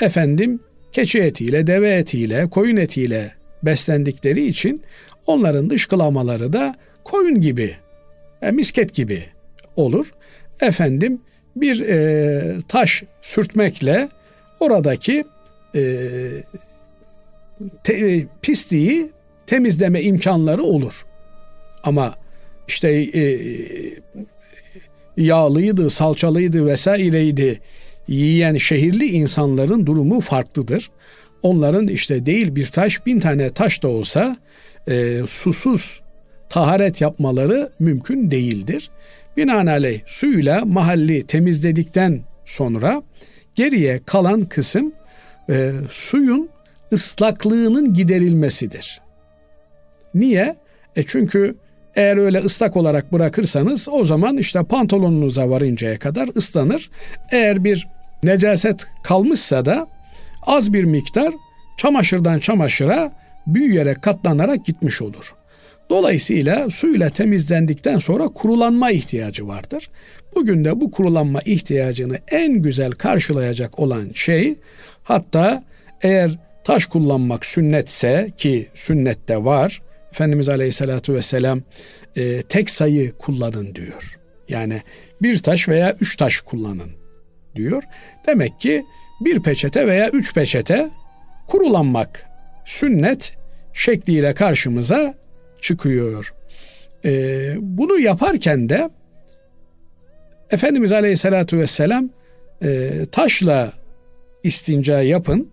efendim 0.00 0.60
keçi 0.92 1.20
etiyle, 1.20 1.66
deve 1.66 1.94
etiyle, 1.94 2.50
koyun 2.50 2.76
etiyle 2.76 3.34
beslendikleri 3.62 4.46
için 4.46 4.82
onların 5.26 5.70
dışkılamaları 5.70 6.52
da 6.52 6.74
koyun 7.04 7.40
gibi, 7.40 7.76
e, 8.42 8.50
misket 8.50 8.94
gibi 8.94 9.24
olur. 9.76 10.14
Efendim 10.60 11.20
bir 11.56 11.80
e, 11.80 12.42
taş 12.68 13.02
sürtmekle 13.22 14.08
oradaki 14.60 15.24
e, 15.74 15.82
te, 17.84 18.26
pisliği 18.42 19.10
temizleme 19.46 20.02
imkanları 20.02 20.62
olur. 20.62 21.06
Ama 21.84 22.14
işte 22.68 22.90
e, 22.90 23.40
yağlıydı, 25.16 25.90
salçalıydı 25.90 26.66
vesaireydi 26.66 27.60
yiyen 28.08 28.56
şehirli 28.56 29.06
insanların 29.06 29.86
durumu 29.86 30.20
farklıdır. 30.20 30.90
Onların 31.42 31.88
işte 31.88 32.26
değil 32.26 32.56
bir 32.56 32.66
taş 32.66 33.06
bin 33.06 33.20
tane 33.20 33.50
taş 33.50 33.82
da 33.82 33.88
olsa 33.88 34.36
e, 34.88 35.20
susuz 35.26 36.02
taharet 36.48 37.00
yapmaları 37.00 37.70
mümkün 37.78 38.30
değildir. 38.30 38.90
Binaenaleyh 39.36 40.00
suyla 40.06 40.64
mahalli 40.64 41.26
temizledikten 41.26 42.20
sonra 42.44 43.02
geriye 43.54 44.00
kalan 44.06 44.44
kısım 44.44 44.92
e, 45.50 45.72
suyun 45.88 46.48
ıslaklığının 46.92 47.94
giderilmesidir. 47.94 49.03
Niye? 50.14 50.56
E 50.96 51.02
çünkü 51.06 51.56
eğer 51.96 52.16
öyle 52.16 52.38
ıslak 52.38 52.76
olarak 52.76 53.12
bırakırsanız 53.12 53.88
o 53.88 54.04
zaman 54.04 54.36
işte 54.36 54.62
pantolonunuza 54.62 55.50
varıncaya 55.50 55.98
kadar 55.98 56.28
ıslanır. 56.36 56.90
Eğer 57.32 57.64
bir 57.64 57.88
necaset 58.22 58.86
kalmışsa 59.02 59.64
da 59.64 59.86
az 60.46 60.72
bir 60.72 60.84
miktar 60.84 61.34
çamaşırdan 61.76 62.38
çamaşıra 62.38 63.12
büyüyerek 63.46 64.02
katlanarak 64.02 64.66
gitmiş 64.66 65.02
olur. 65.02 65.34
Dolayısıyla 65.90 66.70
suyla 66.70 67.10
temizlendikten 67.10 67.98
sonra 67.98 68.28
kurulanma 68.28 68.90
ihtiyacı 68.90 69.48
vardır. 69.48 69.90
Bugün 70.34 70.64
de 70.64 70.80
bu 70.80 70.90
kurulanma 70.90 71.40
ihtiyacını 71.40 72.18
en 72.30 72.52
güzel 72.52 72.90
karşılayacak 72.90 73.78
olan 73.78 74.10
şey 74.14 74.54
hatta 75.02 75.62
eğer 76.02 76.38
taş 76.64 76.86
kullanmak 76.86 77.46
sünnetse 77.46 78.30
ki 78.36 78.68
sünnette 78.74 79.44
var 79.44 79.82
Efendimiz 80.14 80.48
Aleyhisselatü 80.48 81.14
Vesselam 81.14 81.62
e, 82.16 82.42
tek 82.42 82.70
sayı 82.70 83.12
kullanın 83.12 83.74
diyor. 83.74 84.18
Yani 84.48 84.82
bir 85.22 85.38
taş 85.38 85.68
veya 85.68 85.96
üç 86.00 86.16
taş 86.16 86.40
kullanın 86.40 86.90
diyor. 87.56 87.82
Demek 88.26 88.60
ki 88.60 88.84
bir 89.20 89.42
peçete 89.42 89.86
veya 89.86 90.08
üç 90.10 90.34
peçete 90.34 90.90
kurulanmak 91.48 92.26
sünnet 92.64 93.36
şekliyle 93.72 94.34
karşımıza 94.34 95.14
çıkıyor. 95.60 96.34
Ee, 97.04 97.54
bunu 97.60 97.98
yaparken 97.98 98.68
de 98.68 98.90
Efendimiz 100.50 100.92
Aleyhisselatü 100.92 101.58
Vesselam 101.58 102.10
e, 102.62 102.90
taşla 103.12 103.72
istinca 104.42 105.02
yapın 105.02 105.50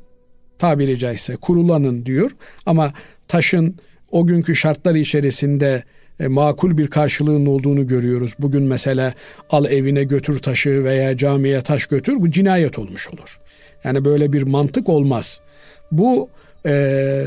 tabiri 0.59 0.97
caizse 0.97 1.36
kurulanın 1.36 2.05
diyor 2.05 2.32
ama 2.66 2.93
taşın 3.28 3.78
o 4.12 4.28
günkü 4.28 4.55
şartlar 4.55 4.95
içerisinde 4.95 5.84
e, 6.20 6.28
makul 6.28 6.78
bir 6.78 6.88
karşılığının 6.88 7.45
olduğunu 7.45 7.88
görüyoruz. 7.88 8.36
Bugün 8.39 8.64
mesela 8.64 9.14
al 9.49 9.66
evine 9.66 10.03
götür 10.03 10.39
taşı 10.39 10.84
veya 10.84 11.18
camiye 11.18 11.62
taş 11.62 11.86
götür 11.86 12.16
bu 12.22 12.32
cinayet 12.32 12.80
olmuş 12.80 13.09
olur. 13.09 13.39
Yani 13.84 14.05
böyle 14.05 14.34
bir 14.34 14.41
mantık 14.41 14.89
olmaz. 14.89 15.41
Bu 15.91 16.30
e, 16.66 17.24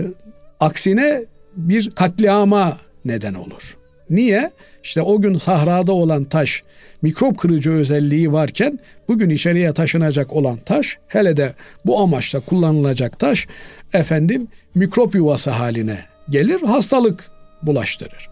aksine 0.61 1.25
bir 1.57 1.91
katliama 1.91 2.79
neden 3.05 3.35
olur. 3.35 3.77
Niye? 4.11 4.51
İşte 4.83 5.03
o 5.03 5.21
gün 5.21 5.37
sahrada 5.37 5.93
olan 5.93 6.25
taş 6.25 6.63
mikrop 7.03 7.39
kırıcı 7.39 7.71
özelliği 7.71 8.33
varken 8.33 8.79
bugün 9.09 9.31
içeriye 9.31 9.73
taşınacak 9.73 10.33
olan 10.33 10.57
taş 10.57 10.99
hele 11.09 11.37
de 11.37 11.53
bu 11.87 12.01
amaçla 12.01 12.41
kullanılacak 12.41 13.19
taş 13.19 13.47
efendim 13.93 14.49
mikrop 14.75 15.15
yuvası 15.15 15.51
haline 15.51 16.14
gelir 16.31 16.63
hastalık 16.63 17.31
bulaştırır. 17.63 18.29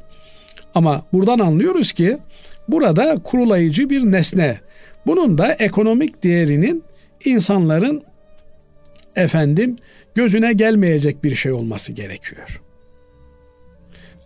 Ama 0.74 1.04
buradan 1.12 1.38
anlıyoruz 1.38 1.92
ki 1.92 2.18
burada 2.68 3.16
kurulayıcı 3.24 3.90
bir 3.90 4.02
nesne. 4.02 4.60
Bunun 5.06 5.38
da 5.38 5.52
ekonomik 5.52 6.24
değerinin 6.24 6.84
insanların 7.24 8.02
efendim 9.16 9.76
gözüne 10.14 10.52
gelmeyecek 10.52 11.24
bir 11.24 11.34
şey 11.34 11.52
olması 11.52 11.92
gerekiyor. 11.92 12.62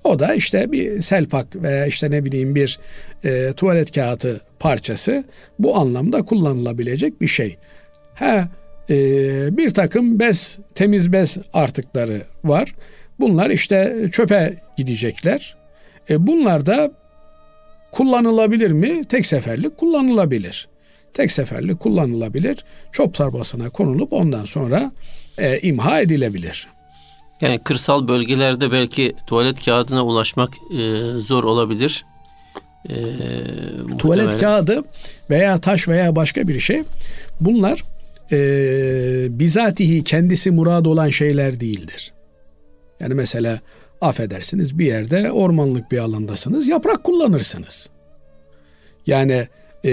O 0.04 0.18
da 0.18 0.34
işte 0.34 0.72
bir 0.72 1.02
selpak 1.02 1.62
veya 1.62 1.86
işte 1.86 2.10
ne 2.10 2.24
bileyim 2.24 2.54
bir 2.54 2.78
e, 3.24 3.52
tuvalet 3.52 3.94
kağıdı 3.94 4.40
parçası 4.58 5.24
bu 5.58 5.76
anlamda 5.76 6.22
kullanılabilecek 6.22 7.20
bir 7.20 7.28
şey. 7.28 7.56
Ha 8.14 8.48
e, 8.90 8.96
bir 9.56 9.70
takım 9.70 10.20
bez, 10.20 10.58
temiz 10.74 11.12
bez 11.12 11.38
artıkları 11.52 12.22
var. 12.44 12.74
Bunlar 13.20 13.50
işte 13.50 14.08
çöpe 14.12 14.56
gidecekler. 14.76 15.56
E, 16.10 16.26
bunlar 16.26 16.66
da 16.66 16.92
kullanılabilir 17.92 18.70
mi? 18.70 19.04
Tek 19.04 19.26
seferlik 19.26 19.76
kullanılabilir. 19.76 20.68
Tek 21.14 21.32
seferlik 21.32 21.80
kullanılabilir. 21.80 22.64
Çöp 22.92 23.14
torbasına 23.14 23.70
konulup 23.70 24.12
ondan 24.12 24.44
sonra 24.44 24.92
e, 25.38 25.58
imha 25.60 26.00
edilebilir. 26.00 26.68
Yani 27.40 27.58
kırsal 27.58 28.08
bölgelerde 28.08 28.72
belki 28.72 29.14
tuvalet 29.26 29.64
kağıdına 29.64 30.04
ulaşmak 30.04 30.54
e, 30.54 31.00
zor 31.18 31.44
olabilir. 31.44 32.04
E, 32.90 32.96
tuvalet 33.98 34.38
kağıdı 34.38 34.84
veya 35.30 35.60
taş 35.60 35.88
veya 35.88 36.16
başka 36.16 36.48
bir 36.48 36.60
şey 36.60 36.82
bunlar 37.40 37.84
e, 38.32 38.38
bizatihi 39.38 40.04
kendisi 40.04 40.50
murad 40.50 40.84
olan 40.84 41.10
şeyler 41.10 41.60
değildir. 41.60 42.12
Yani 43.00 43.14
mesela 43.14 43.60
affedersiniz 44.00 44.78
bir 44.78 44.86
yerde 44.86 45.32
ormanlık 45.32 45.92
bir 45.92 45.98
alandasınız 45.98 46.68
yaprak 46.68 47.04
kullanırsınız. 47.04 47.88
Yani 49.06 49.48
e, 49.84 49.92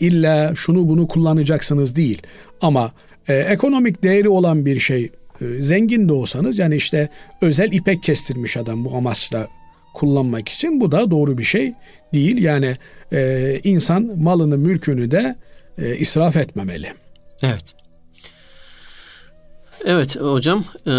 illa 0.00 0.54
şunu 0.54 0.88
bunu 0.88 1.08
kullanacaksınız 1.08 1.96
değil 1.96 2.22
ama 2.60 2.92
e, 3.28 3.34
ekonomik 3.34 4.02
değeri 4.02 4.28
olan 4.28 4.66
bir 4.66 4.78
şey 4.78 5.10
e, 5.40 5.62
zengin 5.62 6.08
de 6.08 6.12
olsanız 6.12 6.58
yani 6.58 6.76
işte 6.76 7.08
özel 7.42 7.72
ipek 7.72 8.02
kestirmiş 8.02 8.56
adam 8.56 8.84
bu 8.84 8.96
amaçla 8.96 9.48
kullanmak 9.94 10.48
için 10.48 10.80
bu 10.80 10.92
da 10.92 11.10
doğru 11.10 11.38
bir 11.38 11.44
şey 11.44 11.72
değil. 12.14 12.42
Yani 12.42 12.76
e, 13.12 13.60
insan 13.64 14.10
malını 14.18 14.58
mülkünü 14.58 15.10
de 15.10 15.36
e, 15.78 15.96
israf 15.96 16.36
etmemeli. 16.36 16.92
Evet. 17.42 17.81
Evet 19.84 20.20
hocam. 20.20 20.64
E... 20.86 20.90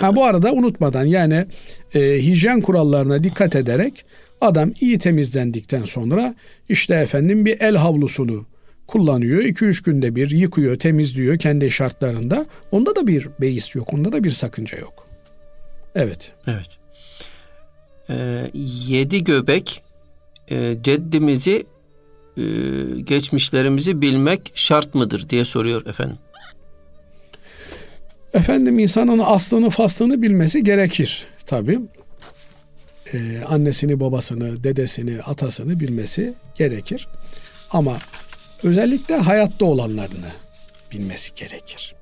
Ha 0.00 0.16
bu 0.16 0.24
arada 0.24 0.52
unutmadan 0.52 1.04
yani 1.04 1.46
e, 1.94 2.00
hijyen 2.00 2.60
kurallarına 2.60 3.24
dikkat 3.24 3.56
ederek 3.56 4.04
adam 4.40 4.72
iyi 4.80 4.98
temizlendikten 4.98 5.84
sonra 5.84 6.34
işte 6.68 6.94
efendim 6.94 7.44
bir 7.44 7.60
el 7.60 7.76
havlusunu 7.76 8.46
kullanıyor. 8.86 9.42
2-3 9.42 9.84
günde 9.84 10.14
bir 10.14 10.30
yıkıyor, 10.30 10.78
temizliyor 10.78 11.38
kendi 11.38 11.70
şartlarında. 11.70 12.46
Onda 12.70 12.96
da 12.96 13.06
bir 13.06 13.28
beis 13.40 13.74
yok. 13.74 13.94
Onda 13.94 14.12
da 14.12 14.24
bir 14.24 14.30
sakınca 14.30 14.78
yok. 14.78 15.06
Evet. 15.94 16.32
Evet. 16.46 16.78
Ee, 18.10 18.50
yedi 18.88 19.24
göbek 19.24 19.82
e, 20.50 20.76
ceddimizi 20.82 21.66
e, 22.36 22.42
geçmişlerimizi 23.00 24.00
bilmek 24.00 24.52
şart 24.54 24.94
mıdır 24.94 25.28
diye 25.28 25.44
soruyor 25.44 25.86
efendim. 25.86 26.16
Efendim 28.34 28.78
insanın 28.78 29.18
aslını 29.18 29.70
faslını 29.70 30.22
bilmesi 30.22 30.64
gerekir 30.64 31.26
tabi. 31.46 31.78
Ee, 33.14 33.40
annesini, 33.48 34.00
babasını, 34.00 34.64
dedesini, 34.64 35.22
atasını 35.22 35.80
bilmesi 35.80 36.34
gerekir. 36.54 37.08
Ama 37.70 37.98
özellikle 38.62 39.16
hayatta 39.16 39.64
olanlarını 39.64 40.30
bilmesi 40.92 41.34
gerekir. 41.34 41.94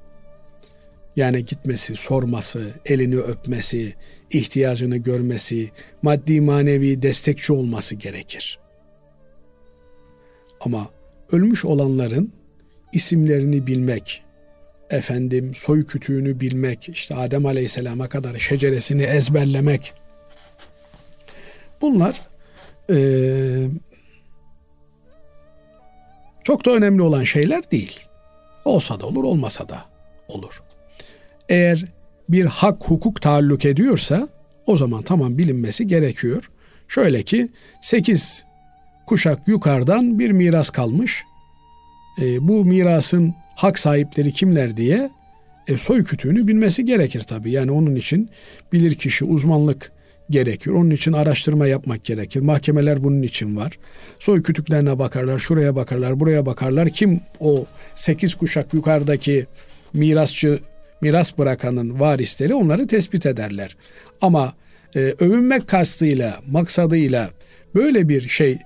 Yani 1.16 1.44
gitmesi, 1.44 1.96
sorması, 1.96 2.70
elini 2.84 3.18
öpmesi, 3.18 3.94
ihtiyacını 4.30 4.96
görmesi, 4.96 5.70
maddi 6.02 6.40
manevi 6.40 7.02
destekçi 7.02 7.52
olması 7.52 7.94
gerekir. 7.94 8.58
Ama 10.60 10.88
ölmüş 11.32 11.64
olanların 11.64 12.32
isimlerini 12.92 13.66
bilmek, 13.66 14.22
efendim 14.90 15.54
soy 15.54 15.86
kütüğünü 15.86 16.40
bilmek, 16.40 16.88
işte 16.88 17.14
Adem 17.14 17.46
Aleyhisselam'a 17.46 18.08
kadar 18.08 18.36
şeceresini 18.36 19.02
ezberlemek, 19.02 19.92
bunlar 21.80 22.20
e, 22.90 22.98
çok 26.44 26.64
da 26.64 26.70
önemli 26.70 27.02
olan 27.02 27.24
şeyler 27.24 27.70
değil. 27.70 28.00
Olsa 28.64 29.00
da 29.00 29.06
olur, 29.06 29.24
olmasa 29.24 29.68
da 29.68 29.84
olur. 30.28 30.62
Eğer 31.48 31.84
bir 32.28 32.44
hak 32.46 32.84
hukuk 32.84 33.22
taalluk 33.22 33.64
ediyorsa 33.64 34.28
o 34.66 34.76
zaman 34.76 35.02
tamam 35.02 35.38
bilinmesi 35.38 35.86
gerekiyor. 35.86 36.50
Şöyle 36.88 37.22
ki 37.22 37.48
8 37.80 38.46
kuşak 39.06 39.48
yukarıdan 39.48 40.18
bir 40.18 40.30
miras 40.30 40.70
kalmış. 40.70 41.24
E, 42.22 42.48
bu 42.48 42.64
mirasın 42.64 43.34
hak 43.56 43.78
sahipleri 43.78 44.32
kimler 44.32 44.76
diye 44.76 45.10
e, 45.68 45.76
soy 45.76 46.04
kütüğünü 46.04 46.46
bilmesi 46.46 46.84
gerekir 46.84 47.20
tabii. 47.20 47.50
Yani 47.50 47.70
onun 47.70 47.94
için 47.94 48.30
bilir 48.72 48.94
kişi 48.94 49.24
uzmanlık 49.24 49.92
gerekir. 50.30 50.70
Onun 50.70 50.90
için 50.90 51.12
araştırma 51.12 51.66
yapmak 51.66 52.04
gerekir. 52.04 52.40
Mahkemeler 52.40 53.04
bunun 53.04 53.22
için 53.22 53.56
var. 53.56 53.78
Soy 54.18 54.42
kütüklerine 54.42 54.98
bakarlar, 54.98 55.38
şuraya 55.38 55.76
bakarlar, 55.76 56.20
buraya 56.20 56.46
bakarlar. 56.46 56.88
Kim 56.88 57.20
o 57.40 57.66
sekiz 57.94 58.34
kuşak 58.34 58.74
yukarıdaki 58.74 59.46
mirasçı, 59.92 60.58
miras 61.00 61.38
bırakanın 61.38 62.00
varisleri 62.00 62.54
onları 62.54 62.86
tespit 62.86 63.26
ederler. 63.26 63.76
Ama 64.20 64.54
e, 64.96 65.00
övünmek 65.00 65.68
kastıyla, 65.68 66.38
maksadıyla 66.50 67.30
böyle 67.74 68.08
bir 68.08 68.28
şey 68.28 68.58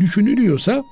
düşünülüyorsa 0.00 0.84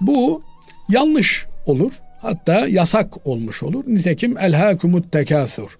bu 0.00 0.42
yanlış 0.88 1.46
olur. 1.66 1.92
Hatta 2.22 2.66
yasak 2.66 3.26
olmuş 3.26 3.62
olur. 3.62 3.84
Nitekim 3.86 4.38
Elhâkumut 4.38 5.12
Tekâsur 5.12 5.78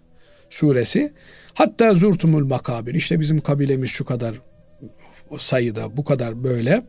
suresi 0.50 1.12
Hatta 1.54 1.94
zurtumul 1.94 2.46
makabir. 2.46 2.94
İşte 2.94 3.20
bizim 3.20 3.40
kabilemiz 3.40 3.90
şu 3.90 4.04
kadar 4.04 4.34
sayıda, 5.38 5.96
bu 5.96 6.04
kadar 6.04 6.44
böyle. 6.44 6.82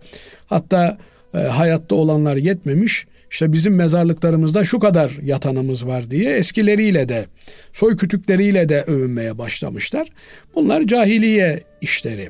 Hatta 0.45 0.97
e, 1.33 1.37
hayatta 1.37 1.95
olanlar 1.95 2.35
yetmemiş. 2.35 3.05
İşte 3.31 3.53
bizim 3.53 3.75
mezarlıklarımızda 3.75 4.63
şu 4.63 4.79
kadar 4.79 5.11
yatanımız 5.21 5.87
var 5.87 6.11
diye 6.11 6.35
eskileriyle 6.35 7.09
de 7.09 7.25
soy 7.71 7.97
kütükleriyle 7.97 8.69
de 8.69 8.81
övünmeye 8.81 9.37
başlamışlar. 9.37 10.07
Bunlar 10.55 10.83
cahiliye 10.83 11.63
işleri. 11.81 12.29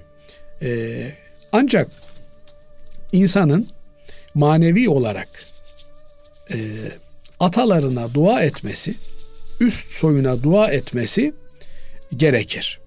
Ee, 0.61 1.07
ancak 1.51 1.87
insanın 3.11 3.67
manevi 4.35 4.89
olarak 4.89 5.29
e, 6.51 6.57
atalarına 7.43 8.13
dua 8.13 8.41
etmesi, 8.41 8.95
üst 9.59 9.91
soyuna 9.91 10.43
dua 10.43 10.67
etmesi 10.67 11.33
gerekir. 12.15 12.79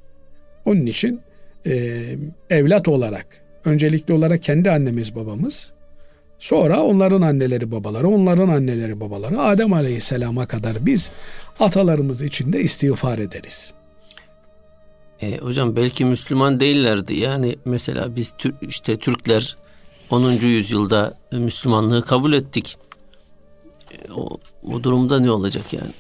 Onun 0.65 0.87
için 0.87 1.21
e, 1.67 2.03
evlat 2.51 2.89
olarak 2.89 3.27
öncelikli 3.65 4.13
olarak 4.13 4.43
kendi 4.43 4.71
annemiz 4.71 5.15
babamız 5.15 5.73
Sonra 6.39 6.83
onların 6.83 7.23
anneleri 7.23 7.71
babaları, 7.73 8.09
onların 8.09 8.49
anneleri 8.49 9.01
babaları 9.01 9.41
Adem 9.41 9.73
Aleyhisselam'a 9.73 10.47
kadar 10.47 10.87
biz 10.87 11.11
atalarımız 11.61 12.23
için 12.23 12.53
de 12.53 12.61
istiğfar 12.61 13.19
ederiz. 13.19 13.75
E, 15.21 15.39
hocam 15.39 15.77
belki 15.77 16.05
Müslüman 16.05 16.61
değillerdi. 16.61 17.15
Yani 17.15 17.57
mesela 17.65 18.17
biz 18.17 18.35
işte 18.61 18.97
Türkler 18.97 19.57
10. 20.11 20.31
yüzyılda 20.33 21.15
Müslümanlığı 21.33 22.05
kabul 22.05 22.33
ettik. 22.33 22.79
O, 24.17 24.29
o 24.73 24.83
durumda 24.83 25.21
ne 25.21 25.31
olacak 25.31 25.73
yani? 25.73 25.91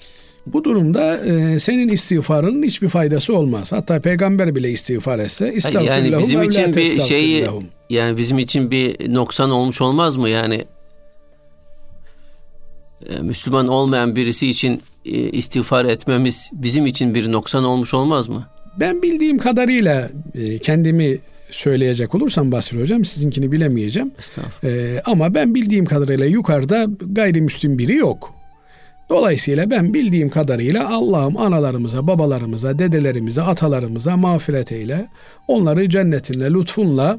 Bu 0.47 0.65
durumda 0.65 1.27
e, 1.27 1.59
senin 1.59 1.89
istiğfarının 1.89 2.63
hiçbir 2.63 2.89
faydası 2.89 3.37
olmaz. 3.37 3.73
Hatta 3.73 4.01
peygamber 4.01 4.55
bile 4.55 4.71
istiğfar 4.71 5.19
etse 5.19 5.55
yani 5.73 6.19
bizim 6.19 6.43
için 6.43 6.75
bir 6.75 7.01
şeyi 7.01 7.47
yani 7.91 8.17
bizim 8.17 8.39
için 8.39 8.71
bir 8.71 9.15
noksan 9.15 9.51
olmuş 9.51 9.81
olmaz 9.81 10.17
mı? 10.17 10.29
Yani 10.29 10.65
e, 13.11 13.21
Müslüman 13.21 13.69
olmayan 13.69 14.17
birisi 14.17 14.49
için 14.49 14.83
e, 15.05 15.11
istiğfar 15.11 15.85
etmemiz 15.85 16.51
bizim 16.53 16.87
için 16.87 17.15
bir 17.15 17.33
noksan 17.33 17.65
olmuş 17.65 17.95
olmaz 17.95 18.29
mı? 18.29 18.47
Ben 18.81 19.03
bildiğim 19.03 19.39
kadarıyla 19.39 20.11
e, 20.35 20.59
kendimi 20.59 21.19
söyleyecek 21.51 22.15
olursam 22.15 22.53
Basri 22.53 22.81
Hocam 22.81 23.05
sizinkini 23.05 23.53
bilemeyeceğim. 23.53 24.11
Ee, 24.65 25.01
ama 25.05 25.35
ben 25.35 25.55
bildiğim 25.55 25.85
kadarıyla 25.85 26.27
yukarıda 26.27 26.87
gayrimüslim 27.07 27.79
biri 27.79 27.97
yok. 27.97 28.35
Dolayısıyla 29.09 29.71
ben 29.71 29.95
bildiğim 29.95 30.29
kadarıyla 30.29 30.95
Allah'ım 30.95 31.37
analarımıza, 31.37 32.07
babalarımıza, 32.07 32.79
dedelerimize, 32.79 33.43
atalarımıza 33.43 34.17
mağfiret 34.17 34.73
eyle. 34.73 35.07
Onları 35.49 35.91
cennetinle, 35.91 36.51
lütfunla 36.51 37.19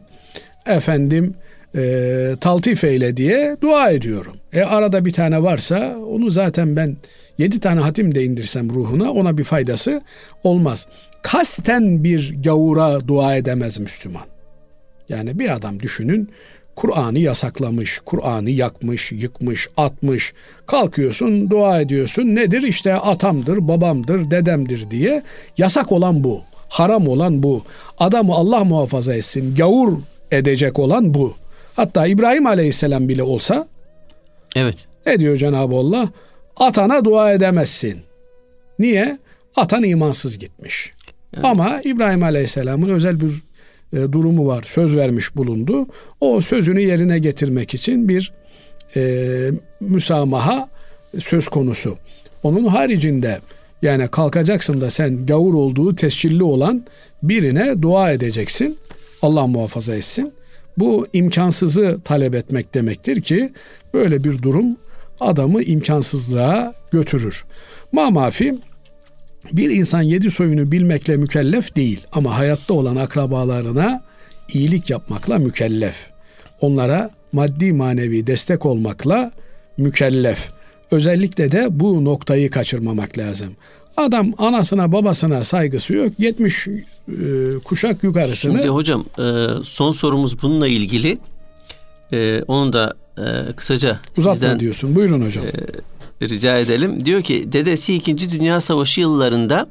efendim 0.65 1.36
e, 1.75 2.36
taltif 2.41 2.84
eyle 2.84 3.17
diye 3.17 3.57
dua 3.61 3.89
ediyorum. 3.89 4.38
E 4.53 4.61
arada 4.61 5.05
bir 5.05 5.13
tane 5.13 5.43
varsa 5.43 5.95
onu 6.09 6.32
zaten 6.32 6.75
ben 6.75 6.97
yedi 7.38 7.59
tane 7.59 7.80
hatim 7.80 8.15
de 8.15 8.23
indirsem 8.23 8.69
ruhuna 8.69 9.11
ona 9.11 9.38
bir 9.38 9.43
faydası 9.43 10.01
olmaz. 10.43 10.88
Kasten 11.32 12.03
bir 12.03 12.43
gavura 12.43 13.07
dua 13.07 13.36
edemez 13.36 13.80
Müslüman. 13.80 14.25
Yani 15.09 15.39
bir 15.39 15.55
adam 15.55 15.80
düşünün 15.80 16.30
Kur'an'ı 16.75 17.19
yasaklamış, 17.19 17.99
Kur'an'ı 18.05 18.49
yakmış, 18.49 19.11
yıkmış, 19.11 19.67
atmış. 19.78 20.34
Kalkıyorsun, 20.65 21.49
dua 21.49 21.82
ediyorsun. 21.82 22.21
Nedir? 22.21 22.61
İşte 22.61 22.93
atamdır, 22.93 23.67
babamdır, 23.67 24.32
dedemdir 24.32 24.91
diye. 24.91 25.23
Yasak 25.57 25.91
olan 25.91 26.23
bu. 26.23 26.41
Haram 26.69 27.07
olan 27.07 27.43
bu. 27.43 27.63
Adamı 27.99 28.34
Allah 28.34 28.63
muhafaza 28.63 29.13
etsin. 29.13 29.55
Gavur 29.55 29.97
edecek 30.32 30.80
olan 30.80 31.13
bu. 31.13 31.34
Hatta 31.75 32.07
İbrahim 32.07 32.45
Aleyhisselam 32.45 33.09
bile 33.09 33.23
olsa 33.23 33.67
Evet. 34.55 34.86
Ne 35.05 35.19
diyor 35.19 35.38
Cenab-ı 35.38 35.75
Allah? 35.75 36.09
Atana 36.57 37.05
dua 37.05 37.32
edemezsin. 37.32 38.01
Niye? 38.80 39.17
Atan 39.55 39.84
imansız 39.84 40.39
gitmiş. 40.39 40.97
Yani. 41.38 41.47
Ama 41.47 41.81
İbrahim 41.83 42.23
Aleyhisselam'ın 42.23 42.89
özel 42.89 43.19
bir 43.19 43.31
e, 43.93 44.11
durumu 44.11 44.47
var. 44.47 44.63
Söz 44.67 44.95
vermiş 44.95 45.35
bulundu. 45.35 45.88
O 46.19 46.41
sözünü 46.41 46.81
yerine 46.81 47.19
getirmek 47.19 47.73
için 47.73 48.09
bir 48.09 48.33
e, 48.95 49.51
müsamaha 49.79 50.69
söz 51.19 51.47
konusu. 51.47 51.97
Onun 52.43 52.65
haricinde 52.65 53.39
yani 53.81 54.07
kalkacaksın 54.07 54.81
da 54.81 54.89
sen 54.89 55.25
gavur 55.25 55.53
olduğu 55.53 55.95
tescilli 55.95 56.43
olan 56.43 56.85
birine 57.23 57.81
dua 57.81 58.11
edeceksin. 58.11 58.77
Allah 59.21 59.47
muhafaza 59.47 59.95
etsin. 59.95 60.33
Bu 60.77 61.07
imkansızı 61.13 61.99
talep 62.03 62.35
etmek 62.35 62.73
demektir 62.73 63.21
ki 63.21 63.53
böyle 63.93 64.23
bir 64.23 64.41
durum 64.41 64.77
adamı 65.19 65.63
imkansızlığa 65.63 66.73
götürür. 66.91 67.45
Mamafi 67.91 68.55
bir 69.54 69.70
insan 69.70 70.02
yedi 70.02 70.32
soyunu 70.32 70.72
bilmekle 70.72 71.18
mükellef 71.18 71.76
değil 71.76 72.02
ama 72.12 72.38
hayatta 72.38 72.74
olan 72.74 72.95
akrabalarına 72.95 74.04
iyilik 74.54 74.89
yapmakla 74.89 75.38
mükellef. 75.38 75.95
Onlara 76.62 77.10
maddi 77.32 77.74
manevi 77.74 78.28
destek 78.28 78.66
olmakla 78.66 79.32
mükellef. 79.78 80.50
Özellikle 80.91 81.52
de 81.52 81.68
bu 81.70 82.06
noktayı 82.06 82.52
kaçırmamak 82.52 83.18
lazım. 83.18 83.56
Adam 83.98 84.34
anasına 84.38 84.91
babasına 84.91 85.43
saygısı 85.43 85.93
yok. 85.93 86.14
70 86.20 86.68
e, 86.68 86.72
kuşak 87.66 88.04
yukarısını. 88.04 88.54
Şimdi 88.54 88.68
hocam 88.68 89.06
e, 89.20 89.45
son 89.64 89.91
sorumuz 89.91 90.41
bununla 90.41 90.68
ilgili. 90.68 91.18
E, 92.14 92.43
onu 92.43 92.74
da 92.74 92.93
e, 93.18 93.54
kısaca 93.56 94.00
Uzatma 94.18 94.34
sizden, 94.34 94.60
diyorsun. 94.60 94.95
Buyurun 94.95 95.22
hocam. 95.22 95.45
E, 95.45 95.52
rica 96.22 96.57
edelim. 96.57 97.05
Diyor 97.05 97.22
ki 97.22 97.51
dedesi 97.51 97.93
2. 97.95 98.32
Dünya 98.32 98.61
Savaşı 98.61 99.01
yıllarında 99.01 99.68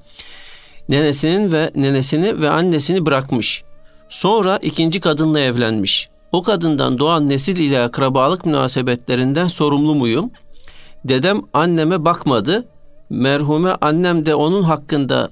nenesinin 0.88 1.52
ve 1.52 1.70
nenesini 1.74 2.40
ve 2.40 2.50
annesini 2.50 3.06
bırakmış. 3.06 3.64
Sonra 4.08 4.58
ikinci 4.62 5.00
kadınla 5.00 5.40
evlenmiş. 5.40 6.08
O 6.32 6.42
kadından 6.42 6.98
doğan 6.98 7.28
nesil 7.28 7.56
ile 7.56 7.80
akrabalık 7.80 8.46
münasebetlerinden 8.46 9.48
sorumlu 9.48 9.94
muyum? 9.94 10.30
Dedem 11.04 11.40
anneme 11.52 12.04
bakmadı. 12.04 12.68
Merhume 13.10 13.70
annem 13.80 14.26
de 14.26 14.34
onun 14.34 14.62
hakkında 14.62 15.30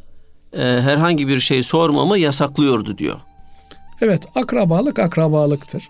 e, 0.52 0.62
herhangi 0.62 1.28
bir 1.28 1.40
şey 1.40 1.62
sormamı 1.62 2.18
yasaklıyordu 2.18 2.98
diyor. 2.98 3.20
Evet 4.02 4.22
akrabalık 4.34 4.98
akrabalıktır. 4.98 5.88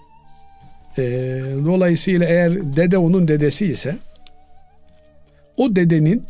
E, 0.99 1.03
dolayısıyla 1.67 2.27
eğer 2.27 2.77
dede 2.77 2.99
onun 2.99 3.29
dedesi 3.29 3.67
ise 3.67 3.99
o 5.57 5.77
dedenin 5.77 6.25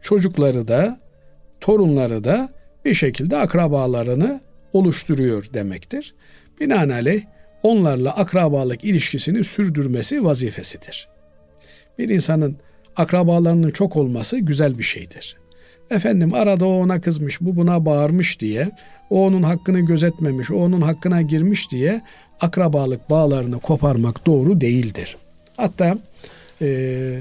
çocukları 0.00 0.68
da 0.68 1.00
torunları 1.60 2.24
da 2.24 2.48
bir 2.84 2.94
şekilde 2.94 3.36
akrabalarını 3.36 4.40
oluşturuyor 4.72 5.46
demektir. 5.54 6.14
Binaenaleyh 6.60 7.22
onlarla 7.62 8.16
akrabalık 8.16 8.84
ilişkisini 8.84 9.44
sürdürmesi 9.44 10.24
vazifesidir. 10.24 11.08
Bir 11.98 12.08
insanın 12.08 12.56
akrabalarının 12.96 13.70
çok 13.70 13.96
olması 13.96 14.38
güzel 14.38 14.78
bir 14.78 14.82
şeydir. 14.82 15.36
Efendim 15.90 16.34
arada 16.34 16.66
o 16.66 16.68
ona 16.68 17.00
kızmış, 17.00 17.40
bu 17.40 17.56
buna 17.56 17.86
bağırmış 17.86 18.40
diye, 18.40 18.70
o 19.10 19.26
onun 19.26 19.42
hakkını 19.42 19.80
gözetmemiş, 19.80 20.50
o 20.50 20.54
onun 20.54 20.80
hakkına 20.80 21.22
girmiş 21.22 21.70
diye 21.70 22.02
akrabalık 22.40 23.10
bağlarını 23.10 23.60
koparmak 23.60 24.26
doğru 24.26 24.60
değildir. 24.60 25.16
Hatta 25.56 25.98
e, 26.62 27.20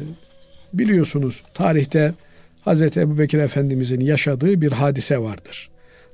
biliyorsunuz 0.80 1.44
tarihte 1.54 2.14
Hz. 2.66 2.82
Ebu 2.82 3.18
Bekir 3.18 3.40
Efendimizin 3.40 4.00
yaşadığı 4.00 4.62
bir 4.62 4.72
hadise 4.72 5.18
vardır. 5.18 5.70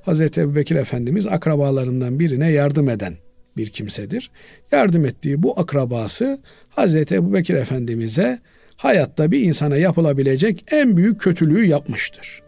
Hz. 0.06 0.20
Ebu 0.20 0.54
Bekir 0.54 0.76
Efendimiz 0.76 1.26
akrabalarından 1.26 2.18
birine 2.18 2.50
yardım 2.50 2.88
eden 2.88 3.14
bir 3.56 3.70
kimsedir. 3.70 4.30
Yardım 4.70 5.06
ettiği 5.06 5.42
bu 5.42 5.60
akrabası 5.60 6.40
Hz. 6.76 6.96
Ebu 6.96 7.34
Bekir 7.34 7.54
Efendimiz'e 7.54 8.38
hayatta 8.76 9.30
bir 9.30 9.40
insana 9.40 9.76
yapılabilecek 9.76 10.64
en 10.70 10.96
büyük 10.96 11.20
kötülüğü 11.20 11.66
yapmıştır. 11.66 12.42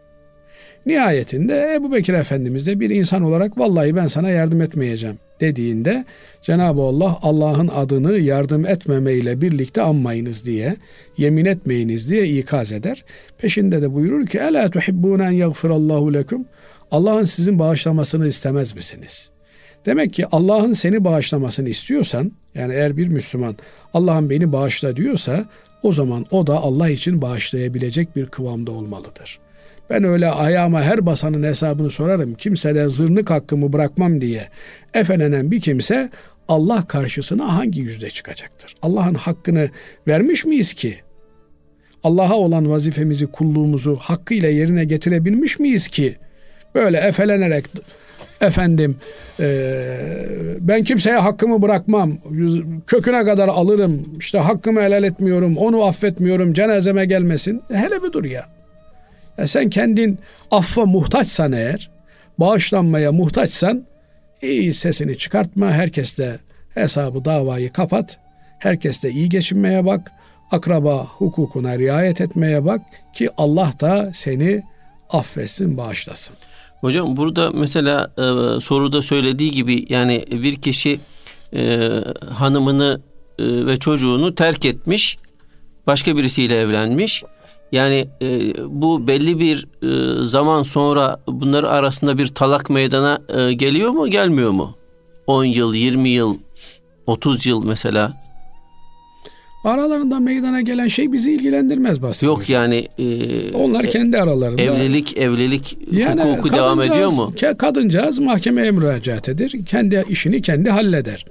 Nihayetinde 0.87 1.74
Ebu 1.74 1.93
Bekir 1.93 2.14
Efendimiz 2.14 2.66
de 2.66 2.80
bir 2.80 2.91
insan 2.91 3.22
olarak 3.22 3.59
vallahi 3.59 3.97
ben 3.97 4.07
sana 4.07 4.30
yardım 4.30 4.62
etmeyeceğim 4.62 5.18
dediğinde 5.41 6.05
Cenab-ı 6.43 6.80
Allah 6.80 7.18
Allah'ın 7.22 7.68
adını 7.68 8.18
yardım 8.18 8.66
etmemeyle 8.66 9.41
birlikte 9.41 9.82
anmayınız 9.82 10.47
diye, 10.47 10.76
yemin 11.16 11.45
etmeyiniz 11.45 12.11
diye 12.11 12.28
ikaz 12.28 12.72
eder. 12.72 13.05
Peşinde 13.39 13.82
de 13.82 13.95
buyurur 13.95 14.26
ki 14.26 14.39
Ela 14.39 14.70
tuhibbûne 14.70 15.24
en 15.24 15.30
yagfirallahu 15.30 16.14
lekum 16.14 16.45
Allah'ın 16.91 17.24
sizin 17.24 17.59
bağışlamasını 17.59 18.28
istemez 18.28 18.74
misiniz? 18.74 19.30
Demek 19.87 20.14
ki 20.14 20.26
Allah'ın 20.26 20.72
seni 20.72 21.05
bağışlamasını 21.05 21.68
istiyorsan, 21.68 22.32
yani 22.55 22.74
eğer 22.74 22.97
bir 22.97 23.09
Müslüman 23.09 23.57
Allah'ın 23.95 24.30
beni 24.30 24.53
bağışla 24.53 24.97
diyorsa, 24.97 25.45
o 25.82 25.93
zaman 25.93 26.26
o 26.30 26.47
da 26.47 26.57
Allah 26.57 26.91
için 26.91 27.22
bağışlayabilecek 27.22 28.16
bir 28.16 28.26
kıvamda 28.26 28.70
olmalıdır. 28.70 29.39
Ben 29.91 30.05
öyle 30.05 30.28
ayağıma 30.28 30.82
her 30.82 31.07
basanın 31.07 31.43
hesabını 31.43 31.91
sorarım. 31.91 32.35
Kimse 32.35 32.74
de 32.74 32.89
zırnık 32.89 33.30
hakkımı 33.30 33.72
bırakmam 33.72 34.20
diye 34.20 34.49
efelenen 34.95 35.51
bir 35.51 35.61
kimse 35.61 36.11
Allah 36.49 36.85
karşısına 36.89 37.57
hangi 37.57 37.80
yüzde 37.80 38.11
çıkacaktır? 38.11 38.74
Allah'ın 38.82 39.14
hakkını 39.14 39.70
vermiş 40.09 40.45
miyiz 40.45 40.74
ki? 40.74 40.99
Allah'a 42.05 42.35
olan 42.35 42.70
vazifemizi, 42.70 43.26
kulluğumuzu 43.26 43.97
hakkıyla 43.97 44.49
yerine 44.49 44.85
getirebilmiş 44.85 45.59
miyiz 45.59 45.89
ki? 45.89 46.16
Böyle 46.74 46.99
efelenerek 46.99 47.64
efendim 48.41 48.97
e, 49.41 49.76
ben 50.61 50.85
kimseye 50.85 51.16
hakkımı 51.16 51.62
bırakmam 51.62 52.18
köküne 52.87 53.24
kadar 53.24 53.49
alırım 53.49 54.07
işte 54.18 54.39
hakkımı 54.39 54.80
helal 54.80 55.05
etmiyorum 55.05 55.57
onu 55.57 55.85
affetmiyorum 55.85 56.53
cenazeme 56.53 57.07
gelmesin 57.07 57.62
hele 57.72 58.03
bir 58.03 58.12
dur 58.12 58.24
ya 58.24 58.47
ya 59.39 59.47
sen 59.47 59.70
kendin 59.70 60.18
affa 60.51 60.87
muhtaçsan 60.87 61.53
eğer, 61.53 61.91
bağışlanmaya 62.39 63.12
muhtaçsan 63.12 63.87
iyi 64.43 64.74
sesini 64.74 65.18
çıkartma. 65.18 65.70
Herkesle 65.70 66.39
hesabı 66.74 67.24
davayı 67.24 67.72
kapat. 67.72 68.18
Herkesle 68.59 69.11
iyi 69.11 69.28
geçinmeye 69.28 69.87
bak. 69.87 70.12
Akraba 70.51 71.05
hukukuna 71.05 71.78
riayet 71.78 72.20
etmeye 72.20 72.64
bak 72.64 72.80
ki 73.14 73.28
Allah 73.37 73.72
da 73.80 74.11
seni 74.14 74.62
affetsin, 75.11 75.76
bağışlasın. 75.76 76.37
Hocam 76.80 77.16
burada 77.16 77.51
mesela 77.51 78.11
e, 78.18 78.61
soruda 78.61 79.03
söylediği 79.03 79.51
gibi 79.51 79.87
yani 79.89 80.24
bir 80.30 80.57
kişi 80.57 81.01
e, 81.53 81.91
hanımını 82.30 83.01
e, 83.39 83.66
ve 83.66 83.76
çocuğunu 83.76 84.35
terk 84.35 84.64
etmiş, 84.64 85.18
başka 85.87 86.16
birisiyle 86.16 86.59
evlenmiş. 86.59 87.24
Yani 87.75 88.09
e, 88.22 88.53
bu 88.68 89.07
belli 89.07 89.41
bir 89.41 89.66
e, 89.83 90.25
zaman 90.25 90.62
sonra 90.62 91.20
bunlar 91.27 91.64
arasında 91.64 92.18
bir 92.18 92.27
talak 92.27 92.70
meydana 92.70 93.18
e, 93.29 93.53
geliyor 93.53 93.91
mu, 93.91 94.09
gelmiyor 94.09 94.51
mu? 94.51 94.75
10 95.27 95.45
yıl, 95.45 95.75
20 95.75 96.09
yıl, 96.09 96.37
30 97.07 97.47
yıl 97.47 97.64
mesela. 97.64 98.20
Aralarında 99.64 100.20
meydana 100.20 100.61
gelen 100.61 100.89
şey 100.89 101.12
bizi 101.12 101.33
ilgilendirmez 101.33 102.03
basit. 102.03 102.22
Yok 102.22 102.51
yani 102.51 102.89
e, 102.99 103.53
onlar 103.53 103.87
kendi 103.87 104.18
aralarında. 104.18 104.62
Evlilik 104.62 105.16
evlilik 105.16 105.79
yani 105.91 106.22
hukuku 106.22 106.53
devam 106.53 106.83
ediyor 106.83 107.12
mu? 107.12 107.35
Kadıncağız 107.59 108.18
mahkemeye 108.18 108.70
müracaat 108.70 109.29
eder. 109.29 109.53
Kendi 109.66 110.05
işini 110.09 110.43
kendi 110.43 110.70
halleder. 110.70 111.25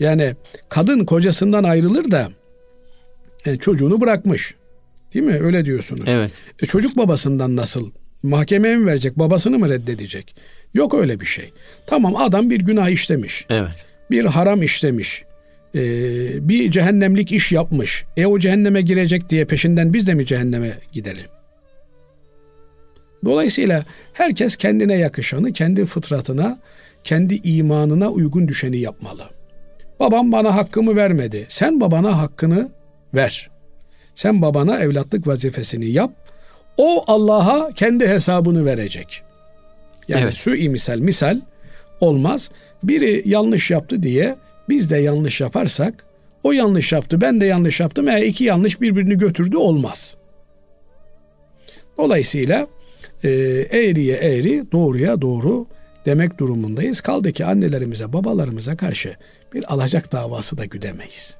Yani 0.00 0.34
kadın 0.68 1.04
kocasından 1.04 1.64
ayrılır 1.64 2.10
da 2.10 2.28
yani 3.46 3.56
e, 3.56 3.58
çocuğunu 3.58 4.00
bırakmış. 4.00 4.54
Değil 5.14 5.24
mi? 5.24 5.38
Öyle 5.40 5.64
diyorsunuz. 5.64 6.04
Evet. 6.06 6.32
E 6.62 6.66
çocuk 6.66 6.96
babasından 6.96 7.56
nasıl? 7.56 7.90
Mahkemeye 8.22 8.76
mi 8.76 8.86
verecek? 8.86 9.18
Babasını 9.18 9.58
mı 9.58 9.68
reddedecek? 9.68 10.34
Yok 10.74 10.94
öyle 10.94 11.20
bir 11.20 11.26
şey. 11.26 11.52
Tamam 11.86 12.16
adam 12.16 12.50
bir 12.50 12.60
günah 12.60 12.88
işlemiş. 12.88 13.46
Evet. 13.50 13.86
Bir 14.10 14.24
haram 14.24 14.62
işlemiş. 14.62 15.24
Ee, 15.74 16.48
bir 16.48 16.70
cehennemlik 16.70 17.32
iş 17.32 17.52
yapmış. 17.52 18.04
E 18.16 18.26
o 18.26 18.38
cehenneme 18.38 18.82
girecek 18.82 19.30
diye 19.30 19.44
peşinden 19.44 19.92
biz 19.92 20.06
de 20.06 20.14
mi 20.14 20.26
cehenneme 20.26 20.72
gidelim? 20.92 21.26
Dolayısıyla 23.24 23.84
herkes 24.12 24.56
kendine 24.56 24.94
yakışanı, 24.94 25.52
kendi 25.52 25.86
fıtratına, 25.86 26.58
kendi 27.04 27.34
imanına 27.34 28.10
uygun 28.10 28.48
düşeni 28.48 28.76
yapmalı. 28.76 29.22
Babam 30.00 30.32
bana 30.32 30.56
hakkımı 30.56 30.96
vermedi. 30.96 31.46
Sen 31.48 31.80
babana 31.80 32.18
hakkını 32.18 32.70
ver. 33.14 33.50
Sen 34.18 34.42
babana 34.42 34.78
evlatlık 34.78 35.26
vazifesini 35.26 35.90
yap. 35.90 36.12
O 36.76 37.04
Allah'a 37.06 37.72
kendi 37.72 38.08
hesabını 38.08 38.64
verecek. 38.64 39.22
Yani 40.08 40.22
evet. 40.24 40.34
su 40.34 40.50
misal 40.50 40.98
misal 40.98 41.40
olmaz. 42.00 42.50
Biri 42.82 43.22
yanlış 43.26 43.70
yaptı 43.70 44.02
diye 44.02 44.36
biz 44.68 44.90
de 44.90 44.96
yanlış 44.96 45.40
yaparsak 45.40 46.04
o 46.42 46.52
yanlış 46.52 46.92
yaptı 46.92 47.20
ben 47.20 47.40
de 47.40 47.46
yanlış 47.46 47.80
yaptım. 47.80 48.08
E 48.08 48.26
iki 48.26 48.44
yanlış 48.44 48.80
birbirini 48.80 49.18
götürdü 49.18 49.56
olmaz. 49.56 50.16
Dolayısıyla 51.98 52.66
e, 53.24 53.28
eğriye 53.70 54.16
eğri 54.16 54.72
doğruya 54.72 55.20
doğru 55.20 55.66
demek 56.06 56.38
durumundayız. 56.38 57.00
Kaldı 57.00 57.32
ki 57.32 57.44
annelerimize 57.44 58.12
babalarımıza 58.12 58.76
karşı 58.76 59.16
bir 59.54 59.74
alacak 59.74 60.12
davası 60.12 60.58
da 60.58 60.64
güdemeyiz. 60.64 61.36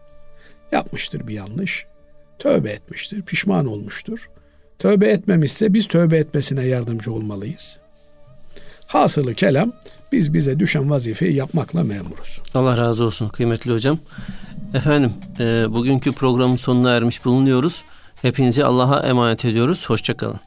Yapmıştır 0.72 1.28
bir 1.28 1.34
yanlış. 1.34 1.86
Tövbe 2.38 2.70
etmiştir, 2.70 3.22
pişman 3.22 3.66
olmuştur. 3.66 4.30
Tövbe 4.78 5.08
etmemişse 5.08 5.74
biz 5.74 5.88
tövbe 5.88 6.16
etmesine 6.16 6.64
yardımcı 6.64 7.12
olmalıyız. 7.12 7.78
Hasılı 8.86 9.34
kelam 9.34 9.72
biz 10.12 10.34
bize 10.34 10.58
düşen 10.58 10.90
vazifeyi 10.90 11.34
yapmakla 11.34 11.84
memuruz. 11.84 12.40
Allah 12.54 12.76
razı 12.76 13.04
olsun 13.04 13.28
kıymetli 13.28 13.72
hocam. 13.72 13.98
Efendim 14.74 15.12
e, 15.40 15.66
bugünkü 15.70 16.12
programın 16.12 16.56
sonuna 16.56 16.90
ermiş 16.90 17.24
bulunuyoruz. 17.24 17.84
Hepinizi 18.22 18.64
Allah'a 18.64 19.06
emanet 19.06 19.44
ediyoruz. 19.44 19.90
Hoşçakalın. 19.90 20.40